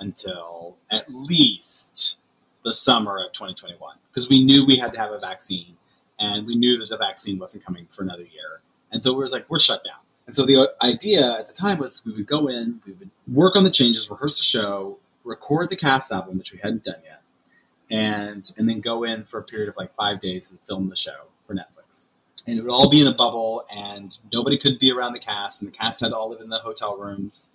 until 0.00 0.76
at 0.90 1.06
least 1.08 2.18
the 2.64 2.74
summer 2.74 3.24
of 3.24 3.32
2021 3.32 3.96
because 4.08 4.28
we 4.28 4.44
knew 4.44 4.66
we 4.66 4.76
had 4.76 4.92
to 4.92 4.98
have 4.98 5.12
a 5.12 5.18
vaccine 5.18 5.76
and 6.18 6.46
we 6.46 6.56
knew 6.56 6.78
that 6.78 6.88
the 6.88 6.96
vaccine 6.96 7.38
wasn't 7.38 7.64
coming 7.64 7.86
for 7.90 8.02
another 8.02 8.22
year. 8.22 8.60
And 8.90 9.02
so 9.02 9.12
we 9.12 9.18
were 9.18 9.28
like, 9.28 9.48
we're 9.48 9.58
shut 9.58 9.84
down. 9.84 10.00
And 10.26 10.34
so 10.34 10.44
the 10.44 10.72
idea 10.82 11.38
at 11.38 11.48
the 11.48 11.54
time 11.54 11.78
was 11.78 12.04
we 12.04 12.12
would 12.12 12.26
go 12.26 12.48
in, 12.48 12.80
we 12.84 12.92
would 12.92 13.10
work 13.28 13.56
on 13.56 13.64
the 13.64 13.70
changes, 13.70 14.10
rehearse 14.10 14.38
the 14.38 14.42
show, 14.44 14.98
record 15.24 15.70
the 15.70 15.76
cast 15.76 16.10
album, 16.10 16.38
which 16.38 16.52
we 16.52 16.58
hadn't 16.58 16.84
done 16.84 17.00
yet, 17.04 17.22
and 17.90 18.52
and 18.56 18.68
then 18.68 18.80
go 18.80 19.04
in 19.04 19.24
for 19.24 19.38
a 19.38 19.42
period 19.44 19.68
of 19.68 19.76
like 19.76 19.94
five 19.94 20.20
days 20.20 20.50
and 20.50 20.58
film 20.66 20.88
the 20.88 20.96
show 20.96 21.26
for 21.46 21.54
Netflix. 21.54 21.85
And 22.46 22.58
it 22.58 22.62
would 22.62 22.70
all 22.70 22.88
be 22.88 23.00
in 23.00 23.06
a 23.06 23.14
bubble, 23.14 23.66
and 23.74 24.16
nobody 24.32 24.58
could 24.58 24.78
be 24.78 24.92
around 24.92 25.14
the 25.14 25.20
cast, 25.20 25.62
and 25.62 25.72
the 25.72 25.76
cast 25.76 26.00
had 26.00 26.10
to 26.10 26.16
all 26.16 26.30
live 26.30 26.40
in 26.40 26.48
the 26.48 26.58
hotel 26.58 26.96
rooms, 26.96 27.50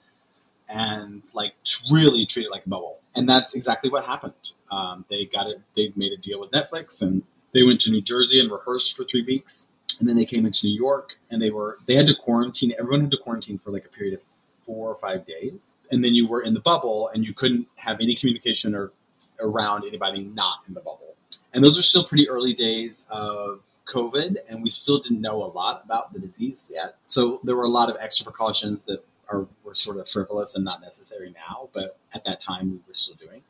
and 0.67 1.23
like 1.33 1.53
really 1.91 2.25
treat 2.25 2.45
it 2.45 2.51
like 2.51 2.65
a 2.65 2.69
bubble. 2.69 2.99
And 3.15 3.27
that's 3.27 3.55
exactly 3.55 3.89
what 3.89 4.05
happened. 4.05 4.51
Um, 4.69 5.05
they 5.09 5.25
got 5.25 5.47
it. 5.47 5.61
They 5.75 5.93
made 5.95 6.11
a 6.11 6.17
deal 6.17 6.39
with 6.39 6.51
Netflix, 6.51 7.01
and 7.01 7.23
they 7.53 7.63
went 7.65 7.81
to 7.81 7.91
New 7.91 8.01
Jersey 8.01 8.39
and 8.39 8.51
rehearsed 8.51 8.95
for 8.95 9.03
three 9.05 9.23
weeks 9.23 9.67
and 10.01 10.09
then 10.09 10.17
they 10.17 10.25
came 10.25 10.45
into 10.45 10.67
New 10.67 10.75
York 10.75 11.15
and 11.29 11.41
they 11.41 11.51
were 11.51 11.77
they 11.85 11.95
had 11.95 12.07
to 12.07 12.15
quarantine. 12.15 12.73
Everyone 12.77 13.01
had 13.01 13.11
to 13.11 13.17
quarantine 13.17 13.59
for 13.59 13.71
like 13.71 13.85
a 13.85 13.89
period 13.89 14.15
of 14.15 14.21
four 14.65 14.89
or 14.89 14.95
five 14.95 15.25
days, 15.25 15.77
and 15.91 16.03
then 16.03 16.13
you 16.13 16.27
were 16.27 16.41
in 16.41 16.53
the 16.53 16.59
bubble 16.59 17.09
and 17.13 17.23
you 17.23 17.33
couldn't 17.33 17.67
have 17.75 17.97
any 18.01 18.15
communication 18.15 18.75
or 18.75 18.91
around 19.39 19.85
anybody 19.87 20.23
not 20.23 20.59
in 20.67 20.73
the 20.73 20.79
bubble. 20.79 21.15
And 21.53 21.63
those 21.63 21.77
are 21.77 21.81
still 21.81 22.03
pretty 22.03 22.29
early 22.29 22.53
days 22.53 23.05
of 23.09 23.61
COVID, 23.91 24.37
and 24.49 24.63
we 24.63 24.69
still 24.69 24.99
didn't 24.99 25.21
know 25.21 25.43
a 25.43 25.51
lot 25.51 25.81
about 25.85 26.13
the 26.13 26.19
disease 26.19 26.71
yet. 26.73 26.95
So 27.05 27.39
there 27.43 27.55
were 27.55 27.65
a 27.65 27.69
lot 27.69 27.89
of 27.89 27.97
extra 27.99 28.25
precautions 28.25 28.85
that 28.85 29.03
are 29.29 29.47
were 29.63 29.75
sort 29.75 29.97
of 29.97 30.07
frivolous 30.07 30.55
and 30.55 30.65
not 30.65 30.81
necessary 30.81 31.33
now, 31.33 31.69
but 31.73 31.97
at 32.13 32.25
that 32.25 32.39
time 32.39 32.71
we 32.71 32.77
were 32.87 32.93
still 32.93 33.15
doing. 33.15 33.41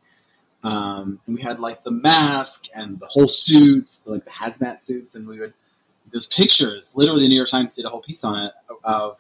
Um, 0.64 1.20
and 1.26 1.36
we 1.36 1.42
had 1.42 1.60
like 1.60 1.84
the 1.84 1.92
mask 1.92 2.66
and 2.74 3.00
the 3.00 3.08
whole 3.08 3.28
suits, 3.28 4.04
like 4.06 4.26
the 4.26 4.32
hazmat 4.32 4.80
suits, 4.80 5.16
and 5.16 5.28
we 5.28 5.40
would 5.40 5.54
those 6.12 6.28
pictures. 6.28 6.96
Literally, 6.96 7.24
the 7.24 7.30
New 7.30 7.38
York 7.38 7.50
Times 7.50 7.76
did 7.76 7.86
a 7.86 7.90
whole 7.90 8.02
piece 8.02 8.24
on 8.24 8.48
it 8.48 8.54
of 8.84 9.18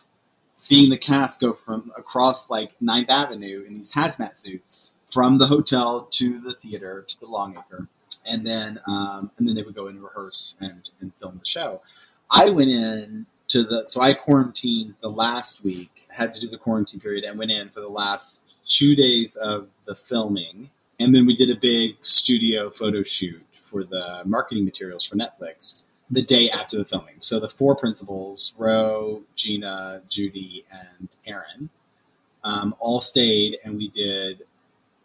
seeing 0.55 0.89
the 0.89 0.97
cast 0.97 1.41
go 1.41 1.53
from 1.53 1.91
across 1.97 2.49
like 2.49 2.71
Ninth 2.81 3.09
Avenue 3.09 3.63
in 3.67 3.75
these 3.75 3.91
hazmat 3.91 4.37
suits 4.37 4.93
from 5.11 5.37
the 5.37 5.47
hotel 5.47 6.07
to 6.11 6.39
the 6.39 6.53
theater 6.53 7.03
to 7.07 7.19
the 7.19 7.25
Longacre, 7.25 7.87
and 8.25 8.45
then 8.45 8.79
um, 8.87 9.31
and 9.37 9.47
then 9.47 9.55
they 9.55 9.63
would 9.63 9.75
go 9.75 9.87
in 9.87 9.95
and 9.95 10.03
rehearse 10.03 10.55
and, 10.59 10.89
and 10.99 11.11
film 11.19 11.39
the 11.39 11.45
show. 11.45 11.81
I 12.29 12.49
went 12.49 12.69
in 12.69 13.25
to 13.49 13.63
the 13.63 13.83
so 13.85 14.01
I 14.01 14.13
quarantined 14.13 14.95
the 15.01 15.09
last 15.09 15.63
week, 15.63 16.07
had 16.09 16.33
to 16.33 16.39
do 16.39 16.49
the 16.49 16.57
quarantine 16.57 16.99
period, 16.99 17.23
and 17.23 17.37
went 17.37 17.51
in 17.51 17.69
for 17.69 17.81
the 17.81 17.89
last 17.89 18.41
two 18.67 18.95
days 18.95 19.35
of 19.35 19.67
the 19.85 19.95
filming, 19.95 20.69
and 20.99 21.13
then 21.13 21.25
we 21.25 21.35
did 21.35 21.49
a 21.49 21.59
big 21.59 21.95
studio 22.01 22.69
photo 22.69 23.03
shoot 23.03 23.43
for 23.59 23.83
the 23.83 24.21
marketing 24.25 24.65
materials 24.65 25.05
for 25.05 25.15
Netflix 25.15 25.87
the 26.09 26.21
day 26.21 26.49
after 26.49 26.77
the 26.77 26.85
filming. 26.85 27.15
So 27.19 27.39
the 27.39 27.49
four 27.49 27.75
principals, 27.75 28.53
Roe, 28.57 29.23
Jeanna, 29.35 30.01
Judy, 30.09 30.65
and 30.69 31.09
Erin, 31.25 31.69
um, 32.43 32.75
all 32.79 32.99
stayed, 32.99 33.59
and 33.63 33.77
we 33.77 33.87
did 33.89 34.43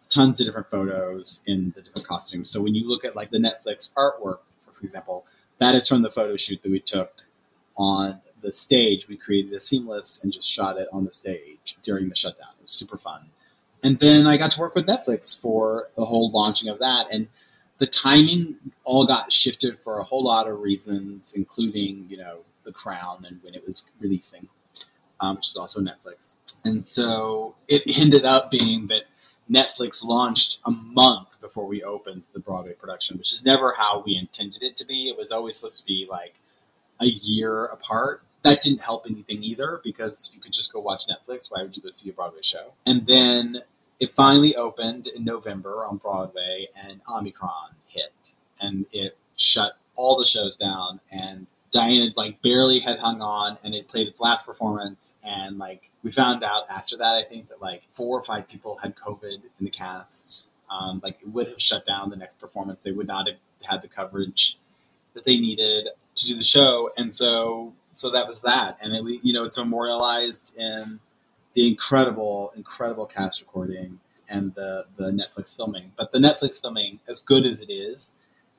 tons 0.09 0.41
of 0.41 0.47
different 0.47 0.71
photos 0.71 1.43
in 1.47 1.73
the 1.75 1.83
different 1.83 2.07
costumes. 2.07 2.51
So 2.51 2.61
when 2.61 2.75
you 2.75 2.89
look 2.89 3.05
at 3.05 3.17
like 3.17 3.31
the 3.31 3.39
Netflix 3.39 3.93
artwork, 3.95 4.39
for 4.73 4.85
example, 4.85 5.27
that 5.59 5.75
is 5.75 5.89
from 5.89 6.03
the 6.03 6.11
photo 6.11 6.37
shoot 6.37 6.63
that 6.63 6.71
we 6.71 6.81
took 6.81 7.13
on 7.77 8.21
the 8.43 8.53
stage. 8.53 9.09
We 9.09 9.17
created 9.17 9.53
a 9.55 9.61
seamless 9.61 10.23
and 10.23 10.33
just 10.33 10.49
shot 10.49 10.79
it 10.79 10.89
on 10.93 11.05
the 11.05 11.13
stage 11.13 11.77
during 11.83 12.09
the 12.09 12.15
shutdown. 12.15 12.51
It 12.59 12.63
was 12.63 12.71
super 12.71 12.99
fun. 12.99 13.23
And 13.83 13.99
then 13.99 14.27
I 14.27 14.37
got 14.37 14.53
to 14.53 14.61
work 14.61 14.75
with 14.75 14.87
Netflix 14.87 15.41
for 15.41 15.89
the 15.97 16.05
whole 16.05 16.31
launching 16.31 16.69
of 16.69 16.81
that. 16.81 17.09
And 17.11 17.29
the 17.79 17.87
timing 17.87 18.57
all 18.85 19.07
got 19.07 19.33
shifted 19.33 19.79
for 19.81 19.99
a 19.99 20.05
whole 20.05 20.25
lot 20.25 20.49
of 20.49 20.61
reasons, 20.61 21.35
including 21.35 22.07
you 22.09 22.17
know 22.17 22.39
The 22.65 22.73
Crown 22.73 23.25
and 23.27 23.43
when 23.43 23.55
it 23.55 23.67
was 23.67 23.89
releasing, 24.01 24.49
um, 25.21 25.37
which 25.37 25.49
is 25.49 25.57
also 25.57 25.81
Netflix. 25.81 26.37
And 26.65 26.85
so 26.85 27.55
it 27.69 27.83
ended 28.01 28.25
up 28.25 28.51
being 28.51 28.89
that 28.89 29.03
Netflix 29.51 30.05
launched 30.05 30.61
a 30.65 30.71
month 30.71 31.29
before 31.41 31.67
we 31.67 31.83
opened 31.83 32.23
the 32.33 32.41
Broadway 32.41 32.73
production, 32.73 33.19
which 33.19 33.33
is 33.33 33.45
never 33.45 33.75
how 33.77 34.03
we 34.05 34.17
intended 34.17 34.63
it 34.63 34.77
to 34.79 34.87
be. 34.87 35.09
It 35.09 35.17
was 35.17 35.33
always 35.33 35.57
supposed 35.57 35.79
to 35.79 35.85
be 35.85 36.07
like 36.11 36.35
a 37.01 37.07
year 37.07 37.67
apart. 37.67 38.23
That 38.43 38.61
didn't 38.61 38.81
help 38.81 39.07
anything 39.09 39.43
either 39.43 39.81
because 39.83 40.33
you 40.35 40.41
could 40.41 40.53
just 40.53 40.73
go 40.73 40.81
watch 40.81 41.05
Netflix. 41.07 41.51
Why 41.51 41.63
would 41.63 41.77
you 41.77 41.83
go 41.83 41.91
see 41.91 42.11
a 42.11 42.13
Broadway 42.13 42.43
show? 42.43 42.73
And 42.85 43.07
then 43.07 43.63
it 43.99 44.13
finally 44.13 44.57
opened 44.57 45.07
in 45.07 45.25
November 45.25 45.85
on 45.85 45.97
Broadway, 45.97 46.69
and 46.77 47.01
Omicron 47.09 47.71
hit, 47.89 48.33
and 48.61 48.87
it 48.93 49.17
shut 49.37 49.73
all 49.97 50.19
the 50.19 50.25
shows 50.25 50.57
down. 50.57 50.96
Diana 51.77 52.11
like 52.17 52.43
barely 52.43 52.81
had 52.81 52.99
hung 52.99 53.21
on 53.21 53.59
and 53.63 53.75
it 53.75 53.89
played 53.89 54.09
its 54.09 54.21
last 54.21 54.47
performance 54.47 55.15
and 55.23 55.59
like 55.59 55.91
we 56.03 56.11
found 56.11 56.43
out 56.43 56.65
after 56.71 56.99
that 56.99 57.15
I 57.15 57.25
think 57.25 57.49
that 57.49 57.61
like 57.61 57.83
four 57.95 58.19
or 58.19 58.25
five 58.25 58.49
people 58.49 58.79
had 58.83 58.95
COVID 58.97 59.35
in 59.59 59.65
the 59.65 59.71
cast. 59.71 60.49
Um, 60.71 61.01
like 61.03 61.19
it 61.21 61.29
would 61.29 61.49
have 61.49 61.61
shut 61.61 61.87
down 61.87 62.11
the 62.11 62.17
next 62.17 62.41
performance. 62.41 62.81
They 62.83 62.91
would 62.91 63.07
not 63.07 63.29
have 63.29 63.37
had 63.63 63.83
the 63.83 63.89
coverage 63.89 64.59
that 65.15 65.25
they 65.25 65.37
needed 65.37 65.89
to 66.17 66.27
do 66.27 66.35
the 66.37 66.43
show, 66.43 66.91
and 66.97 67.15
so 67.15 67.73
so 67.91 68.11
that 68.11 68.27
was 68.29 68.41
that. 68.41 68.79
And 68.81 68.93
it, 68.93 69.21
you 69.23 69.33
know 69.33 69.45
it's 69.45 69.59
memorialized 69.59 70.57
in 70.57 70.99
the 71.55 71.69
incredible, 71.69 72.53
incredible 72.57 73.07
cast 73.07 73.41
recording 73.41 73.99
and 74.29 74.55
the 74.55 74.87
the 74.97 75.11
Netflix 75.11 75.57
filming. 75.57 75.93
But 75.97 76.13
the 76.13 76.19
Netflix 76.19 76.61
filming, 76.61 77.01
as 77.09 77.23
good 77.23 77.47
as 77.47 77.63
it 77.63 77.71
is, 77.71 78.13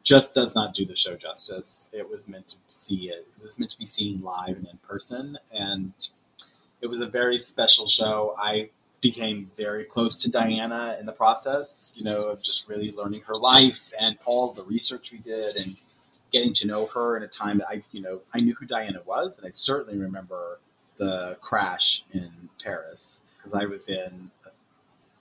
just 0.08 0.34
does 0.34 0.56
not 0.56 0.74
do 0.74 0.86
the 0.86 0.96
show 0.96 1.18
justice. 1.18 1.90
It 1.92 2.10
was 2.10 2.30
meant 2.30 2.48
to 2.48 2.56
see 2.68 3.10
it. 3.10 3.28
It 3.38 3.44
was 3.44 3.60
meant 3.60 3.72
to 3.72 3.78
be 3.78 3.86
seen 3.86 4.22
live 4.22 4.56
and 4.56 4.66
in 4.66 4.78
person, 4.88 5.38
and 5.52 5.92
it 6.80 6.88
was 6.88 7.02
a 7.02 7.08
very 7.08 7.38
special 7.38 7.88
show. 7.88 8.34
I 8.38 8.70
became 9.02 9.52
very 9.58 9.84
close 9.84 10.22
to 10.22 10.32
Diana 10.32 10.96
in 10.98 11.06
the 11.06 11.12
process, 11.12 11.92
you 11.94 12.06
know, 12.06 12.30
of 12.30 12.42
just 12.42 12.70
really 12.70 12.94
learning 12.94 13.24
her 13.28 13.36
life 13.36 13.92
and 14.00 14.18
all 14.24 14.54
the 14.54 14.64
research 14.64 15.12
we 15.12 15.18
did 15.18 15.58
and 15.58 15.76
getting 16.32 16.54
to 16.54 16.68
know 16.68 16.86
her 16.86 17.18
in 17.18 17.24
a 17.24 17.28
time 17.28 17.58
that 17.58 17.68
I, 17.68 17.84
you 17.92 18.02
know, 18.02 18.22
I 18.34 18.40
knew 18.40 18.56
who 18.56 18.66
Diana 18.66 19.02
was, 19.06 19.40
and 19.40 19.46
I 19.46 19.52
certainly 19.52 20.00
remember 20.00 20.58
the 20.98 21.38
crash 21.42 22.06
in 22.14 22.32
Paris 22.64 23.26
because 23.38 23.60
I 23.62 23.66
was 23.66 23.90
in 23.90 24.32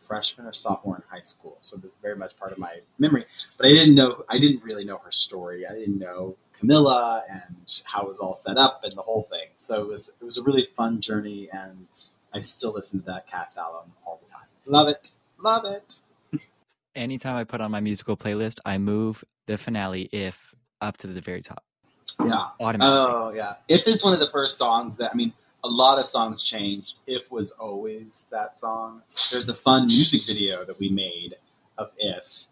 freshman 0.07 0.47
or 0.47 0.53
sophomore 0.53 0.97
in 0.97 1.03
high 1.09 1.23
school, 1.23 1.57
so 1.61 1.77
it 1.77 1.83
was 1.83 1.93
very 2.03 2.17
much 2.17 2.37
part 2.39 2.53
of 2.53 2.59
my 2.59 2.81
memory. 2.99 3.25
But 3.57 3.67
I 3.67 3.71
didn't 3.71 3.95
know, 3.95 4.25
I 4.29 4.39
didn't 4.39 4.65
really 4.65 4.85
know 4.85 4.99
her 4.99 5.11
story. 5.11 5.67
I 5.67 5.73
didn't 5.73 5.99
know 5.99 6.37
Camilla 6.59 7.23
and 7.29 7.83
how 7.87 8.03
it 8.03 8.09
was 8.09 8.19
all 8.19 8.35
set 8.35 8.57
up 8.57 8.81
and 8.83 8.93
the 8.93 9.03
whole 9.03 9.23
thing. 9.23 9.49
So 9.57 9.83
it 9.83 9.89
was 9.89 10.13
it 10.21 10.25
was 10.25 10.39
a 10.39 10.43
really 10.43 10.69
fun 10.77 11.01
journey, 11.01 11.49
and 11.53 11.87
I 12.33 12.41
still 12.41 12.73
listen 12.73 13.01
to 13.01 13.07
that 13.07 13.29
cast 13.29 13.59
album 13.59 13.93
all 14.07 14.21
the 14.23 14.33
time. 14.33 14.47
Love 14.67 14.89
it, 14.89 15.11
love 15.39 15.65
it. 15.65 16.01
Anytime 16.95 17.37
I 17.37 17.45
put 17.45 17.61
on 17.61 17.71
my 17.71 17.81
musical 17.81 18.17
playlist, 18.17 18.59
I 18.65 18.79
move 18.79 19.23
the 19.47 19.59
finale 19.59 20.09
if 20.13 20.55
up 20.81 20.97
to 20.99 21.07
the 21.07 21.21
very 21.21 21.43
top. 21.43 21.63
Yeah. 22.25 22.49
Automatically. 22.61 22.99
Oh 22.99 23.33
yeah. 23.35 23.55
If 23.69 23.87
is 23.87 24.05
one 24.05 24.15
of 24.15 24.21
the 24.21 24.29
first 24.29 24.59
songs 24.59 24.99
that 24.99 25.11
I 25.13 25.15
mean, 25.15 25.33
a 25.67 25.69
lot 25.69 25.99
of 25.99 26.07
songs 26.07 26.43
changed. 26.43 26.97
If 27.07 27.31
was 27.31 27.51
always 27.53 28.27
that 28.31 28.59
song. 28.59 29.03
There's 29.31 29.49
a 29.49 29.55
fun 29.55 29.83
music 29.87 30.23
video 30.25 30.65
that 30.65 30.79
we 30.79 30.89
made 30.89 31.35
of 31.77 31.91
If, 31.99 32.47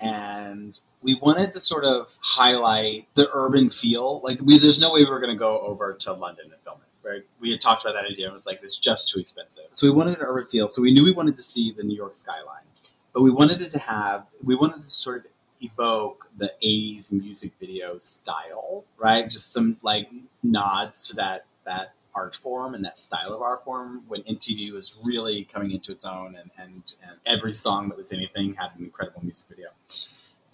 and 0.00 0.78
we 1.02 1.14
wanted 1.14 1.52
to 1.52 1.60
sort 1.60 1.84
of 1.84 2.12
highlight 2.20 3.08
the 3.14 3.28
urban 3.32 3.70
feel. 3.70 4.20
Like 4.22 4.40
we, 4.40 4.58
there's 4.58 4.80
no 4.80 4.92
way 4.92 5.00
we 5.00 5.10
were 5.10 5.20
going 5.20 5.34
to 5.34 5.38
go 5.38 5.58
over 5.58 5.94
to 6.00 6.12
London 6.12 6.46
and 6.52 6.60
film 6.62 6.78
it. 6.80 7.08
Right? 7.08 7.22
We 7.40 7.50
had 7.50 7.60
talked 7.60 7.82
about 7.82 7.94
that 7.94 8.04
idea 8.08 8.26
and 8.26 8.32
it 8.32 8.34
was 8.34 8.46
like 8.46 8.60
it's 8.62 8.78
just 8.78 9.08
too 9.08 9.18
expensive. 9.18 9.64
So 9.72 9.88
we 9.88 9.92
wanted 9.92 10.18
an 10.18 10.24
urban 10.24 10.46
feel. 10.46 10.68
So 10.68 10.82
we 10.82 10.92
knew 10.92 11.04
we 11.04 11.12
wanted 11.12 11.36
to 11.36 11.42
see 11.42 11.74
the 11.76 11.82
New 11.82 11.96
York 11.96 12.14
skyline, 12.14 12.62
but 13.12 13.22
we 13.22 13.32
wanted 13.32 13.60
it 13.60 13.72
to 13.72 13.80
have. 13.80 14.26
We 14.44 14.54
wanted 14.54 14.82
to 14.82 14.88
sort 14.88 15.24
of 15.24 15.32
evoke 15.60 16.28
the 16.36 16.52
80s 16.64 17.12
music 17.12 17.52
video 17.58 17.98
style, 17.98 18.84
right? 18.98 19.28
Just 19.28 19.52
some 19.52 19.78
like 19.82 20.08
nods 20.42 21.08
to 21.08 21.16
that 21.16 21.44
that 21.64 21.92
art 22.14 22.34
form 22.34 22.74
and 22.74 22.84
that 22.84 22.98
style 22.98 23.32
of 23.32 23.42
art 23.42 23.64
form 23.64 24.02
when 24.08 24.22
MTV 24.22 24.72
was 24.72 24.98
really 25.02 25.44
coming 25.44 25.70
into 25.70 25.92
its 25.92 26.04
own 26.04 26.36
and, 26.36 26.50
and, 26.58 26.94
and 27.02 27.16
every 27.26 27.52
song 27.52 27.88
that 27.88 27.98
was 27.98 28.12
anything 28.12 28.54
had 28.54 28.70
an 28.76 28.84
incredible 28.84 29.22
music 29.22 29.46
video. 29.48 29.68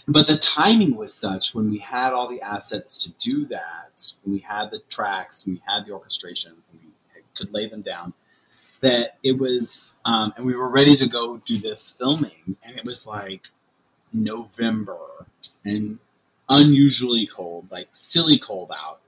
But 0.07 0.27
the 0.27 0.39
timing 0.39 0.97
was 0.97 1.13
such 1.13 1.55
when 1.55 1.71
we 1.71 1.79
had 1.79 2.15
all 2.15 2.29
the 2.29 2.41
assets 2.41 3.05
to 3.05 3.11
do 3.19 3.47
that, 3.47 4.13
when 4.23 4.35
we 4.35 4.39
had 4.39 4.71
the 4.71 4.81
tracks, 4.89 5.45
when 5.45 5.57
we 5.57 5.63
had 5.67 5.85
the 5.85 5.93
orchestrations, 5.93 6.71
and 6.71 6.81
we 6.83 7.23
could 7.37 7.53
lay 7.53 7.69
them 7.69 7.83
down, 7.83 8.15
that 8.81 9.19
it 9.23 9.39
was, 9.39 9.99
um, 10.07 10.33
and 10.37 10.47
we 10.47 10.55
were 10.55 10.71
ready 10.71 10.97
to 10.97 11.09
go 11.09 11.37
do 11.37 11.57
this 11.57 11.97
filming, 11.99 12.57
and 12.63 12.79
it 12.79 12.85
was 12.87 13.07
like 13.07 13.49
November 14.13 14.99
and 15.65 15.99
unusually 16.49 17.27
cold, 17.27 17.71
like 17.71 17.89
silly 17.93 18.39
cold 18.39 18.73
out. 18.73 19.01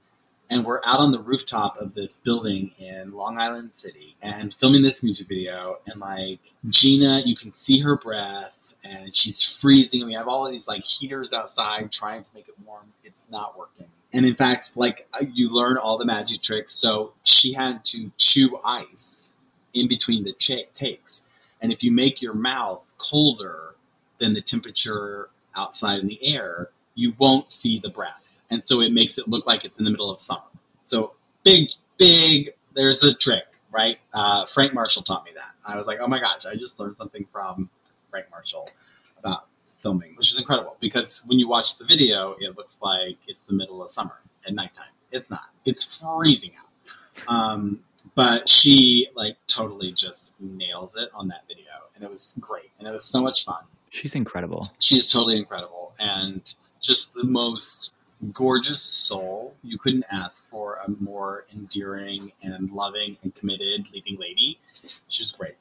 And 0.51 0.65
we're 0.65 0.81
out 0.83 0.99
on 0.99 1.13
the 1.13 1.21
rooftop 1.21 1.77
of 1.77 1.93
this 1.95 2.17
building 2.17 2.71
in 2.77 3.13
Long 3.13 3.39
Island 3.39 3.71
City 3.73 4.17
and 4.21 4.53
filming 4.53 4.81
this 4.81 5.01
music 5.01 5.29
video. 5.29 5.77
And 5.87 6.01
like 6.01 6.41
Jeanna, 6.67 7.21
you 7.25 7.37
can 7.37 7.53
see 7.53 7.79
her 7.79 7.95
breath 7.95 8.57
and 8.83 9.15
she's 9.15 9.41
freezing. 9.41 10.01
And 10.01 10.09
we 10.09 10.15
have 10.15 10.27
all 10.27 10.51
these 10.51 10.67
like 10.67 10.83
heaters 10.83 11.31
outside 11.31 11.89
trying 11.89 12.23
to 12.23 12.29
make 12.35 12.49
it 12.49 12.55
warm. 12.65 12.83
It's 13.05 13.29
not 13.31 13.57
working. 13.57 13.87
And 14.11 14.25
in 14.25 14.35
fact, 14.35 14.75
like 14.75 15.07
you 15.31 15.49
learn 15.49 15.77
all 15.77 15.97
the 15.97 16.03
magic 16.03 16.41
tricks. 16.41 16.73
So 16.73 17.13
she 17.23 17.53
had 17.53 17.85
to 17.85 18.11
chew 18.17 18.59
ice 18.65 19.33
in 19.73 19.87
between 19.87 20.25
the 20.25 20.33
ch- 20.33 20.67
takes. 20.73 21.29
And 21.61 21.71
if 21.71 21.81
you 21.81 21.93
make 21.93 22.21
your 22.21 22.33
mouth 22.33 22.83
colder 22.97 23.73
than 24.19 24.33
the 24.33 24.41
temperature 24.41 25.29
outside 25.55 25.99
in 25.99 26.07
the 26.07 26.19
air, 26.21 26.71
you 26.93 27.13
won't 27.17 27.49
see 27.49 27.79
the 27.79 27.89
breath. 27.89 28.21
And 28.51 28.63
so 28.63 28.81
it 28.81 28.91
makes 28.91 29.17
it 29.17 29.27
look 29.27 29.47
like 29.47 29.65
it's 29.65 29.79
in 29.79 29.85
the 29.85 29.91
middle 29.91 30.11
of 30.11 30.19
summer. 30.19 30.43
So 30.83 31.13
big, 31.43 31.69
big, 31.97 32.51
there's 32.75 33.01
a 33.03 33.13
trick, 33.13 33.45
right? 33.71 33.97
Uh, 34.13 34.45
Frank 34.45 34.73
Marshall 34.73 35.01
taught 35.01 35.25
me 35.25 35.31
that. 35.33 35.51
I 35.65 35.77
was 35.77 35.87
like, 35.87 35.99
oh 36.01 36.07
my 36.07 36.19
gosh, 36.19 36.45
I 36.45 36.55
just 36.55 36.79
learned 36.79 36.97
something 36.97 37.25
from 37.31 37.69
Frank 38.11 38.27
Marshall 38.29 38.69
about 39.17 39.45
filming, 39.81 40.15
which 40.15 40.31
is 40.31 40.37
incredible 40.37 40.75
because 40.79 41.23
when 41.25 41.39
you 41.39 41.47
watch 41.47 41.77
the 41.77 41.85
video, 41.85 42.35
it 42.39 42.55
looks 42.57 42.77
like 42.81 43.17
it's 43.27 43.39
the 43.47 43.53
middle 43.53 43.81
of 43.83 43.89
summer 43.89 44.19
at 44.45 44.53
nighttime. 44.53 44.85
It's 45.11 45.29
not. 45.29 45.45
It's 45.65 46.01
freezing 46.01 46.51
out. 46.59 47.27
Um, 47.27 47.79
but 48.15 48.49
she 48.49 49.07
like 49.15 49.37
totally 49.47 49.91
just 49.91 50.33
nails 50.39 50.95
it 50.95 51.09
on 51.13 51.29
that 51.29 51.43
video, 51.47 51.71
and 51.95 52.03
it 52.03 52.09
was 52.09 52.37
great, 52.41 52.71
and 52.79 52.87
it 52.87 52.91
was 52.91 53.05
so 53.05 53.21
much 53.21 53.45
fun. 53.45 53.63
She's 53.89 54.15
incredible. 54.15 54.67
She 54.79 54.97
is 54.97 55.11
totally 55.11 55.37
incredible, 55.37 55.93
and 55.99 56.41
just 56.81 57.13
the 57.13 57.23
most 57.23 57.93
gorgeous 58.33 58.81
soul. 58.81 59.55
You 59.63 59.77
couldn't 59.77 60.05
ask 60.11 60.49
for 60.49 60.79
a 60.85 60.89
more 60.89 61.45
endearing 61.53 62.31
and 62.41 62.71
loving 62.71 63.17
and 63.23 63.33
committed 63.33 63.91
leading 63.93 64.17
lady. 64.17 64.59
She 65.07 65.23
was 65.23 65.31
great. 65.31 65.55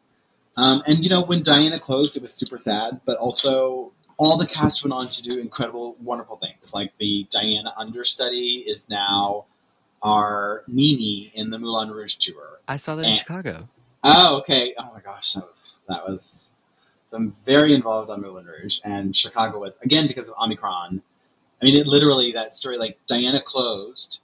Um, 0.57 0.83
and 0.87 1.03
you 1.03 1.11
know, 1.11 1.23
when 1.23 1.43
Diana 1.43 1.79
closed, 1.79 2.17
it 2.17 2.23
was 2.23 2.33
super 2.33 2.59
sad, 2.59 3.01
but 3.05 3.19
also 3.19 3.93
all 4.19 4.37
the 4.37 4.47
cast 4.47 4.85
went 4.85 4.93
on 4.93 5.07
to 5.07 5.23
do 5.23 5.39
incredible, 5.39 5.97
wonderful 6.03 6.37
things. 6.37 6.75
Like 6.75 6.93
the 6.99 7.27
Diana 7.31 7.73
understudy 7.77 8.65
is 8.67 8.89
now 8.89 9.47
our 10.03 10.63
Nini 10.67 11.31
in 11.35 11.51
the 11.51 11.59
Moulin 11.59 11.91
Rouge 11.91 12.17
tour. 12.17 12.61
I 12.69 12.77
saw 12.77 12.97
that 12.97 13.07
in 13.07 13.17
Chicago. 13.17 13.69
Oh, 14.03 14.39
okay. 14.39 14.75
Oh 14.79 14.91
my 14.95 15.01
gosh, 15.01 15.35
that 15.35 15.47
was 15.47 15.73
that 15.89 16.09
was. 16.09 16.51
So 17.11 17.17
I'm 17.17 17.37
very 17.45 17.75
involved 17.75 18.09
on 18.11 18.21
Moulin 18.23 18.47
Rouge, 18.47 18.81
and 18.85 19.15
Chicago 19.15 19.59
was 19.59 19.79
again 19.83 20.07
because 20.07 20.29
of 20.29 20.35
Omicron. 20.43 21.03
I 21.61 21.67
mean, 21.67 21.77
it 21.77 21.87
literally 21.87 22.33
that 22.33 22.55
story. 22.55 22.79
Like 22.79 22.99
Diana 23.07 23.43
closed, 23.43 24.21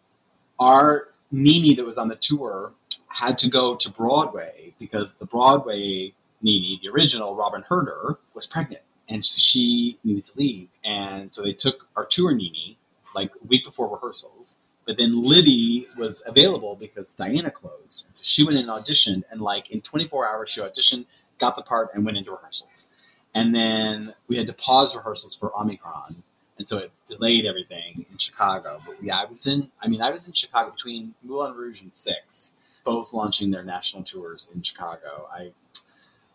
our 0.58 1.08
Nini 1.30 1.74
that 1.74 1.84
was 1.84 1.98
on 1.98 2.08
the 2.08 2.16
tour 2.16 2.72
had 3.08 3.38
to 3.38 3.50
go 3.50 3.76
to 3.76 3.90
Broadway 3.90 4.74
because 4.78 5.12
the 5.14 5.26
Broadway 5.26 6.12
Nini, 6.42 6.78
the 6.82 6.90
original 6.90 7.34
Robyn 7.34 7.62
Hurder, 7.62 8.18
was 8.34 8.46
pregnant, 8.46 8.82
and 9.08 9.24
so 9.24 9.36
she 9.38 9.98
needed 10.04 10.24
to 10.24 10.38
leave, 10.38 10.68
and 10.84 11.32
so 11.32 11.42
they 11.42 11.52
took 11.52 11.86
our 11.96 12.04
tour 12.04 12.34
Nini 12.34 12.78
like 13.14 13.32
a 13.42 13.46
week 13.46 13.64
before 13.64 13.88
rehearsals. 13.88 14.56
But 14.86 14.96
then 14.98 15.20
Liddy 15.20 15.88
was 15.98 16.22
available 16.24 16.76
because 16.76 17.12
Diana 17.12 17.50
closed. 17.50 18.06
And 18.06 18.16
so 18.16 18.22
she 18.22 18.44
went 18.44 18.56
in 18.56 18.68
and 18.68 18.84
auditioned, 18.84 19.24
and 19.30 19.40
like 19.40 19.70
in 19.70 19.80
24 19.80 20.28
hours, 20.28 20.50
she 20.50 20.60
auditioned, 20.60 21.06
got 21.38 21.56
the 21.56 21.62
part, 21.62 21.90
and 21.92 22.04
went 22.04 22.16
into 22.16 22.30
rehearsals. 22.30 22.88
And 23.34 23.52
then 23.52 24.14
we 24.28 24.36
had 24.36 24.46
to 24.46 24.52
pause 24.52 24.94
rehearsals 24.94 25.34
for 25.34 25.52
Omicron, 25.58 26.22
and 26.58 26.66
so 26.66 26.78
it 26.78 26.90
delayed 27.08 27.46
everything 27.46 28.06
in 28.10 28.18
Chicago. 28.18 28.80
But 28.84 29.02
yeah, 29.02 29.18
I 29.18 29.24
was 29.26 29.46
in. 29.46 29.70
I 29.80 29.88
mean, 29.88 30.02
I 30.02 30.10
was 30.10 30.26
in 30.28 30.34
Chicago 30.34 30.70
between 30.70 31.14
Moulin 31.22 31.54
Rouge 31.54 31.82
and 31.82 31.94
Six, 31.94 32.56
both 32.84 33.12
launching 33.12 33.50
their 33.50 33.64
national 33.64 34.02
tours 34.02 34.48
in 34.54 34.62
Chicago. 34.62 35.28
I 35.32 35.52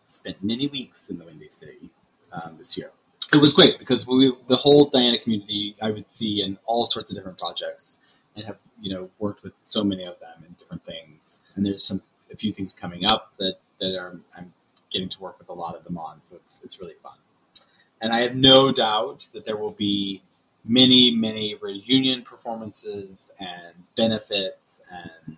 spent 0.04 0.42
many 0.42 0.68
weeks 0.68 1.10
in 1.10 1.18
the 1.18 1.24
Windy 1.24 1.48
City 1.48 1.90
um, 2.32 2.56
this 2.58 2.76
year. 2.78 2.90
It 3.32 3.40
was 3.40 3.54
great 3.54 3.78
because 3.78 4.06
we, 4.06 4.32
the 4.48 4.56
whole 4.56 4.86
Diana 4.86 5.18
community, 5.18 5.74
I 5.80 5.90
would 5.90 6.10
see 6.10 6.42
in 6.42 6.58
all 6.66 6.84
sorts 6.84 7.10
of 7.10 7.16
different 7.16 7.38
projects 7.38 7.98
and 8.36 8.44
have 8.44 8.56
you 8.80 8.94
know 8.94 9.10
worked 9.18 9.42
with 9.42 9.52
so 9.64 9.84
many 9.84 10.02
of 10.02 10.18
them 10.20 10.44
in 10.46 10.52
different 10.54 10.84
things. 10.84 11.38
And 11.54 11.64
there's 11.64 11.82
some 11.82 12.02
a 12.32 12.36
few 12.36 12.52
things 12.52 12.72
coming 12.72 13.04
up 13.04 13.32
that 13.38 13.56
that 13.80 13.98
are 13.98 14.18
I'm 14.36 14.52
getting 14.92 15.08
to 15.10 15.20
work 15.20 15.38
with 15.38 15.48
a 15.48 15.52
lot 15.52 15.76
of 15.76 15.84
them 15.84 15.98
on, 15.98 16.24
so 16.24 16.36
it's 16.36 16.60
it's 16.64 16.80
really 16.80 16.94
fun. 17.02 17.16
And 18.02 18.12
I 18.12 18.20
have 18.20 18.34
no 18.34 18.72
doubt 18.72 19.28
that 19.32 19.46
there 19.46 19.56
will 19.56 19.72
be 19.72 20.22
many 20.64 21.10
many 21.10 21.56
reunion 21.60 22.22
performances 22.22 23.30
and 23.40 23.74
benefits 23.96 24.80
and 24.90 25.36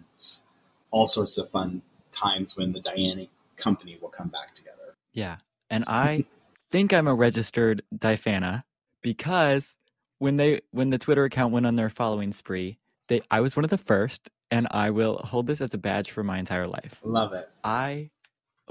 all 0.90 1.06
sorts 1.06 1.38
of 1.38 1.48
fun 1.50 1.82
times 2.10 2.56
when 2.56 2.72
the 2.72 2.80
Diana 2.80 3.26
company 3.56 3.98
will 4.00 4.08
come 4.08 4.28
back 4.28 4.54
together. 4.54 4.94
Yeah. 5.12 5.36
And 5.70 5.84
I 5.86 6.24
think 6.70 6.92
I'm 6.92 7.06
a 7.06 7.14
registered 7.14 7.82
Difana 7.94 8.64
because 9.02 9.76
when 10.18 10.36
they 10.36 10.60
when 10.70 10.90
the 10.90 10.98
Twitter 10.98 11.24
account 11.24 11.52
went 11.52 11.66
on 11.66 11.74
their 11.74 11.90
following 11.90 12.32
spree, 12.32 12.78
They, 13.08 13.22
I 13.30 13.40
was 13.40 13.56
one 13.56 13.64
of 13.64 13.70
the 13.70 13.78
first, 13.78 14.30
and 14.50 14.66
I 14.70 14.90
will 14.90 15.18
hold 15.18 15.46
this 15.46 15.60
as 15.60 15.74
a 15.74 15.78
badge 15.78 16.10
for 16.10 16.22
my 16.22 16.38
entire 16.38 16.66
life. 16.66 17.00
Love 17.04 17.32
it. 17.32 17.48
I 17.62 18.10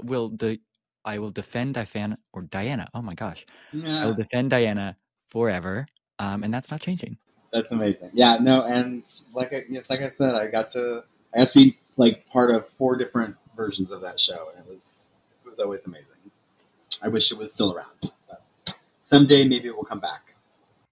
will 0.02 0.28
de- 0.30 0.60
I 1.04 1.18
will 1.18 1.30
defend 1.30 1.74
Diana 1.74 2.18
or 2.32 2.42
Diana. 2.42 2.88
Oh 2.94 3.02
my 3.02 3.14
gosh, 3.14 3.44
I 3.86 4.06
will 4.06 4.14
defend 4.14 4.50
Diana 4.50 4.96
forever, 5.28 5.86
um, 6.18 6.42
and 6.44 6.52
that's 6.52 6.70
not 6.70 6.80
changing. 6.80 7.18
that's 7.52 7.70
amazing. 7.70 8.10
Yeah, 8.14 8.38
no, 8.40 8.62
and 8.64 9.08
like 9.34 9.52
I, 9.52 9.64
like 9.88 10.00
I 10.00 10.10
said, 10.16 10.34
I 10.34 10.48
got 10.48 10.70
to 10.72 11.04
I 11.34 11.38
got 11.38 11.48
to 11.48 11.58
be 11.58 11.78
like 11.96 12.26
part 12.28 12.50
of 12.50 12.68
four 12.70 12.96
different 12.96 13.36
versions 13.56 13.90
of 13.90 14.00
that 14.02 14.18
show, 14.20 14.48
and 14.56 14.66
it 14.66 14.70
was 14.70 15.06
it 15.44 15.48
was 15.48 15.58
always 15.60 15.80
amazing. 15.86 16.14
I 17.02 17.08
wish 17.08 17.30
it 17.32 17.38
was 17.38 17.52
still 17.52 17.72
around. 17.74 18.10
But 18.28 18.42
someday, 19.02 19.46
maybe 19.46 19.68
it 19.68 19.76
will 19.76 19.84
come 19.84 20.00
back. 20.00 20.34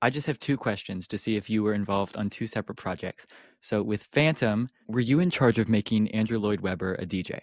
I 0.03 0.11
just 0.11 0.27
have 0.27 0.41
two 0.41 0.57
questions 0.57 1.07
to 1.09 1.19
see 1.19 1.37
if 1.37 1.49
you 1.49 1.63
were 1.63 1.75
involved 1.75 2.17
on 2.17 2.29
two 2.29 2.49
separate 2.49 2.75
projects. 2.75 3.27
So 3.61 3.83
with 3.83 4.03
Phantom, 4.03 4.69
were 4.89 5.01
you 5.01 5.21
in 5.21 5.31
charge 5.31 5.61
of 5.61 5.69
making 5.69 6.11
Andrew 6.11 6.39
Lloyd 6.41 6.61
Webber 6.61 6.95
a 6.95 7.07
DJ? 7.07 7.39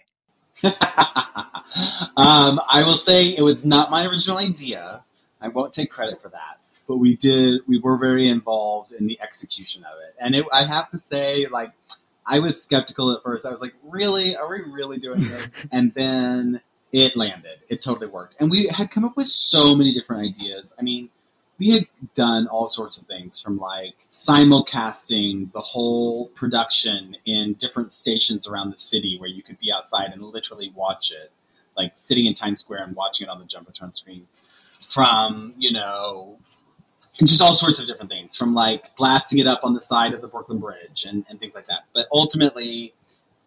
um, 2.16 2.60
I 2.68 2.82
will 2.84 2.92
say 2.92 3.28
it 3.28 3.42
was 3.42 3.64
not 3.64 3.90
my 3.90 4.06
original 4.06 4.38
idea. 4.38 5.02
I 5.40 5.48
won't 5.48 5.72
take 5.72 5.90
credit 5.90 6.20
for 6.20 6.28
that, 6.28 6.58
but 6.86 6.96
we 6.96 7.16
did. 7.16 7.62
We 7.66 7.78
were 7.78 7.98
very 7.98 8.28
involved 8.28 8.92
in 8.92 9.06
the 9.06 9.18
execution 9.20 9.84
of 9.84 9.98
it, 10.06 10.14
and 10.20 10.34
it, 10.34 10.44
I 10.52 10.64
have 10.66 10.90
to 10.90 11.00
say, 11.10 11.46
like, 11.50 11.72
I 12.26 12.40
was 12.40 12.62
skeptical 12.62 13.12
at 13.12 13.22
first. 13.22 13.46
I 13.46 13.50
was 13.50 13.60
like, 13.60 13.74
"Really? 13.84 14.36
Are 14.36 14.48
we 14.48 14.62
really 14.62 14.98
doing 14.98 15.20
this?" 15.20 15.48
and 15.72 15.94
then 15.94 16.60
it 16.92 17.16
landed. 17.16 17.58
It 17.68 17.82
totally 17.82 18.08
worked, 18.08 18.36
and 18.40 18.50
we 18.50 18.68
had 18.68 18.90
come 18.90 19.04
up 19.04 19.16
with 19.16 19.28
so 19.28 19.74
many 19.74 19.94
different 19.94 20.22
ideas. 20.28 20.74
I 20.78 20.82
mean, 20.82 21.08
we 21.60 21.72
had 21.72 21.86
done 22.14 22.48
all 22.48 22.66
sorts 22.66 22.98
of 22.98 23.06
things 23.06 23.40
from 23.40 23.58
like 23.58 23.94
simulcasting 24.10 25.52
the 25.52 25.60
whole 25.60 26.28
production 26.28 27.16
in 27.26 27.52
different 27.52 27.92
stations 27.92 28.48
around 28.48 28.72
the 28.72 28.78
city 28.78 29.18
where 29.20 29.28
you 29.28 29.42
could 29.42 29.60
be 29.60 29.70
outside 29.70 30.10
and 30.10 30.22
literally 30.22 30.72
watch 30.74 31.12
it, 31.12 31.30
like 31.76 31.92
sitting 31.94 32.26
in 32.26 32.34
Times 32.34 32.60
Square 32.60 32.84
and 32.84 32.96
watching 32.96 33.26
it 33.26 33.30
on 33.30 33.38
the 33.38 33.46
Jumbotron 33.46 33.94
screens. 33.94 34.46
From, 34.88 35.52
you 35.56 35.72
know, 35.72 36.38
just 37.14 37.40
all 37.40 37.54
sorts 37.54 37.80
of 37.80 37.86
different 37.86 38.10
things, 38.10 38.36
from 38.36 38.54
like 38.54 38.96
blasting 38.96 39.38
it 39.38 39.46
up 39.46 39.60
on 39.62 39.74
the 39.74 39.80
side 39.80 40.14
of 40.14 40.20
the 40.20 40.28
Brooklyn 40.28 40.58
Bridge 40.58 41.04
and, 41.06 41.24
and 41.28 41.38
things 41.38 41.54
like 41.54 41.66
that. 41.68 41.84
But 41.94 42.06
ultimately, 42.12 42.94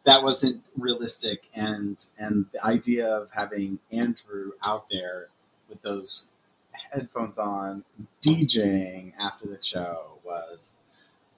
that 0.06 0.24
wasn't 0.24 0.64
realistic, 0.78 1.44
and 1.54 1.98
and 2.18 2.46
the 2.52 2.66
idea 2.66 3.08
of 3.08 3.30
having 3.32 3.80
Andrew 3.92 4.52
out 4.66 4.86
there 4.92 5.30
with 5.70 5.82
those 5.82 6.32
headphones 6.72 7.38
on, 7.38 7.84
DJing 8.22 9.14
after 9.20 9.48
the 9.48 9.60
show 9.62 10.20
was 10.26 10.76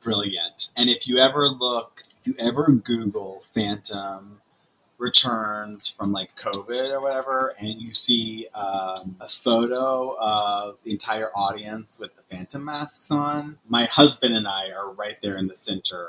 brilliant. 0.01 0.71
And 0.75 0.89
if 0.89 1.07
you 1.07 1.19
ever 1.19 1.47
look, 1.47 2.01
if 2.21 2.27
you 2.27 2.36
ever 2.39 2.71
Google 2.71 3.41
Phantom 3.53 4.41
returns 4.97 5.87
from 5.87 6.11
like 6.11 6.35
COVID 6.35 6.91
or 6.91 6.99
whatever, 6.99 7.51
and 7.59 7.81
you 7.81 7.93
see 7.93 8.47
um, 8.53 9.17
a 9.19 9.27
photo 9.27 10.15
of 10.19 10.77
the 10.83 10.91
entire 10.91 11.29
audience 11.35 11.99
with 11.99 12.15
the 12.15 12.21
Phantom 12.29 12.63
masks 12.63 13.11
on, 13.11 13.57
my 13.67 13.87
husband 13.91 14.35
and 14.35 14.47
I 14.47 14.69
are 14.69 14.93
right 14.93 15.17
there 15.21 15.37
in 15.37 15.47
the 15.47 15.55
center, 15.55 16.07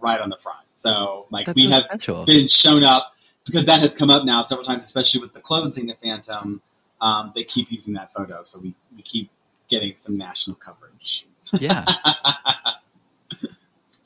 right 0.00 0.20
on 0.20 0.28
the 0.28 0.36
front. 0.36 0.66
So 0.76 1.26
like 1.30 1.46
That's 1.46 1.56
we 1.56 1.62
so 1.64 1.70
have 1.70 1.82
special. 1.84 2.24
been 2.24 2.48
shown 2.48 2.84
up 2.84 3.14
because 3.44 3.66
that 3.66 3.80
has 3.80 3.94
come 3.94 4.10
up 4.10 4.24
now 4.24 4.42
several 4.42 4.64
times, 4.64 4.84
especially 4.84 5.20
with 5.20 5.32
the 5.32 5.40
closing 5.40 5.90
of 5.90 5.98
Phantom. 5.98 6.60
Um, 7.00 7.32
they 7.34 7.44
keep 7.44 7.70
using 7.70 7.94
that 7.94 8.12
photo, 8.14 8.42
so 8.42 8.60
we, 8.60 8.74
we 8.94 9.02
keep 9.02 9.30
getting 9.68 9.96
some 9.96 10.16
national 10.16 10.56
coverage. 10.56 11.26
Yeah. 11.52 11.84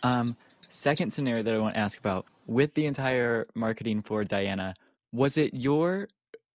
Um, 0.02 0.24
second 0.70 1.12
scenario 1.12 1.42
that 1.42 1.54
I 1.54 1.58
want 1.58 1.74
to 1.74 1.80
ask 1.80 1.98
about 1.98 2.26
with 2.46 2.74
the 2.74 2.86
entire 2.86 3.46
marketing 3.54 4.02
for 4.02 4.24
Diana, 4.24 4.74
was 5.12 5.36
it 5.36 5.52
your 5.54 6.08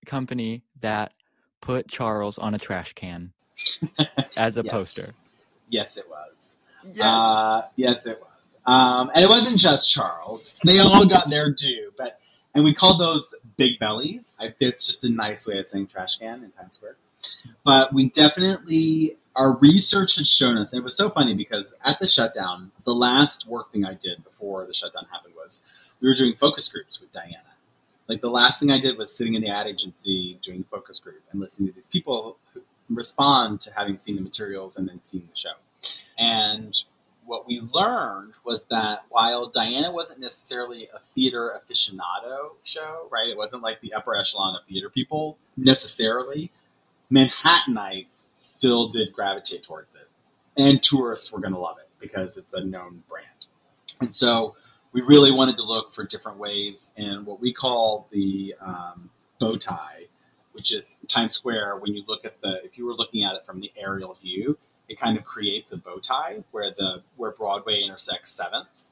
company 0.06 0.64
that 0.82 1.14
put 1.62 1.88
Charles 1.88 2.38
on 2.38 2.54
a 2.56 2.60
trash 2.60 2.94
can 2.94 3.34
as 4.38 4.58
a 4.58 4.64
Yes. 4.64 4.72
poster? 4.72 5.14
Yes, 5.70 5.98
it 5.98 6.06
was. 6.10 6.58
Yes. 6.94 7.00
Uh, 7.02 7.62
yes, 7.76 8.06
it 8.06 8.20
was. 8.20 8.58
Um, 8.66 9.12
and 9.14 9.24
it 9.24 9.30
wasn't 9.30 9.60
just 9.60 9.92
Charles. 9.92 10.60
They 10.66 10.80
all 10.80 11.06
got 11.06 11.30
their 11.30 11.52
due, 11.52 11.92
but 11.98 12.20
and 12.56 12.64
we 12.64 12.74
called 12.74 13.00
those 13.02 13.34
big 13.58 13.80
bellies. 13.80 14.38
I, 14.42 14.54
it's 14.60 14.88
just 14.88 15.04
a 15.04 15.10
nice 15.10 15.46
way 15.46 15.60
of 15.60 15.68
saying 15.68 15.88
trash 15.88 16.20
can 16.20 16.44
in 16.44 16.52
Times 16.52 16.76
Square. 16.76 16.96
But 17.64 17.94
we 17.94 18.10
definitely 18.10 19.18
our 19.36 19.58
research 19.58 20.16
had 20.16 20.28
shown 20.28 20.58
us. 20.58 20.74
And 20.74 20.80
it 20.80 20.84
was 20.84 20.96
so 20.96 21.10
funny 21.10 21.34
because 21.34 21.76
at 21.84 22.00
the 22.00 22.08
shutdown, 22.08 22.72
the 22.86 22.94
last 22.94 23.48
work 23.48 23.72
thing 23.72 23.86
I 23.86 23.94
did 23.94 24.24
before 24.24 24.66
the 24.66 24.74
shutdown 24.74 25.06
happened 25.12 25.34
was 25.36 25.62
we 26.00 26.08
were 26.08 26.14
doing 26.14 26.36
focus 26.36 26.70
groups 26.70 27.00
with 27.00 27.12
Diana. 27.12 27.42
Like 28.08 28.22
the 28.22 28.30
last 28.30 28.60
thing 28.60 28.72
I 28.72 28.80
did 28.80 28.98
was 28.98 29.16
sitting 29.16 29.34
in 29.34 29.42
the 29.42 29.50
ad 29.50 29.68
agency 29.68 30.38
doing 30.42 30.64
focus 30.70 31.00
group 31.00 31.22
and 31.32 31.42
listening 31.42 31.70
to 31.70 31.76
these 31.76 31.88
people 31.88 32.38
respond 32.90 33.62
to 33.62 33.74
having 33.74 33.98
seen 34.00 34.16
the 34.16 34.22
materials 34.22 34.78
and 34.78 34.88
then 34.88 35.04
seen 35.04 35.28
the 35.30 35.36
show. 35.36 35.54
And 36.18 36.80
what 37.26 37.48
we 37.48 37.60
learned 37.60 38.34
was 38.44 38.66
that 38.66 39.04
while 39.10 39.48
Diana 39.50 39.92
wasn't 39.92 40.20
necessarily 40.20 40.88
a 40.94 41.00
theater 41.00 41.60
aficionado 41.60 42.52
show, 42.64 43.08
right? 43.12 43.30
It 43.30 43.38
wasn't 43.38 43.64
like 43.64 43.82
the 43.82 43.94
upper 43.94 44.16
echelon 44.16 44.56
of 44.56 44.68
theater 44.68 44.90
people 44.90 45.38
necessarily. 45.58 46.52
Manhattanites 47.12 48.32
still 48.40 48.90
did 48.90 49.14
gravitate 49.14 49.64
towards 49.64 49.96
it. 49.96 50.08
And 50.58 50.82
tourists 50.82 51.32
were 51.32 51.40
going 51.40 51.54
to 51.54 51.60
love 51.60 51.78
it 51.80 51.90
because 52.00 52.38
it's 52.38 52.54
a 52.54 52.64
known 52.64 53.04
brand. 53.10 53.28
And 54.02 54.14
so 54.14 54.56
we 54.92 55.02
really 55.02 55.32
wanted 55.32 55.58
to 55.58 55.64
look 55.64 55.94
for 55.94 56.06
different 56.06 56.38
ways 56.38 56.94
and 56.98 57.26
what 57.26 57.42
we 57.42 57.54
call 57.54 58.08
the 58.12 58.56
um, 58.62 59.10
bow 59.40 59.58
tie, 59.58 60.06
which 60.54 60.74
is 60.74 60.98
Times 61.08 61.36
Square. 61.36 61.78
When 61.80 61.94
you 61.94 62.04
look 62.08 62.24
at 62.24 62.40
the, 62.42 62.64
if 62.64 62.78
you 62.78 62.86
were 62.86 62.94
looking 62.94 63.26
at 63.26 63.36
it 63.36 63.46
from 63.46 63.60
the 63.60 63.72
aerial 63.78 64.14
view, 64.14 64.58
it 64.88 65.00
kind 65.00 65.18
of 65.18 65.26
creates 65.26 65.74
a 65.74 65.78
bow 65.78 65.98
tie 65.98 66.44
where 66.52 66.72
the 66.76 67.02
where 67.18 67.32
Broadway 67.32 67.82
intersects 67.84 68.32
Seventh, 68.32 68.90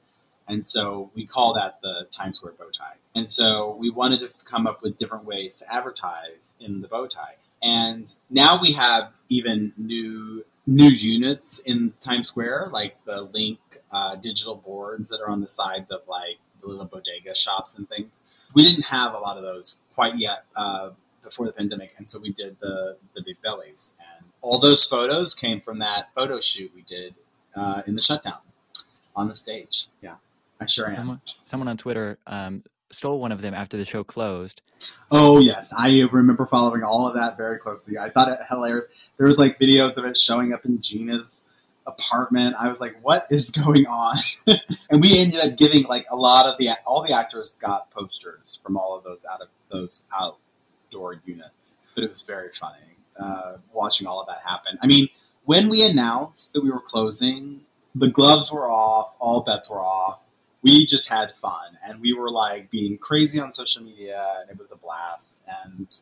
and 0.47 0.68
so 0.68 1.11
we 1.16 1.26
call 1.26 1.53
that 1.53 1.80
the 1.82 2.07
Times 2.11 2.38
Square 2.38 2.53
bow 2.59 2.70
tie. 2.78 2.95
And 3.16 3.30
so 3.30 3.78
we 3.80 3.89
wanted 3.89 4.22
to 4.22 4.30
come 4.43 4.68
up 4.68 4.82
with 4.82 4.97
different 4.97 5.26
ways 5.26 5.57
to 5.57 5.74
advertise 5.74 6.55
in 6.59 6.82
the 6.82 6.88
bow 6.88 7.07
tie. 7.07 7.36
And 7.64 8.14
now 8.30 8.59
we 8.61 8.74
have 8.74 9.11
even 9.30 9.72
new 9.78 10.43
new 10.68 10.89
units 10.89 11.59
in 11.59 11.93
Times 11.99 12.28
Square, 12.28 12.70
like 12.72 12.95
the 13.05 13.22
Link 13.22 13.59
uh, 13.91 14.16
digital 14.16 14.55
boards 14.55 15.09
that 15.09 15.20
are 15.22 15.30
on 15.30 15.41
the 15.41 15.47
sides 15.47 15.89
of 15.91 16.01
like 16.07 16.38
the 16.61 16.68
little 16.68 16.86
bodega 16.86 17.34
shops 17.36 17.76
and 17.76 17.88
things. 17.88 18.38
We 18.53 18.64
didn't 18.64 18.86
have 18.88 19.14
a 19.14 19.18
lot 19.18 19.38
of 19.38 19.43
those 19.43 19.78
quite 19.95 20.18
yet 20.18 20.45
uh, 20.55 20.91
before 21.24 21.45
the 21.45 21.53
pandemic, 21.53 21.93
and 21.97 22.09
so 22.09 22.20
we 22.20 22.34
did 22.34 22.57
the 22.59 22.97
the 23.16 23.24
big 23.24 23.41
bellies. 23.41 23.93
And 23.99 24.26
all 24.41 24.59
those 24.59 24.86
photos 24.86 25.34
came 25.34 25.61
from 25.61 25.80
that 25.80 26.09
photo 26.16 26.39
shoot 26.41 26.72
we 26.76 26.82
did 26.82 27.16
uh, 27.55 27.84
in 27.88 27.95
the 27.95 28.01
shutdown 28.01 28.39
on 29.16 29.30
the 29.30 29.36
stage. 29.36 29.88
Yeah, 30.01 30.16
I 30.59 30.66
sure 30.66 30.89
am. 30.89 30.95
Someone, 30.95 31.22
someone 31.45 31.68
on 31.70 31.78
Twitter 31.78 32.18
um, 32.28 32.64
stole 32.94 33.20
one 33.20 33.32
of 33.32 33.41
them 33.41 33.54
after 33.54 33.78
the 33.78 33.86
show 33.86 34.04
closed. 34.04 34.62
Oh 35.12 35.39
yes, 35.39 35.74
I 35.76 36.02
remember 36.12 36.46
following 36.46 36.84
all 36.84 37.08
of 37.08 37.16
that 37.16 37.38
very 37.38 37.60
closely. 37.60 37.98
I 37.98 38.10
thought 38.10 38.30
it 38.30 38.39
hilarious. 38.50 38.88
There 39.18 39.28
was 39.28 39.38
like 39.38 39.60
videos 39.60 39.98
of 39.98 40.06
it 40.06 40.18
showing 40.18 40.54
up 40.54 40.66
in 40.66 40.82
Jeanna's 40.82 41.46
apartment. 41.86 42.56
I 42.60 42.70
was 42.70 42.80
like, 42.80 42.96
"What 43.02 43.28
is 43.30 43.52
going 43.52 43.86
on?" 43.88 44.18
and 44.89 45.02
we 45.02 45.20
ended 45.20 45.41
up 45.41 45.58
giving 45.58 45.84
like 45.84 46.06
a 46.12 46.16
lot 46.16 46.46
of 46.46 46.58
the 46.58 46.70
all 46.86 47.04
the 47.04 47.14
actors 47.14 47.56
got 47.60 47.91
posters 47.91 48.60
from 48.64 48.78
all 48.78 48.98
of 48.98 49.04
those 49.04 49.26
out 49.30 49.41
of 49.41 49.48
those 49.72 50.04
outdoor 50.14 51.22
units. 51.26 51.78
But 51.96 52.06
it 52.06 52.10
was 52.10 52.24
very 52.24 52.50
funny 52.54 52.94
uh, 53.20 53.58
watching 53.72 54.08
all 54.08 54.22
of 54.22 54.28
that 54.28 54.41
happen. 54.46 54.78
I 54.82 54.88
mean, 54.88 55.10
when 55.46 55.70
we 55.70 55.84
announced 55.84 56.54
that 56.54 56.64
we 56.64 56.72
were 56.72 56.82
closing, 56.82 57.62
the 57.96 58.10
gloves 58.10 58.52
were 58.52 58.70
off, 58.70 59.14
all 59.20 59.41
bets 59.41 59.70
were 59.70 59.82
off 59.82 60.22
we 60.64 60.86
just 60.86 61.09
had 61.09 61.36
fun 61.41 61.78
and 61.86 61.99
we 62.01 62.14
were 62.14 62.32
like 62.32 62.70
being 62.72 62.97
crazy 62.97 63.39
on 63.39 63.51
social 63.53 63.84
media 63.84 64.22
and 64.41 64.49
it 64.49 64.57
was 64.57 64.70
a 64.72 64.78
blast 64.78 65.41
and 65.66 65.99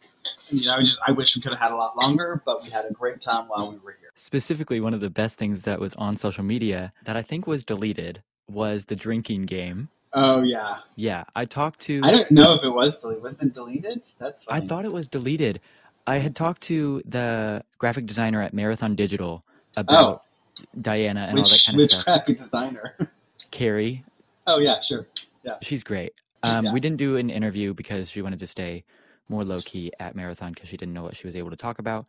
you 0.49 0.68
know 0.68 0.76
I 0.76 0.80
just 0.82 0.99
i 1.05 1.12
wish 1.12 1.36
we 1.36 1.41
could 1.41 1.51
have 1.51 1.59
had 1.59 1.72
a 1.72 1.76
lot 1.76 1.97
longer 1.97 2.41
but 2.45 2.64
we 2.64 2.70
had 2.70 2.86
a 2.86 2.93
great 2.93 3.20
time 3.20 3.47
while 3.47 3.72
we 3.72 3.78
were 3.80 3.91
here 3.99 4.12
Specifically, 4.16 4.80
one 4.80 4.93
of 4.93 4.99
the 5.01 5.09
best 5.09 5.36
things 5.38 5.64
that 5.64 5.80
was 5.80 5.95
on 5.95 6.16
social 6.16 6.43
media 6.43 6.93
that 7.05 7.16
I 7.18 7.24
think 7.24 7.47
was 7.47 7.64
deleted 7.64 8.22
was 8.47 8.86
the 8.86 8.95
drinking 8.95 9.47
game. 9.47 9.89
oh 10.14 10.43
yeah 10.43 10.78
Yeah, 10.95 11.24
I 11.36 11.45
talked 11.45 11.80
to. 11.82 12.01
i 12.03 12.12
don't 12.12 12.30
know 12.30 12.53
if 12.53 12.64
it 12.64 12.70
was 12.70 13.01
deleted 13.01 13.24
was 13.24 13.41
it 13.41 13.53
deleted 13.53 14.03
that's 14.20 14.45
I 14.47 14.59
thought 14.59 14.86
it 14.86 14.91
was 14.93 15.07
deleted. 15.07 15.59
I 16.05 16.18
had 16.18 16.36
talked 16.36 16.62
to 16.64 17.01
the 17.05 17.64
graphic 17.80 18.05
designer 18.05 18.41
at 18.43 18.53
Marathon 18.53 18.95
Digital 18.95 19.43
about 19.78 20.24
oh. 20.59 20.64
Diana 20.80 21.22
and 21.30 21.39
all 21.39 21.45
that 21.45 21.64
kind 21.66 21.76
of 21.76 21.82
which 21.82 21.91
stuff. 21.93 22.05
graphic 22.05 22.38
designer 22.38 22.95
Carrie, 23.51 24.03
oh 24.48 24.60
yeah 24.60 24.80
sure 24.82 25.08
Yeah. 25.44 25.56
she's 25.62 25.84
great. 25.84 26.14
Um, 26.44 26.66
Yeah. 26.66 26.74
We 26.74 26.80
didn't 26.80 26.98
do 26.98 27.18
an 27.18 27.30
interview 27.30 27.74
because 27.74 28.10
she 28.10 28.22
wanted 28.22 28.39
to 28.39 28.48
stay 28.48 28.84
more 29.30 29.44
low 29.46 29.62
key 29.62 29.92
at 30.00 30.16
Marathon 30.16 30.54
because 30.54 30.70
she 30.70 30.78
didn't 30.78 30.94
know 30.94 31.04
what 31.04 31.16
she 31.16 31.28
was 31.28 31.36
able 31.36 31.52
to 31.52 31.56
talk 31.58 31.80
about. 31.80 32.06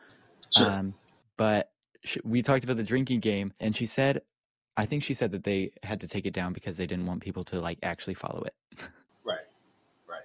sure 0.53 0.69
Um, 0.69 0.95
but 1.37 1.71
sh 2.05 2.19
we 2.25 2.43
talked 2.43 2.65
about 2.65 2.77
the 2.79 2.83
drinking 2.85 3.21
game, 3.21 3.53
and 3.61 3.77
she 3.77 3.87
said 3.87 4.23
I 4.77 4.87
think 4.87 5.03
she 5.05 5.15
said 5.15 5.33
that 5.33 5.45
they 5.45 5.73
had 5.83 6.01
to 6.01 6.09
take 6.09 6.27
it 6.27 6.33
down 6.35 6.53
because 6.55 6.77
they 6.79 6.87
didn't 6.87 7.07
want 7.07 7.21
people 7.23 7.45
to 7.47 7.61
like 7.61 7.79
actually 7.83 8.15
follow 8.15 8.43
it. 8.45 8.55
Right. 9.25 9.39
Right. 10.09 10.23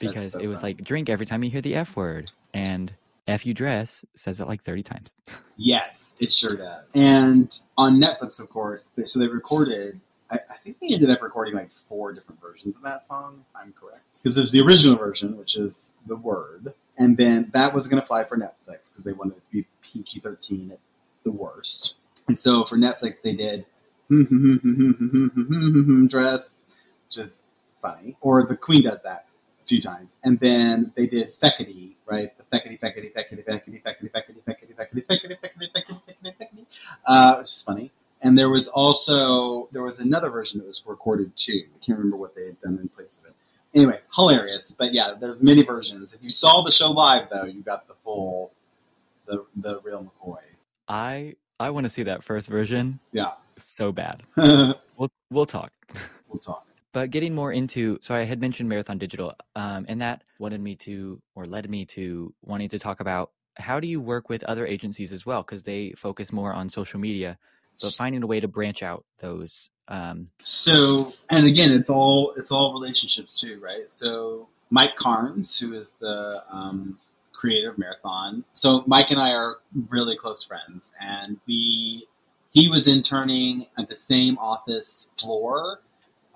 because 0.00 0.32
so 0.32 0.40
it 0.40 0.46
was 0.48 0.60
funny. 0.60 0.74
like 0.74 0.84
drink 0.84 1.08
every 1.10 1.26
time 1.26 1.44
you 1.44 1.50
hear 1.50 1.60
the 1.62 1.74
F 1.76 1.96
word 1.96 2.32
and 2.54 2.94
F 3.26 3.46
you 3.46 3.54
dress 3.54 4.04
says 4.16 4.40
it 4.40 4.48
like 4.48 4.62
30 4.62 4.82
times. 4.82 5.14
Yes, 5.56 6.12
it 6.20 6.30
sure 6.30 6.56
does. 6.56 6.90
And 6.94 7.54
on 7.76 8.00
Netflix, 8.00 8.40
of 8.42 8.48
course, 8.50 8.90
they, 8.96 9.04
so 9.04 9.18
they 9.20 9.28
recorded. 9.28 10.00
I, 10.30 10.38
I 10.50 10.56
think 10.62 10.78
they 10.80 10.94
ended 10.94 11.10
up 11.10 11.22
recording 11.22 11.54
like 11.54 11.72
four 11.72 12.12
different 12.12 12.40
versions 12.40 12.76
of 12.76 12.82
that 12.82 13.06
song. 13.06 13.44
I'm 13.54 13.72
correct, 13.72 14.04
because 14.22 14.36
there's 14.36 14.52
the 14.52 14.60
original 14.60 14.96
version, 14.96 15.36
which 15.36 15.56
is 15.56 15.94
the 16.06 16.16
word, 16.16 16.72
and 16.96 17.16
then 17.16 17.50
that 17.54 17.74
was 17.74 17.88
going 17.88 18.00
to 18.00 18.06
fly 18.06 18.24
for 18.24 18.36
Netflix 18.36 18.90
because 18.90 19.04
they 19.04 19.12
wanted 19.12 19.38
it 19.38 19.44
to 19.44 19.50
be 19.50 19.66
PG-13 19.82 20.72
at 20.72 20.78
the 21.24 21.30
worst. 21.32 21.94
And 22.28 22.38
so 22.38 22.64
for 22.64 22.76
Netflix, 22.76 23.16
they 23.22 23.34
did 23.34 23.66
mhm 24.10 26.08
dress, 26.08 26.64
which 27.06 27.18
is 27.24 27.44
funny. 27.80 28.16
Or 28.20 28.44
the 28.44 28.56
Queen 28.56 28.82
does 28.82 28.98
that 29.04 29.26
a 29.62 29.66
few 29.66 29.80
times. 29.80 30.16
And 30.22 30.38
then 30.38 30.92
they 30.96 31.06
did 31.06 31.32
feckety, 31.40 31.94
right? 32.06 32.32
The 32.36 32.44
feckety, 32.56 32.78
feckety, 32.78 33.12
feckety, 33.12 33.44
feckety, 33.44 33.82
feckety, 33.82 34.10
feckety, 34.12 34.42
feckety, 34.44 34.74
feckety, 34.74 35.04
feckety, 35.06 35.06
feckety, 35.06 35.36
feckety, 35.38 35.70
feckety, 35.72 36.36
feckety, 36.40 36.66
uh, 37.06 37.36
which 37.36 37.48
is 37.48 37.62
funny. 37.62 37.90
And 38.22 38.36
there 38.36 38.50
was 38.50 38.68
also 38.68 39.68
there 39.72 39.82
was 39.82 40.00
another 40.00 40.30
version 40.30 40.58
that 40.60 40.66
was 40.66 40.82
recorded 40.86 41.34
too. 41.36 41.62
I 41.74 41.78
can't 41.84 41.98
remember 41.98 42.16
what 42.16 42.34
they 42.36 42.46
had 42.46 42.60
done 42.60 42.78
in 42.80 42.88
place 42.88 43.18
of 43.18 43.26
it. 43.30 43.34
Anyway, 43.74 44.00
hilarious. 44.14 44.74
But 44.76 44.92
yeah, 44.92 45.14
there's 45.18 45.40
many 45.40 45.62
versions. 45.62 46.14
If 46.14 46.22
you 46.22 46.30
saw 46.30 46.62
the 46.62 46.72
show 46.72 46.90
live 46.90 47.28
though, 47.30 47.44
you 47.44 47.62
got 47.62 47.86
the 47.88 47.94
full 48.04 48.52
the 49.26 49.44
the 49.56 49.80
real 49.84 50.04
McCoy. 50.04 50.38
I 50.88 51.36
I 51.58 51.70
want 51.70 51.84
to 51.84 51.90
see 51.90 52.02
that 52.04 52.24
first 52.24 52.48
version 52.48 52.98
Yeah. 53.12 53.32
so 53.56 53.92
bad. 53.92 54.22
we'll 54.36 55.10
We'll 55.30 55.46
talk. 55.46 55.72
we'll 56.28 56.38
talk. 56.40 56.66
But 56.92 57.10
getting 57.10 57.34
more 57.36 57.52
into, 57.52 57.98
so 58.02 58.16
I 58.16 58.22
had 58.24 58.40
mentioned 58.40 58.68
Marathon 58.68 58.98
Digital, 58.98 59.32
um, 59.54 59.86
and 59.88 60.00
that 60.02 60.24
wanted 60.40 60.60
me 60.60 60.74
to, 60.76 61.22
or 61.36 61.46
led 61.46 61.70
me 61.70 61.84
to 61.86 62.34
wanting 62.42 62.68
to 62.70 62.80
talk 62.80 62.98
about 62.98 63.30
how 63.56 63.78
do 63.78 63.86
you 63.86 64.00
work 64.00 64.28
with 64.28 64.42
other 64.44 64.66
agencies 64.66 65.12
as 65.12 65.24
well, 65.24 65.42
because 65.44 65.62
they 65.62 65.92
focus 65.96 66.32
more 66.32 66.52
on 66.52 66.68
social 66.68 66.98
media, 66.98 67.38
but 67.80 67.92
finding 67.92 68.22
a 68.22 68.26
way 68.26 68.40
to 68.40 68.48
branch 68.48 68.82
out 68.82 69.04
those. 69.18 69.70
Um, 69.88 70.28
So, 70.40 71.12
and 71.28 71.46
again, 71.46 71.72
it's 71.72 71.90
all 71.90 72.32
it's 72.36 72.52
all 72.52 72.72
relationships 72.72 73.40
too, 73.40 73.58
right? 73.60 73.90
So, 73.90 74.48
Mike 74.70 74.96
Karns, 74.96 75.58
who 75.58 75.72
is 75.74 75.92
the 76.00 76.42
um, 76.50 76.98
creator 77.32 77.70
of 77.70 77.78
Marathon, 77.78 78.44
so 78.52 78.84
Mike 78.86 79.10
and 79.10 79.20
I 79.20 79.34
are 79.34 79.56
really 79.88 80.16
close 80.16 80.44
friends, 80.44 80.92
and 81.00 81.38
we 81.46 82.06
he 82.52 82.68
was 82.68 82.86
interning 82.86 83.66
at 83.78 83.88
the 83.88 83.96
same 83.96 84.38
office 84.38 85.08
floor 85.18 85.80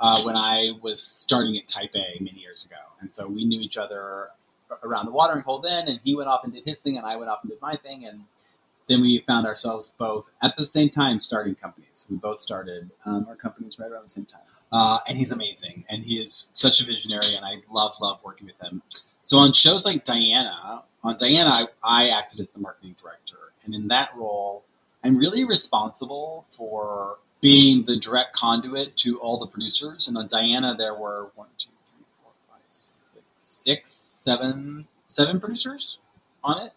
uh, 0.01 0.22
when 0.22 0.36
I 0.36 0.72
was 0.82 1.03
starting 1.03 1.57
at 1.59 1.68
Type 1.68 1.95
A 1.95 2.22
many 2.22 2.40
years 2.40 2.64
ago, 2.66 2.80
and 3.01 3.14
so 3.14 3.28
we 3.28 3.45
knew 3.45 3.61
each 3.61 3.76
other 3.76 4.28
around 4.82 5.07
the 5.07 5.12
watering 5.12 5.42
hole 5.42 5.61
then, 5.61 5.88
and 5.88 6.01
he 6.03 6.16
went 6.16 6.28
off 6.28 6.42
and 6.45 6.53
did 6.53 6.64
his 6.64 6.80
thing, 6.80 6.97
and 6.97 7.07
I 7.07 7.16
went 7.16 7.30
off 7.30 7.40
and 7.42 7.51
did 7.51 7.61
my 7.61 7.76
thing, 7.76 8.07
and 8.07 8.22
then 8.89 9.01
we 9.01 9.22
found 9.26 9.47
ourselves 9.47 9.95
both 9.99 10.30
at 10.43 10.57
the 10.57 10.66
same 10.66 10.91
time 10.91 11.20
starting 11.20 11.55
companies. 11.55 12.07
We 12.11 12.16
both 12.16 12.39
started 12.39 12.91
um, 13.05 13.26
our 13.28 13.37
companies 13.37 13.78
right 13.78 13.91
around 13.91 14.05
the 14.05 14.11
same 14.11 14.26
time. 14.26 14.43
Uh, 14.72 14.99
and 15.07 15.16
he's 15.16 15.30
amazing, 15.30 15.85
and 15.89 16.03
he 16.03 16.18
is 16.18 16.51
such 16.53 16.80
a 16.80 16.85
visionary, 16.85 17.35
and 17.37 17.45
I 17.45 17.62
love 17.70 17.95
love 18.01 18.18
working 18.24 18.47
with 18.47 18.61
him. 18.61 18.82
So 19.22 19.39
on 19.39 19.53
shows 19.53 19.85
like 19.85 20.05
Diana, 20.05 20.82
on 21.03 21.16
Diana, 21.16 21.51
I, 21.51 21.66
I 21.82 22.09
acted 22.09 22.41
as 22.41 22.51
the 22.51 22.59
marketing 22.59 22.97
director, 23.01 23.37
and 23.64 23.74
in 23.74 23.89
that 23.89 24.11
role, 24.16 24.64
I'm 25.05 25.16
really 25.16 25.45
responsible 25.45 26.47
for 26.51 27.18
being 27.41 27.85
the 27.85 27.99
direct 27.99 28.32
conduit 28.32 28.97
to 28.97 29.20
all 29.20 29.39
the 29.39 29.47
producers. 29.47 30.09
And 30.09 30.16
on 30.16 30.28
Diana, 30.28 30.76
there 30.78 30.95
were 30.95 31.28
one, 31.35 31.49
two, 31.59 31.68
three, 31.95 32.07
four, 32.22 32.32
five, 32.49 32.62
six, 32.70 33.05
six, 33.39 33.91
seven, 33.91 34.87
seven 35.09 35.41
producers 35.41 36.01
on 36.43 36.66
it. 36.66 36.72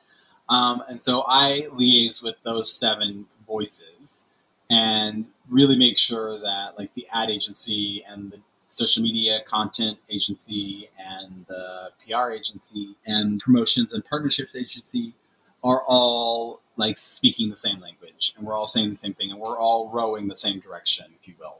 Um, 0.49 0.83
and 0.87 1.01
so 1.01 1.23
I 1.27 1.67
liaise 1.71 2.23
with 2.23 2.35
those 2.43 2.71
seven 2.71 3.25
voices 3.45 4.25
and 4.69 5.25
really 5.49 5.77
make 5.77 5.97
sure 5.97 6.39
that 6.39 6.77
like 6.77 6.93
the 6.93 7.07
ad 7.11 7.29
agency 7.29 8.03
and 8.07 8.31
the 8.31 8.39
social 8.69 9.03
media 9.03 9.39
content 9.47 9.97
agency 10.09 10.89
and 10.97 11.45
the 11.47 11.89
PR 12.05 12.31
agency 12.31 12.95
and 13.05 13.39
promotions 13.39 13.93
and 13.93 14.03
partnerships 14.05 14.55
agency 14.55 15.13
are 15.63 15.81
all 15.85 16.59
like 16.75 16.97
speaking 16.97 17.49
the 17.49 17.57
same 17.57 17.79
language 17.79 18.33
and 18.37 18.45
we're 18.45 18.53
all 18.53 18.67
saying 18.67 18.89
the 18.89 18.95
same 18.95 19.13
thing 19.13 19.31
and 19.31 19.39
we're 19.39 19.57
all 19.57 19.89
rowing 19.89 20.27
the 20.27 20.35
same 20.35 20.59
direction, 20.59 21.05
if 21.21 21.27
you 21.27 21.33
will. 21.39 21.55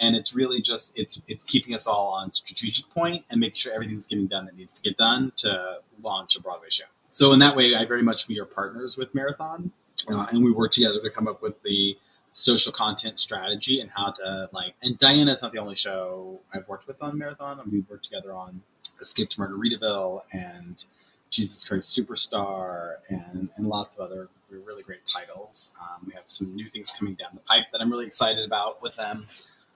And 0.00 0.16
it's 0.16 0.34
really 0.34 0.60
just 0.60 0.98
it's 0.98 1.20
it's 1.28 1.44
keeping 1.44 1.74
us 1.74 1.86
all 1.86 2.08
on 2.08 2.32
strategic 2.32 2.88
point 2.90 3.24
and 3.30 3.40
making 3.40 3.56
sure 3.56 3.72
everything's 3.72 4.06
getting 4.06 4.26
done 4.26 4.46
that 4.46 4.56
needs 4.56 4.80
to 4.80 4.82
get 4.82 4.96
done 4.96 5.32
to 5.38 5.78
launch 6.02 6.36
a 6.36 6.40
Broadway 6.40 6.68
show. 6.70 6.84
So 7.08 7.32
in 7.32 7.40
that 7.40 7.56
way, 7.56 7.74
I 7.74 7.86
very 7.86 8.02
much 8.02 8.28
we 8.28 8.38
are 8.40 8.44
partners 8.44 8.96
with 8.96 9.14
Marathon, 9.14 9.72
uh, 10.08 10.26
and 10.30 10.44
we 10.44 10.52
work 10.52 10.72
together 10.72 11.00
to 11.02 11.10
come 11.10 11.28
up 11.28 11.42
with 11.42 11.60
the 11.62 11.96
social 12.32 12.72
content 12.72 13.18
strategy 13.18 13.80
and 13.80 13.90
how 13.90 14.12
to 14.12 14.48
like. 14.52 14.74
And 14.82 14.96
Diana's 14.98 15.42
not 15.42 15.52
the 15.52 15.58
only 15.58 15.74
show 15.74 16.40
I've 16.54 16.68
worked 16.68 16.86
with 16.86 17.02
on 17.02 17.18
Marathon. 17.18 17.60
we've 17.70 17.88
worked 17.88 18.04
together 18.04 18.32
on 18.32 18.62
Escape 19.00 19.28
to 19.30 19.40
Margaritaville 19.40 20.22
and 20.32 20.84
Jesus 21.30 21.64
Christ 21.64 21.96
Superstar 21.96 22.94
and, 23.08 23.48
and 23.56 23.66
lots 23.66 23.96
of 23.96 24.02
other 24.02 24.28
really 24.50 24.82
great 24.82 25.06
titles. 25.06 25.72
Um, 25.80 26.06
we 26.06 26.12
have 26.14 26.24
some 26.26 26.54
new 26.54 26.68
things 26.70 26.92
coming 26.96 27.14
down 27.14 27.30
the 27.34 27.40
pipe 27.40 27.66
that 27.72 27.80
I'm 27.80 27.90
really 27.90 28.06
excited 28.06 28.44
about 28.44 28.82
with 28.82 28.96
them. 28.96 29.26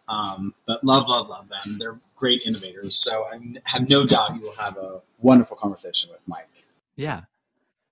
Um, 0.09 0.55
but 0.67 0.85
love, 0.85 1.09
love, 1.09 1.29
love 1.29 1.49
them. 1.49 1.79
They're 1.79 1.99
great 2.17 2.47
innovators. 2.47 2.97
So 2.97 3.25
I 3.25 3.39
have 3.65 3.89
no 3.89 4.05
doubt 4.05 4.35
you 4.35 4.41
will 4.41 4.57
have 4.57 4.77
a 4.77 5.01
wonderful 5.19 5.57
conversation 5.57 6.11
with 6.11 6.21
Mike. 6.27 6.49
yeah. 6.97 7.23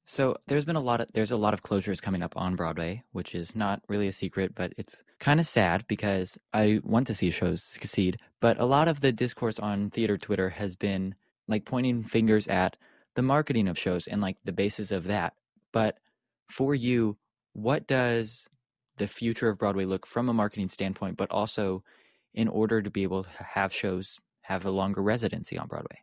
So 0.04 0.36
there's 0.48 0.64
been 0.64 0.76
a 0.76 0.80
lot 0.80 1.00
of 1.00 1.08
there's 1.14 1.30
a 1.30 1.36
lot 1.36 1.54
of 1.54 1.62
closures 1.62 2.02
coming 2.02 2.22
up 2.22 2.36
on 2.36 2.56
Broadway, 2.56 3.02
which 3.12 3.34
is 3.34 3.54
not 3.54 3.82
really 3.88 4.08
a 4.08 4.12
secret, 4.12 4.54
but 4.54 4.72
it's 4.76 5.02
kind 5.20 5.38
of 5.40 5.46
sad 5.46 5.86
because 5.86 6.36
I 6.52 6.80
want 6.82 7.06
to 7.06 7.14
see 7.14 7.30
shows 7.30 7.62
succeed. 7.62 8.18
But 8.40 8.58
a 8.60 8.66
lot 8.66 8.88
of 8.88 9.00
the 9.00 9.12
discourse 9.12 9.58
on 9.58 9.90
theater 9.90 10.18
Twitter 10.18 10.50
has 10.50 10.76
been 10.76 11.14
like 11.48 11.64
pointing 11.64 12.02
fingers 12.02 12.48
at 12.48 12.76
the 13.14 13.22
marketing 13.22 13.68
of 13.68 13.78
shows 13.78 14.06
and 14.08 14.20
like 14.20 14.36
the 14.44 14.52
basis 14.52 14.90
of 14.90 15.04
that. 15.04 15.34
But 15.72 15.98
for 16.48 16.74
you, 16.74 17.16
what 17.52 17.86
does 17.86 18.48
the 18.96 19.06
future 19.06 19.48
of 19.48 19.58
Broadway 19.58 19.84
look 19.84 20.06
from 20.06 20.28
a 20.28 20.34
marketing 20.34 20.68
standpoint, 20.68 21.16
but 21.16 21.30
also 21.30 21.82
in 22.34 22.48
order 22.48 22.82
to 22.82 22.90
be 22.90 23.02
able 23.02 23.24
to 23.24 23.42
have 23.42 23.72
shows 23.72 24.20
have 24.42 24.64
a 24.66 24.70
longer 24.70 25.02
residency 25.02 25.58
on 25.58 25.66
Broadway? 25.66 26.00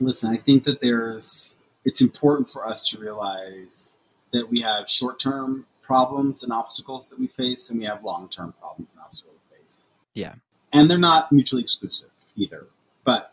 Listen, 0.00 0.32
I 0.32 0.36
think 0.36 0.64
that 0.64 0.80
there's 0.80 1.56
it's 1.84 2.00
important 2.00 2.50
for 2.50 2.66
us 2.66 2.88
to 2.90 2.98
realize 2.98 3.96
that 4.32 4.48
we 4.48 4.62
have 4.62 4.88
short-term 4.88 5.66
problems 5.82 6.42
and 6.42 6.52
obstacles 6.52 7.08
that 7.08 7.18
we 7.18 7.26
face, 7.26 7.70
and 7.70 7.78
we 7.78 7.86
have 7.86 8.02
long-term 8.02 8.54
problems 8.58 8.92
and 8.92 9.00
obstacles 9.00 9.36
we 9.50 9.58
face. 9.58 9.88
Yeah. 10.14 10.34
And 10.72 10.90
they're 10.90 10.98
not 10.98 11.32
mutually 11.32 11.62
exclusive 11.62 12.08
either. 12.36 12.66
But 13.04 13.32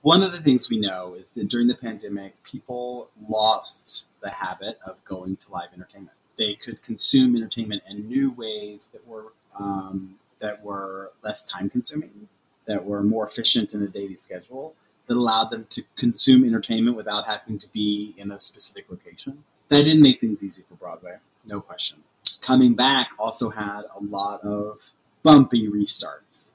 one 0.00 0.22
of 0.22 0.32
the 0.32 0.38
things 0.38 0.68
we 0.68 0.78
know 0.78 1.14
is 1.14 1.30
that 1.30 1.48
during 1.48 1.68
the 1.68 1.74
pandemic, 1.74 2.42
people 2.42 3.10
lost 3.28 4.08
the 4.22 4.30
habit 4.30 4.78
of 4.84 5.02
going 5.04 5.36
to 5.36 5.52
live 5.52 5.68
entertainment. 5.74 6.16
They 6.36 6.54
could 6.54 6.82
consume 6.82 7.36
entertainment 7.36 7.82
in 7.88 8.08
new 8.08 8.32
ways 8.32 8.90
that 8.92 9.06
were 9.06 9.32
um, 9.56 10.16
that 10.40 10.62
were 10.64 11.12
less 11.22 11.46
time-consuming, 11.46 12.28
that 12.66 12.84
were 12.84 13.02
more 13.02 13.26
efficient 13.26 13.74
in 13.74 13.82
a 13.82 13.88
daily 13.88 14.16
schedule, 14.16 14.74
that 15.06 15.16
allowed 15.16 15.50
them 15.50 15.66
to 15.70 15.82
consume 15.96 16.44
entertainment 16.44 16.96
without 16.96 17.26
having 17.26 17.58
to 17.58 17.68
be 17.72 18.14
in 18.16 18.30
a 18.30 18.40
specific 18.40 18.86
location. 18.90 19.44
That 19.68 19.84
didn't 19.84 20.02
make 20.02 20.20
things 20.20 20.42
easy 20.42 20.62
for 20.68 20.74
Broadway, 20.74 21.16
no 21.44 21.60
question. 21.60 21.98
Coming 22.40 22.74
back 22.74 23.10
also 23.18 23.50
had 23.50 23.82
a 23.98 24.02
lot 24.02 24.44
of 24.44 24.78
bumpy 25.22 25.68
restarts, 25.68 26.52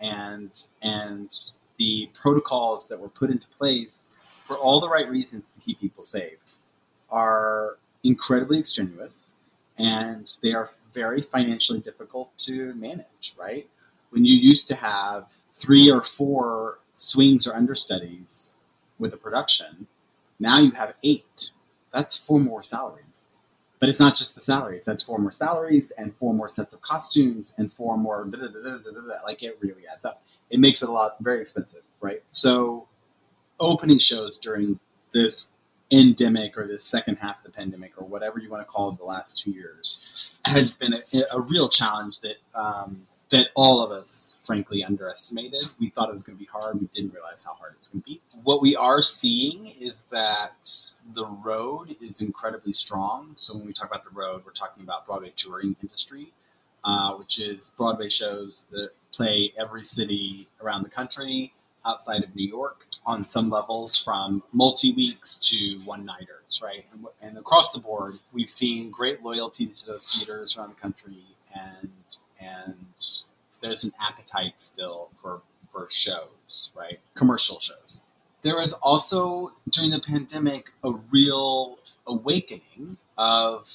and 0.00 0.50
and 0.80 1.32
the 1.78 2.08
protocols 2.20 2.88
that 2.88 3.00
were 3.00 3.08
put 3.08 3.30
into 3.30 3.46
place 3.58 4.12
for 4.46 4.56
all 4.56 4.80
the 4.80 4.88
right 4.88 5.08
reasons 5.08 5.50
to 5.50 5.60
keep 5.60 5.80
people 5.80 6.02
safe 6.02 6.38
are 7.10 7.78
incredibly 8.04 8.58
extraneous 8.58 9.34
and 9.78 10.30
they 10.42 10.52
are 10.52 10.70
very 10.92 11.22
financially 11.22 11.80
difficult 11.80 12.36
to 12.38 12.74
manage, 12.74 13.34
right? 13.38 13.68
When 14.10 14.24
you 14.24 14.36
used 14.36 14.68
to 14.68 14.76
have 14.76 15.26
three 15.54 15.90
or 15.90 16.02
four 16.02 16.78
swings 16.94 17.46
or 17.46 17.54
understudies 17.54 18.54
with 18.98 19.14
a 19.14 19.16
production, 19.16 19.86
now 20.38 20.58
you 20.58 20.72
have 20.72 20.94
eight. 21.02 21.52
That's 21.92 22.16
four 22.16 22.40
more 22.40 22.62
salaries. 22.62 23.28
But 23.80 23.88
it's 23.88 23.98
not 23.98 24.14
just 24.14 24.34
the 24.34 24.42
salaries. 24.42 24.84
That's 24.84 25.02
four 25.02 25.18
more 25.18 25.32
salaries 25.32 25.90
and 25.90 26.14
four 26.16 26.34
more 26.34 26.48
sets 26.48 26.72
of 26.72 26.80
costumes 26.82 27.54
and 27.58 27.72
four 27.72 27.96
more. 27.96 28.30
Like 29.24 29.42
it 29.42 29.58
really 29.60 29.86
adds 29.92 30.04
up. 30.04 30.22
It 30.50 30.60
makes 30.60 30.82
it 30.82 30.88
a 30.88 30.92
lot 30.92 31.16
very 31.20 31.40
expensive, 31.40 31.82
right? 32.00 32.22
So, 32.30 32.86
opening 33.58 33.98
shows 33.98 34.36
during 34.36 34.78
this 35.14 35.50
endemic 35.92 36.56
or 36.56 36.66
this 36.66 36.82
second 36.82 37.16
half 37.16 37.38
of 37.38 37.44
the 37.44 37.50
pandemic 37.50 37.92
or 37.98 38.06
whatever 38.06 38.38
you 38.38 38.50
want 38.50 38.62
to 38.62 38.70
call 38.70 38.90
it, 38.90 38.98
the 38.98 39.04
last 39.04 39.38
two 39.38 39.50
years 39.50 40.38
has 40.44 40.78
been 40.78 40.94
a, 40.94 41.02
a 41.34 41.40
real 41.40 41.68
challenge 41.68 42.20
that 42.20 42.36
um, 42.54 43.06
that 43.30 43.48
all 43.54 43.82
of 43.82 43.90
us, 43.90 44.36
frankly, 44.42 44.84
underestimated. 44.84 45.64
We 45.80 45.88
thought 45.88 46.10
it 46.10 46.12
was 46.12 46.22
going 46.22 46.36
to 46.36 46.38
be 46.38 46.48
hard. 46.52 46.78
We 46.78 46.88
didn't 46.94 47.14
realize 47.14 47.42
how 47.42 47.54
hard 47.54 47.72
it 47.72 47.78
was 47.78 47.88
going 47.88 48.02
to 48.02 48.06
be. 48.06 48.20
What 48.42 48.60
we 48.60 48.76
are 48.76 49.00
seeing 49.00 49.68
is 49.80 50.06
that 50.10 50.68
the 51.14 51.24
road 51.26 51.96
is 52.02 52.20
incredibly 52.20 52.74
strong. 52.74 53.32
So 53.36 53.56
when 53.56 53.66
we 53.66 53.72
talk 53.72 53.88
about 53.88 54.04
the 54.04 54.10
road, 54.10 54.42
we're 54.44 54.52
talking 54.52 54.82
about 54.82 55.06
Broadway 55.06 55.32
touring 55.34 55.76
industry, 55.80 56.30
uh, 56.84 57.14
which 57.14 57.40
is 57.40 57.72
Broadway 57.78 58.10
shows 58.10 58.66
that 58.70 58.90
play 59.12 59.52
every 59.58 59.84
city 59.84 60.46
around 60.60 60.82
the 60.82 60.90
country 60.90 61.54
outside 61.84 62.22
of 62.24 62.34
New 62.34 62.46
York 62.46 62.86
on 63.04 63.22
some 63.22 63.50
levels 63.50 63.96
from 63.98 64.42
multi 64.52 64.92
weeks 64.92 65.38
to 65.38 65.78
one 65.84 66.04
nighters, 66.04 66.60
right? 66.62 66.84
And, 66.92 67.06
and, 67.20 67.38
across 67.38 67.72
the 67.72 67.80
board, 67.80 68.16
we've 68.32 68.50
seen 68.50 68.90
great 68.90 69.22
loyalty 69.22 69.66
to 69.66 69.86
those 69.86 70.12
theaters 70.12 70.56
around 70.56 70.70
the 70.70 70.80
country, 70.80 71.22
and 71.54 71.90
and 72.40 72.86
there's 73.60 73.84
an 73.84 73.92
appetite 74.00 74.60
still 74.60 75.10
for 75.20 75.40
for 75.72 75.88
shows, 75.90 76.70
right? 76.74 77.00
Commercial 77.14 77.58
shows. 77.58 77.98
There 78.42 78.56
was 78.56 78.72
also 78.74 79.52
during 79.70 79.90
the 79.90 80.00
pandemic 80.00 80.70
a 80.84 80.92
real 81.10 81.78
awakening 82.06 82.96
of 83.16 83.68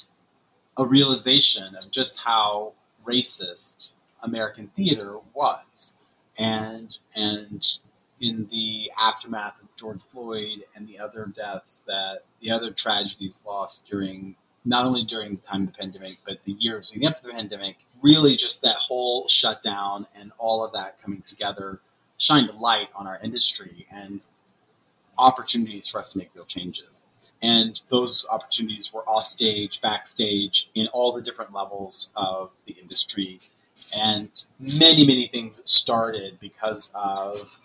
a 0.77 0.85
realization 0.85 1.75
of 1.75 1.89
just 1.89 2.17
how 2.17 2.73
racist 3.05 3.93
American 4.21 4.67
theater 4.75 5.17
was, 5.33 5.97
and 6.37 6.97
and 7.15 7.65
in 8.19 8.47
the 8.51 8.91
aftermath 8.99 9.55
of 9.61 9.67
George 9.75 10.01
Floyd 10.09 10.63
and 10.75 10.87
the 10.87 10.99
other 10.99 11.25
deaths 11.25 11.83
that 11.87 12.23
the 12.41 12.51
other 12.51 12.71
tragedies 12.71 13.39
lost 13.45 13.87
during 13.89 14.35
not 14.65 14.85
only 14.85 15.05
during 15.05 15.35
the 15.35 15.41
time 15.41 15.61
of 15.61 15.67
the 15.67 15.77
pandemic, 15.77 16.17
but 16.25 16.39
the 16.43 16.51
years 16.53 16.91
leading 16.91 17.07
up 17.07 17.15
to 17.15 17.23
the 17.23 17.31
pandemic, 17.31 17.77
really 18.01 18.35
just 18.35 18.61
that 18.63 18.75
whole 18.75 19.27
shutdown 19.27 20.05
and 20.15 20.31
all 20.37 20.63
of 20.63 20.73
that 20.73 21.01
coming 21.01 21.21
together 21.25 21.79
shined 22.17 22.49
a 22.49 22.53
light 22.53 22.89
on 22.95 23.07
our 23.07 23.19
industry 23.23 23.87
and 23.91 24.19
opportunities 25.17 25.87
for 25.87 25.99
us 25.99 26.11
to 26.13 26.17
make 26.17 26.29
real 26.35 26.45
changes. 26.45 27.07
And 27.41 27.79
those 27.89 28.25
opportunities 28.29 28.91
were 28.91 29.07
off 29.07 29.27
stage, 29.27 29.79
backstage, 29.79 30.69
in 30.75 30.87
all 30.87 31.13
the 31.13 31.21
different 31.21 31.53
levels 31.53 32.11
of 32.15 32.49
the 32.65 32.73
industry. 32.73 33.39
And 33.95 34.29
many, 34.59 35.05
many 35.05 35.27
things 35.27 35.61
started 35.65 36.39
because 36.39 36.91
of 36.95 37.59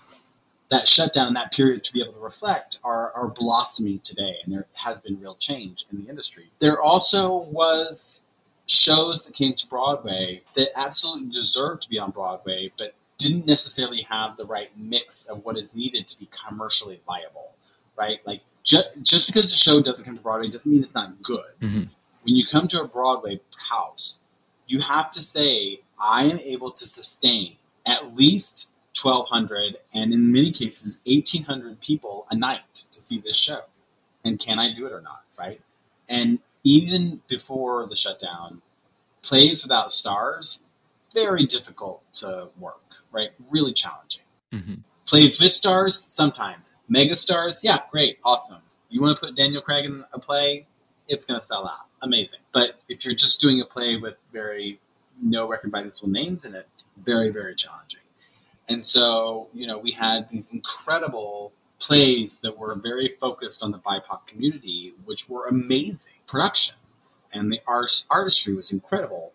that 0.72 0.88
shutdown 0.88 1.26
and 1.26 1.36
that 1.36 1.52
period 1.52 1.84
to 1.84 1.92
be 1.92 2.00
able 2.00 2.14
to 2.14 2.18
reflect 2.18 2.78
are, 2.82 3.12
are 3.12 3.28
blossoming 3.28 3.98
today, 3.98 4.36
and 4.42 4.54
there 4.54 4.66
has 4.72 5.02
been 5.02 5.20
real 5.20 5.34
change 5.34 5.84
in 5.92 6.02
the 6.02 6.08
industry. 6.08 6.50
There 6.60 6.80
also 6.80 7.36
was 7.36 8.22
shows 8.66 9.22
that 9.24 9.34
came 9.34 9.52
to 9.52 9.66
Broadway 9.66 10.42
that 10.56 10.70
absolutely 10.74 11.30
deserved 11.30 11.82
to 11.82 11.90
be 11.90 11.98
on 11.98 12.10
Broadway, 12.10 12.72
but 12.78 12.94
didn't 13.18 13.44
necessarily 13.44 14.06
have 14.08 14.38
the 14.38 14.46
right 14.46 14.70
mix 14.74 15.26
of 15.26 15.44
what 15.44 15.58
is 15.58 15.76
needed 15.76 16.08
to 16.08 16.18
be 16.18 16.26
commercially 16.48 17.02
viable, 17.06 17.52
right? 17.94 18.26
Like 18.26 18.40
just, 18.62 18.88
just 19.02 19.26
because 19.26 19.50
the 19.50 19.56
show 19.56 19.82
doesn't 19.82 20.06
come 20.06 20.16
to 20.16 20.22
Broadway 20.22 20.46
doesn't 20.46 20.72
mean 20.72 20.84
it's 20.84 20.94
not 20.94 21.22
good. 21.22 21.52
Mm-hmm. 21.60 21.82
When 22.22 22.34
you 22.34 22.46
come 22.46 22.66
to 22.68 22.80
a 22.80 22.88
Broadway 22.88 23.40
house, 23.68 24.20
you 24.66 24.80
have 24.80 25.10
to 25.12 25.20
say, 25.20 25.80
I 26.00 26.24
am 26.24 26.38
able 26.38 26.70
to 26.70 26.86
sustain 26.86 27.56
at 27.84 28.16
least 28.16 28.70
1,200 29.00 29.78
and 29.94 30.12
in 30.12 30.32
many 30.32 30.52
cases 30.52 31.00
1,800 31.06 31.80
people 31.80 32.26
a 32.30 32.36
night 32.36 32.74
to 32.92 33.00
see 33.00 33.20
this 33.20 33.36
show. 33.36 33.60
And 34.24 34.38
can 34.38 34.58
I 34.58 34.74
do 34.74 34.86
it 34.86 34.92
or 34.92 35.00
not, 35.00 35.22
right? 35.38 35.60
And 36.08 36.38
even 36.64 37.20
before 37.28 37.86
the 37.88 37.96
shutdown, 37.96 38.62
plays 39.22 39.62
without 39.62 39.90
stars, 39.90 40.60
very 41.14 41.46
difficult 41.46 42.02
to 42.14 42.48
work, 42.58 42.80
right? 43.10 43.30
Really 43.50 43.72
challenging. 43.72 44.24
Mm-hmm. 44.52 44.74
Plays 45.06 45.40
with 45.40 45.52
stars, 45.52 45.98
sometimes. 45.98 46.72
Mega 46.88 47.16
stars, 47.16 47.62
yeah, 47.64 47.78
great, 47.90 48.18
awesome. 48.24 48.60
You 48.88 49.00
want 49.00 49.16
to 49.16 49.26
put 49.26 49.34
Daniel 49.34 49.62
Craig 49.62 49.86
in 49.86 50.04
a 50.12 50.18
play, 50.18 50.66
it's 51.08 51.26
going 51.26 51.40
to 51.40 51.46
sell 51.46 51.66
out. 51.66 51.86
Amazing. 52.02 52.40
But 52.52 52.80
if 52.88 53.04
you're 53.04 53.14
just 53.14 53.40
doing 53.40 53.60
a 53.60 53.64
play 53.64 53.96
with 53.96 54.14
very 54.32 54.78
no 55.20 55.48
recognizable 55.48 56.08
names 56.08 56.44
in 56.44 56.54
it, 56.54 56.66
very, 56.96 57.30
very 57.30 57.54
challenging. 57.54 58.00
And 58.68 58.86
so, 58.86 59.48
you 59.52 59.66
know, 59.66 59.78
we 59.78 59.92
had 59.92 60.28
these 60.30 60.48
incredible 60.48 61.52
plays 61.78 62.38
that 62.42 62.56
were 62.56 62.74
very 62.76 63.16
focused 63.20 63.62
on 63.62 63.72
the 63.72 63.78
BIPOC 63.78 64.26
community, 64.26 64.94
which 65.04 65.28
were 65.28 65.46
amazing 65.46 66.12
productions. 66.28 67.18
And 67.32 67.50
the 67.50 67.60
art, 67.66 68.04
artistry 68.10 68.54
was 68.54 68.72
incredible, 68.72 69.32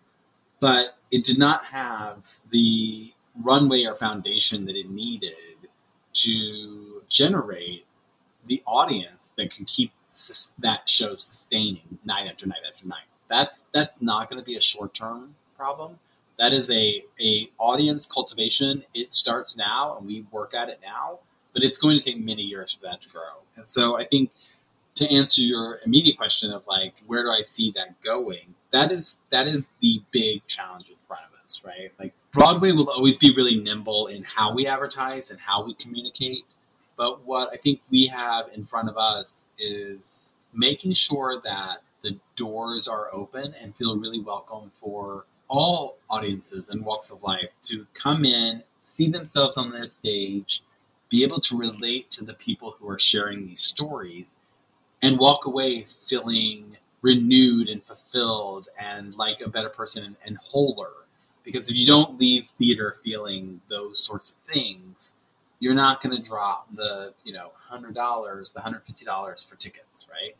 but 0.60 0.96
it 1.10 1.24
did 1.24 1.38
not 1.38 1.64
have 1.66 2.18
the 2.50 3.12
runway 3.42 3.84
or 3.84 3.96
foundation 3.96 4.66
that 4.66 4.76
it 4.76 4.88
needed 4.88 5.34
to 6.14 7.02
generate 7.08 7.84
the 8.46 8.62
audience 8.66 9.30
that 9.36 9.52
can 9.52 9.64
keep 9.64 9.92
that 10.60 10.88
show 10.88 11.14
sustaining 11.16 11.98
night 12.04 12.28
after 12.28 12.46
night 12.46 12.62
after 12.68 12.86
night. 12.86 13.04
That's 13.28 13.64
that's 13.72 14.00
not 14.00 14.30
going 14.30 14.40
to 14.40 14.44
be 14.44 14.56
a 14.56 14.60
short 14.60 14.94
term 14.94 15.34
problem 15.56 15.98
that 16.38 16.52
is 16.52 16.70
a, 16.70 17.04
a 17.20 17.50
audience 17.58 18.06
cultivation. 18.06 18.84
It 18.94 19.12
starts 19.12 19.56
now 19.56 19.96
and 19.98 20.06
we 20.06 20.24
work 20.30 20.54
at 20.54 20.68
it 20.68 20.80
now, 20.82 21.18
but 21.52 21.62
it's 21.62 21.78
going 21.78 21.98
to 21.98 22.04
take 22.04 22.18
many 22.18 22.42
years 22.42 22.72
for 22.72 22.82
that 22.84 23.00
to 23.02 23.08
grow. 23.10 23.42
And 23.56 23.68
so 23.68 23.98
I 23.98 24.06
think 24.06 24.30
to 24.96 25.08
answer 25.08 25.42
your 25.42 25.78
immediate 25.84 26.16
question 26.16 26.52
of 26.52 26.66
like 26.66 26.94
where 27.06 27.22
do 27.22 27.30
I 27.30 27.42
see 27.42 27.72
that 27.76 28.00
going, 28.02 28.54
that 28.72 28.92
is 28.92 29.18
that 29.30 29.46
is 29.46 29.68
the 29.80 30.02
big 30.10 30.46
challenge 30.46 30.88
in 30.88 30.96
front 31.00 31.22
of 31.28 31.44
us, 31.44 31.62
right? 31.64 31.92
Like 31.98 32.14
Broadway 32.32 32.72
will 32.72 32.90
always 32.90 33.18
be 33.18 33.34
really 33.34 33.60
nimble 33.60 34.06
in 34.06 34.24
how 34.24 34.54
we 34.54 34.66
advertise 34.66 35.30
and 35.30 35.40
how 35.40 35.64
we 35.64 35.74
communicate. 35.74 36.44
But 36.96 37.24
what 37.24 37.50
I 37.52 37.56
think 37.56 37.80
we 37.90 38.06
have 38.08 38.46
in 38.54 38.66
front 38.66 38.88
of 38.88 38.96
us 38.96 39.48
is 39.58 40.32
making 40.52 40.94
sure 40.94 41.40
that 41.44 41.78
the 42.02 42.18
doors 42.36 42.88
are 42.88 43.12
open 43.12 43.54
and 43.60 43.74
feel 43.76 43.96
really 43.96 44.20
welcome 44.20 44.72
for 44.80 45.26
all 45.48 45.97
audiences 46.10 46.70
and 46.70 46.84
walks 46.84 47.10
of 47.10 47.22
life 47.22 47.50
to 47.62 47.86
come 47.94 48.24
in, 48.24 48.62
see 48.82 49.10
themselves 49.10 49.56
on 49.56 49.70
their 49.70 49.86
stage, 49.86 50.62
be 51.08 51.22
able 51.22 51.40
to 51.40 51.56
relate 51.56 52.10
to 52.12 52.24
the 52.24 52.34
people 52.34 52.74
who 52.78 52.88
are 52.88 52.98
sharing 52.98 53.46
these 53.46 53.60
stories, 53.60 54.36
and 55.02 55.18
walk 55.18 55.46
away 55.46 55.86
feeling 56.08 56.76
renewed 57.02 57.68
and 57.68 57.82
fulfilled 57.84 58.68
and 58.78 59.14
like 59.16 59.40
a 59.40 59.48
better 59.48 59.68
person 59.68 60.04
and, 60.04 60.16
and 60.24 60.38
wholer. 60.38 60.90
Because 61.44 61.70
if 61.70 61.78
you 61.78 61.86
don't 61.86 62.18
leave 62.18 62.48
theater 62.58 62.96
feeling 63.04 63.60
those 63.70 64.04
sorts 64.04 64.34
of 64.34 64.52
things, 64.52 65.14
you're 65.60 65.74
not 65.74 66.02
going 66.02 66.16
to 66.16 66.22
drop 66.22 66.68
the 66.74 67.12
you 67.24 67.32
know 67.32 67.50
hundred 67.68 67.94
dollars, 67.94 68.52
the 68.52 68.60
hundred 68.60 68.84
fifty 68.84 69.04
dollars 69.04 69.44
for 69.44 69.56
tickets, 69.56 70.06
right? 70.10 70.36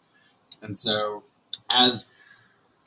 And 0.62 0.78
so, 0.78 1.22
as 1.70 2.12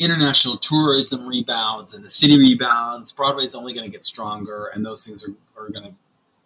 international 0.02 0.58
tourism 0.58 1.28
rebounds 1.28 1.93
and 1.93 2.04
the 2.04 2.10
city 2.10 2.38
rebounds, 2.38 3.12
Broadway 3.12 3.45
is 3.45 3.56
only 3.56 3.74
going 3.74 3.86
to 3.86 3.91
get 3.91 4.04
stronger, 4.04 4.72
and 4.74 4.86
those 4.86 5.06
things 5.06 5.24
are, 5.24 5.34
are 5.56 5.70
going 5.70 5.86
to 5.86 5.93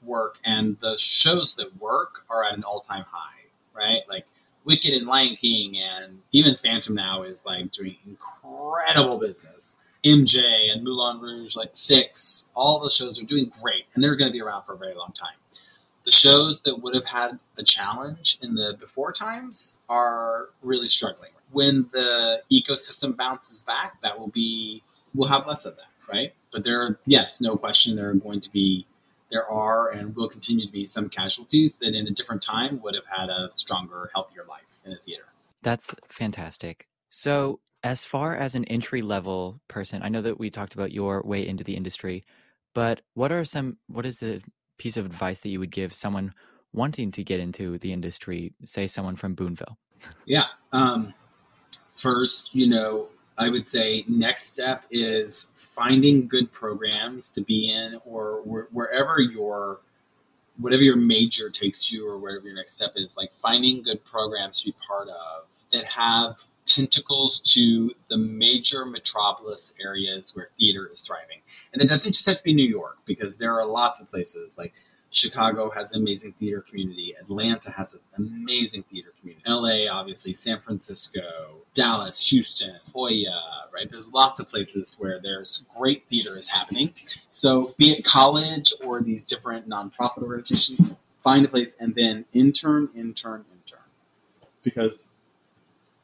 work. 0.03 0.37
And 0.43 0.77
the 0.81 0.97
shows 0.97 1.55
that 1.55 1.75
work 1.79 2.25
are 2.29 2.43
at 2.43 2.53
an 2.57 2.63
all 2.63 2.81
time 2.81 3.05
high, 3.09 3.39
right? 3.73 4.01
Like 4.09 4.25
Wicked 4.65 4.93
and 4.93 5.07
Lion 5.07 5.37
King, 5.37 5.77
and 5.77 6.19
even 6.31 6.57
Phantom 6.61 6.95
now 6.95 7.23
is 7.23 7.41
like 7.45 7.71
doing 7.71 7.95
incredible 8.05 9.19
business. 9.19 9.77
MJ 10.03 10.43
and 10.71 10.83
Moulin 10.83 11.19
Rouge, 11.19 11.55
like 11.55 11.71
Six, 11.73 12.51
all 12.55 12.79
the 12.79 12.91
shows 12.91 13.19
are 13.19 13.25
doing 13.25 13.51
great, 13.61 13.85
and 13.95 14.03
they're 14.03 14.15
going 14.15 14.29
to 14.29 14.33
be 14.33 14.41
around 14.41 14.63
for 14.65 14.73
a 14.73 14.77
very 14.77 14.93
long 14.93 15.13
time. 15.19 15.37
The 16.05 16.11
shows 16.11 16.61
that 16.61 16.81
would 16.81 16.95
have 16.95 17.05
had 17.05 17.39
a 17.57 17.63
challenge 17.63 18.37
in 18.41 18.53
the 18.53 18.77
before 18.79 19.11
times 19.11 19.79
are 19.89 20.49
really 20.61 20.87
struggling 20.87 21.31
when 21.55 21.87
the 21.93 22.41
ecosystem 22.51 23.15
bounces 23.15 23.63
back, 23.63 24.01
that 24.01 24.19
will 24.19 24.27
be 24.27 24.83
we'll 25.13 25.29
have 25.29 25.47
less 25.47 25.65
of 25.65 25.77
that, 25.77 26.13
right? 26.13 26.33
But 26.51 26.65
there, 26.65 26.81
are, 26.81 26.99
yes, 27.05 27.39
no 27.39 27.55
question, 27.55 27.95
there 27.95 28.09
are 28.09 28.13
going 28.13 28.41
to 28.41 28.51
be, 28.51 28.85
there 29.31 29.49
are, 29.49 29.89
and 29.89 30.13
will 30.15 30.27
continue 30.27 30.65
to 30.65 30.71
be 30.71 30.85
some 30.85 31.09
casualties 31.09 31.77
that 31.77 31.95
in 31.95 32.07
a 32.07 32.11
different 32.11 32.43
time 32.43 32.81
would 32.81 32.95
have 32.95 33.05
had 33.05 33.29
a 33.29 33.49
stronger, 33.51 34.11
healthier 34.13 34.43
life 34.47 34.65
in 34.83 34.91
a 34.91 34.97
theater. 35.05 35.23
That's 35.61 35.95
fantastic. 36.09 36.87
So, 37.09 37.61
as 37.83 38.03
far 38.03 38.35
as 38.35 38.55
an 38.55 38.65
entry 38.65 39.01
level 39.01 39.61
person, 39.67 40.01
I 40.03 40.09
know 40.09 40.21
that 40.23 40.39
we 40.39 40.49
talked 40.49 40.73
about 40.73 40.91
your 40.91 41.21
way 41.23 41.47
into 41.47 41.63
the 41.63 41.75
industry, 41.75 42.23
but 42.73 43.01
what 43.13 43.31
are 43.31 43.45
some, 43.45 43.77
what 43.87 44.05
is 44.05 44.19
the 44.19 44.41
piece 44.77 44.97
of 44.97 45.05
advice 45.05 45.39
that 45.39 45.49
you 45.49 45.59
would 45.59 45.71
give 45.71 45.93
someone 45.93 46.33
wanting 46.73 47.11
to 47.11 47.23
get 47.23 47.39
into 47.39 47.77
the 47.79 47.93
industry, 47.93 48.53
say 48.63 48.87
someone 48.87 49.15
from 49.15 49.33
Boonville? 49.33 49.77
Yeah. 50.25 50.45
Um, 50.71 51.13
first, 51.95 52.53
you 52.53 52.67
know, 52.67 53.07
I 53.37 53.49
would 53.49 53.69
say 53.69 54.03
next 54.07 54.53
step 54.53 54.83
is 54.91 55.47
finding 55.55 56.27
good 56.27 56.51
programs 56.51 57.29
to 57.31 57.41
be 57.41 57.71
in 57.71 57.99
or 58.05 58.41
wherever 58.43 59.19
your 59.19 59.81
whatever 60.57 60.83
your 60.83 60.95
major 60.95 61.49
takes 61.49 61.91
you 61.91 62.07
or 62.07 62.17
whatever 62.17 62.45
your 62.45 62.55
next 62.55 62.75
step 62.75 62.93
is 62.95 63.17
like 63.17 63.29
finding 63.41 63.83
good 63.83 64.03
programs 64.05 64.61
to 64.61 64.67
be 64.67 64.75
part 64.87 65.09
of 65.09 65.43
that 65.73 65.83
have 65.83 66.37
tentacles 66.65 67.41
to 67.53 67.91
the 68.09 68.17
major 68.17 68.85
metropolis 68.85 69.73
areas 69.79 70.35
where 70.35 70.49
theater 70.57 70.89
is 70.91 71.01
thriving. 71.01 71.41
And 71.73 71.81
it 71.81 71.87
doesn't 71.87 72.13
just 72.13 72.27
have 72.27 72.37
to 72.37 72.43
be 72.43 72.53
New 72.53 72.67
York, 72.67 72.97
because 73.05 73.37
there 73.37 73.59
are 73.59 73.65
lots 73.65 73.99
of 73.99 74.09
places 74.09 74.57
like 74.57 74.73
Chicago 75.11 75.69
has 75.69 75.93
an 75.93 76.01
amazing 76.01 76.33
theater 76.33 76.61
community. 76.67 77.15
Atlanta 77.19 77.71
has 77.71 77.93
an 77.93 77.99
amazing 78.17 78.83
theater 78.83 79.13
community. 79.19 79.43
LA, 79.47 79.89
obviously, 79.89 80.33
San 80.33 80.59
Francisco, 80.59 81.21
Dallas, 81.73 82.29
Houston, 82.29 82.75
Hoya, 82.93 83.29
right? 83.73 83.89
There's 83.89 84.11
lots 84.11 84.39
of 84.39 84.49
places 84.49 84.95
where 84.99 85.21
there's 85.21 85.65
great 85.77 86.07
theater 86.09 86.37
is 86.37 86.49
happening. 86.49 86.91
So, 87.29 87.73
be 87.77 87.91
it 87.91 88.03
college 88.03 88.73
or 88.83 89.01
these 89.01 89.27
different 89.27 89.69
nonprofit 89.69 90.23
organizations, 90.23 90.95
find 91.23 91.45
a 91.45 91.49
place 91.49 91.77
and 91.79 91.95
then 91.95 92.25
intern, 92.33 92.89
intern, 92.95 93.45
intern. 93.53 93.79
Because 94.63 95.09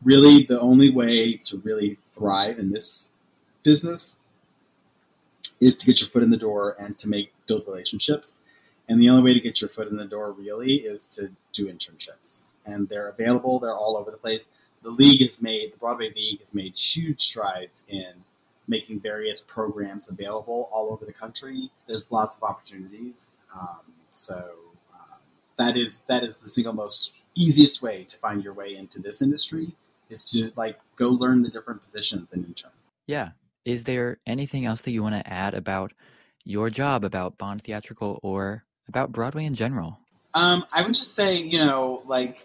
really, 0.04 0.46
the 0.46 0.60
only 0.60 0.92
way 0.92 1.38
to 1.46 1.58
really 1.58 1.98
thrive 2.14 2.60
in 2.60 2.72
this 2.72 3.12
business 3.64 4.18
is 5.60 5.78
to 5.78 5.86
get 5.86 6.02
your 6.02 6.10
foot 6.10 6.24
in 6.24 6.32
the 6.32 6.38
door 6.38 6.76
and 6.80 6.98
to 6.98 7.10
make 7.10 7.34
build 7.46 7.64
relationships 7.68 8.42
and 8.92 9.02
the 9.02 9.10
only 9.10 9.24
way 9.24 9.34
to 9.34 9.40
get 9.40 9.62
your 9.62 9.70
foot 9.70 9.88
in 9.88 9.96
the 9.96 10.04
door 10.04 10.34
really 10.34 10.74
is 10.76 11.08
to 11.16 11.32
do 11.54 11.68
internships. 11.68 12.50
And 12.66 12.90
they're 12.90 13.08
available, 13.08 13.58
they're 13.60 13.74
all 13.74 13.96
over 13.96 14.12
the 14.12 14.18
place. 14.18 14.50
The 14.84 14.90
league 14.90 15.26
has 15.26 15.42
made, 15.42 15.72
the 15.72 15.78
Broadway 15.78 16.12
League 16.14 16.42
has 16.42 16.54
made 16.54 16.76
huge 16.76 17.22
strides 17.22 17.86
in 17.88 18.12
making 18.68 19.00
various 19.00 19.46
programs 19.46 20.10
available 20.10 20.70
all 20.74 20.92
over 20.92 21.06
the 21.06 21.14
country. 21.14 21.72
There's 21.88 22.12
lots 22.12 22.36
of 22.36 22.44
opportunities. 22.44 23.48
Um, 23.58 23.80
so 24.10 24.36
um, 24.94 25.20
that 25.58 25.78
is 25.78 26.04
that 26.10 26.26
is 26.26 26.40
the 26.40 26.50
single 26.50 26.74
most 26.74 27.14
easiest 27.34 27.82
way 27.82 28.04
to 28.04 28.20
find 28.20 28.44
your 28.44 28.54
way 28.54 28.76
into 28.76 29.00
this 29.00 29.22
industry 29.22 29.74
is 30.12 30.32
to 30.32 30.52
like 30.56 30.80
go 30.96 31.10
learn 31.10 31.42
the 31.42 31.50
different 31.50 31.82
positions 31.82 32.34
and 32.34 32.46
intern. 32.46 32.72
Yeah. 33.08 33.32
Is 33.66 33.84
there 33.84 34.18
anything 34.26 34.66
else 34.66 34.82
that 34.82 34.92
you 34.92 35.04
want 35.04 35.16
to 35.16 35.32
add 35.32 35.54
about 35.54 35.94
your 36.44 36.70
job, 36.70 37.04
about 37.04 37.38
Bond 37.38 37.62
Theatrical, 37.62 38.20
or 38.24 38.64
about 38.88 39.12
Broadway 39.12 39.46
in 39.46 39.56
general? 39.56 40.00
Um, 40.34 40.66
I 40.76 40.84
would 40.84 40.96
just 40.96 41.14
say, 41.14 41.38
you 41.38 41.60
know, 41.60 42.02
like 42.06 42.44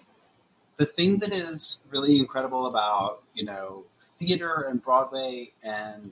the 0.76 0.86
thing 0.86 1.18
that 1.20 1.34
is 1.34 1.82
really 1.90 2.18
incredible 2.18 2.66
about, 2.66 3.22
you 3.34 3.44
know, 3.44 3.84
theater 4.18 4.66
and 4.68 4.82
Broadway 4.82 5.52
and 5.62 6.08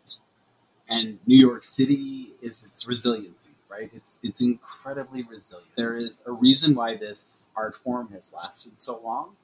and 0.88 1.18
New 1.26 1.38
York 1.38 1.64
City 1.64 2.30
is 2.42 2.66
its 2.66 2.86
resiliency, 2.86 3.52
right? 3.68 3.90
It's 3.94 4.20
it's 4.22 4.40
incredibly 4.40 5.22
resilient. 5.22 5.70
There 5.76 5.94
is 5.94 6.22
a 6.26 6.32
reason 6.32 6.74
why 6.74 6.96
this 6.96 7.48
art 7.56 7.76
form 7.76 8.10
has 8.12 8.32
lasted 8.34 8.80
so 8.80 9.00
long 9.02 9.34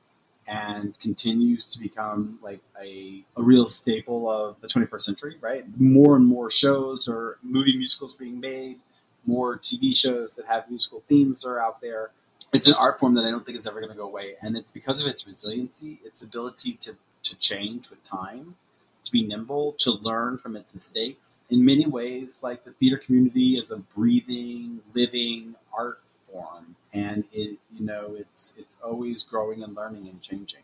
and 0.50 0.98
continues 0.98 1.72
to 1.72 1.80
become 1.80 2.40
like 2.42 2.60
a, 2.82 3.24
a 3.36 3.42
real 3.42 3.68
staple 3.68 4.28
of 4.28 4.60
the 4.60 4.66
21st 4.66 5.00
century, 5.00 5.36
right? 5.40 5.64
More 5.80 6.16
and 6.16 6.26
more 6.26 6.50
shows 6.50 7.06
or 7.06 7.38
movie 7.42 7.76
musicals 7.76 8.14
being 8.14 8.40
made, 8.40 8.80
more 9.26 9.56
TV 9.56 9.96
shows 9.96 10.34
that 10.34 10.46
have 10.46 10.68
musical 10.68 11.04
themes 11.08 11.44
are 11.44 11.62
out 11.62 11.80
there. 11.80 12.10
It's 12.52 12.66
an 12.66 12.74
art 12.74 12.98
form 12.98 13.14
that 13.14 13.24
I 13.24 13.30
don't 13.30 13.46
think 13.46 13.58
is 13.58 13.68
ever 13.68 13.80
going 13.80 13.92
to 13.92 13.96
go 13.96 14.08
away, 14.08 14.34
and 14.42 14.56
it's 14.56 14.72
because 14.72 15.00
of 15.00 15.06
its 15.06 15.24
resiliency, 15.24 16.00
its 16.04 16.24
ability 16.24 16.78
to, 16.80 16.96
to 17.22 17.38
change 17.38 17.88
with 17.90 18.02
time, 18.02 18.56
to 19.04 19.12
be 19.12 19.22
nimble, 19.22 19.74
to 19.78 19.92
learn 19.92 20.38
from 20.38 20.56
its 20.56 20.74
mistakes. 20.74 21.44
In 21.50 21.64
many 21.64 21.86
ways, 21.86 22.40
like 22.42 22.64
the 22.64 22.72
theater 22.72 22.98
community 22.98 23.54
is 23.54 23.70
a 23.70 23.76
breathing, 23.76 24.80
living 24.94 25.54
art 25.72 26.00
form, 26.32 26.76
and 26.92 27.24
it 27.32 27.58
you 27.76 27.84
know 27.84 28.16
it's 28.18 28.54
it's 28.58 28.76
always 28.82 29.24
growing 29.24 29.62
and 29.62 29.74
learning 29.74 30.08
and 30.08 30.20
changing. 30.22 30.62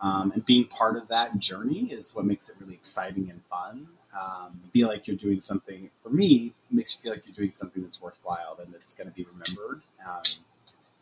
Um, 0.00 0.32
and 0.32 0.44
being 0.46 0.64
part 0.64 0.96
of 0.96 1.08
that 1.08 1.38
journey 1.38 1.90
is 1.92 2.14
what 2.16 2.24
makes 2.24 2.48
it 2.48 2.56
really 2.58 2.72
exciting 2.72 3.28
and 3.30 3.42
fun 3.50 3.86
um, 4.18 4.60
feel 4.72 4.88
like 4.88 5.06
you're 5.06 5.16
doing 5.16 5.40
something. 5.40 5.90
For 6.02 6.10
me, 6.10 6.52
makes 6.70 6.96
you 6.96 7.02
feel 7.02 7.12
like 7.12 7.26
you're 7.26 7.34
doing 7.34 7.52
something 7.54 7.82
that's 7.82 8.00
worthwhile 8.00 8.58
and 8.62 8.72
that's 8.72 8.94
going 8.94 9.08
to 9.08 9.14
be 9.14 9.24
remembered, 9.24 9.82
um, 10.06 10.22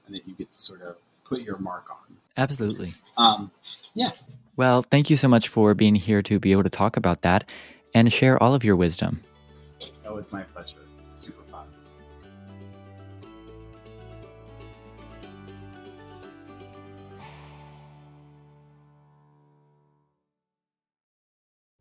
and 0.07 0.15
that 0.15 0.27
you 0.27 0.35
get 0.35 0.51
to 0.51 0.59
sort 0.59 0.83
of 0.83 0.97
put 1.25 1.41
your 1.41 1.59
mark 1.59 1.87
on. 1.91 2.17
Absolutely. 2.37 2.93
Um, 3.17 3.51
yeah. 3.95 4.11
Well, 4.57 4.83
thank 4.83 5.11
you 5.11 5.17
so 5.17 5.29
much 5.29 5.49
for 5.49 5.75
being 5.75 5.95
here 5.95 6.23
to 6.23 6.39
be 6.39 6.53
able 6.53 6.65
to 6.65 6.71
talk 6.71 6.97
about 6.97 7.23
that 7.23 7.45
and 7.95 8.13
share 8.13 8.43
all 8.43 8.55
of 8.55 8.65
your 8.65 8.77
wisdom. 8.77 9.23
Oh, 10.05 10.17
it's 10.17 10.33
my 10.33 10.43
pleasure. 10.43 10.88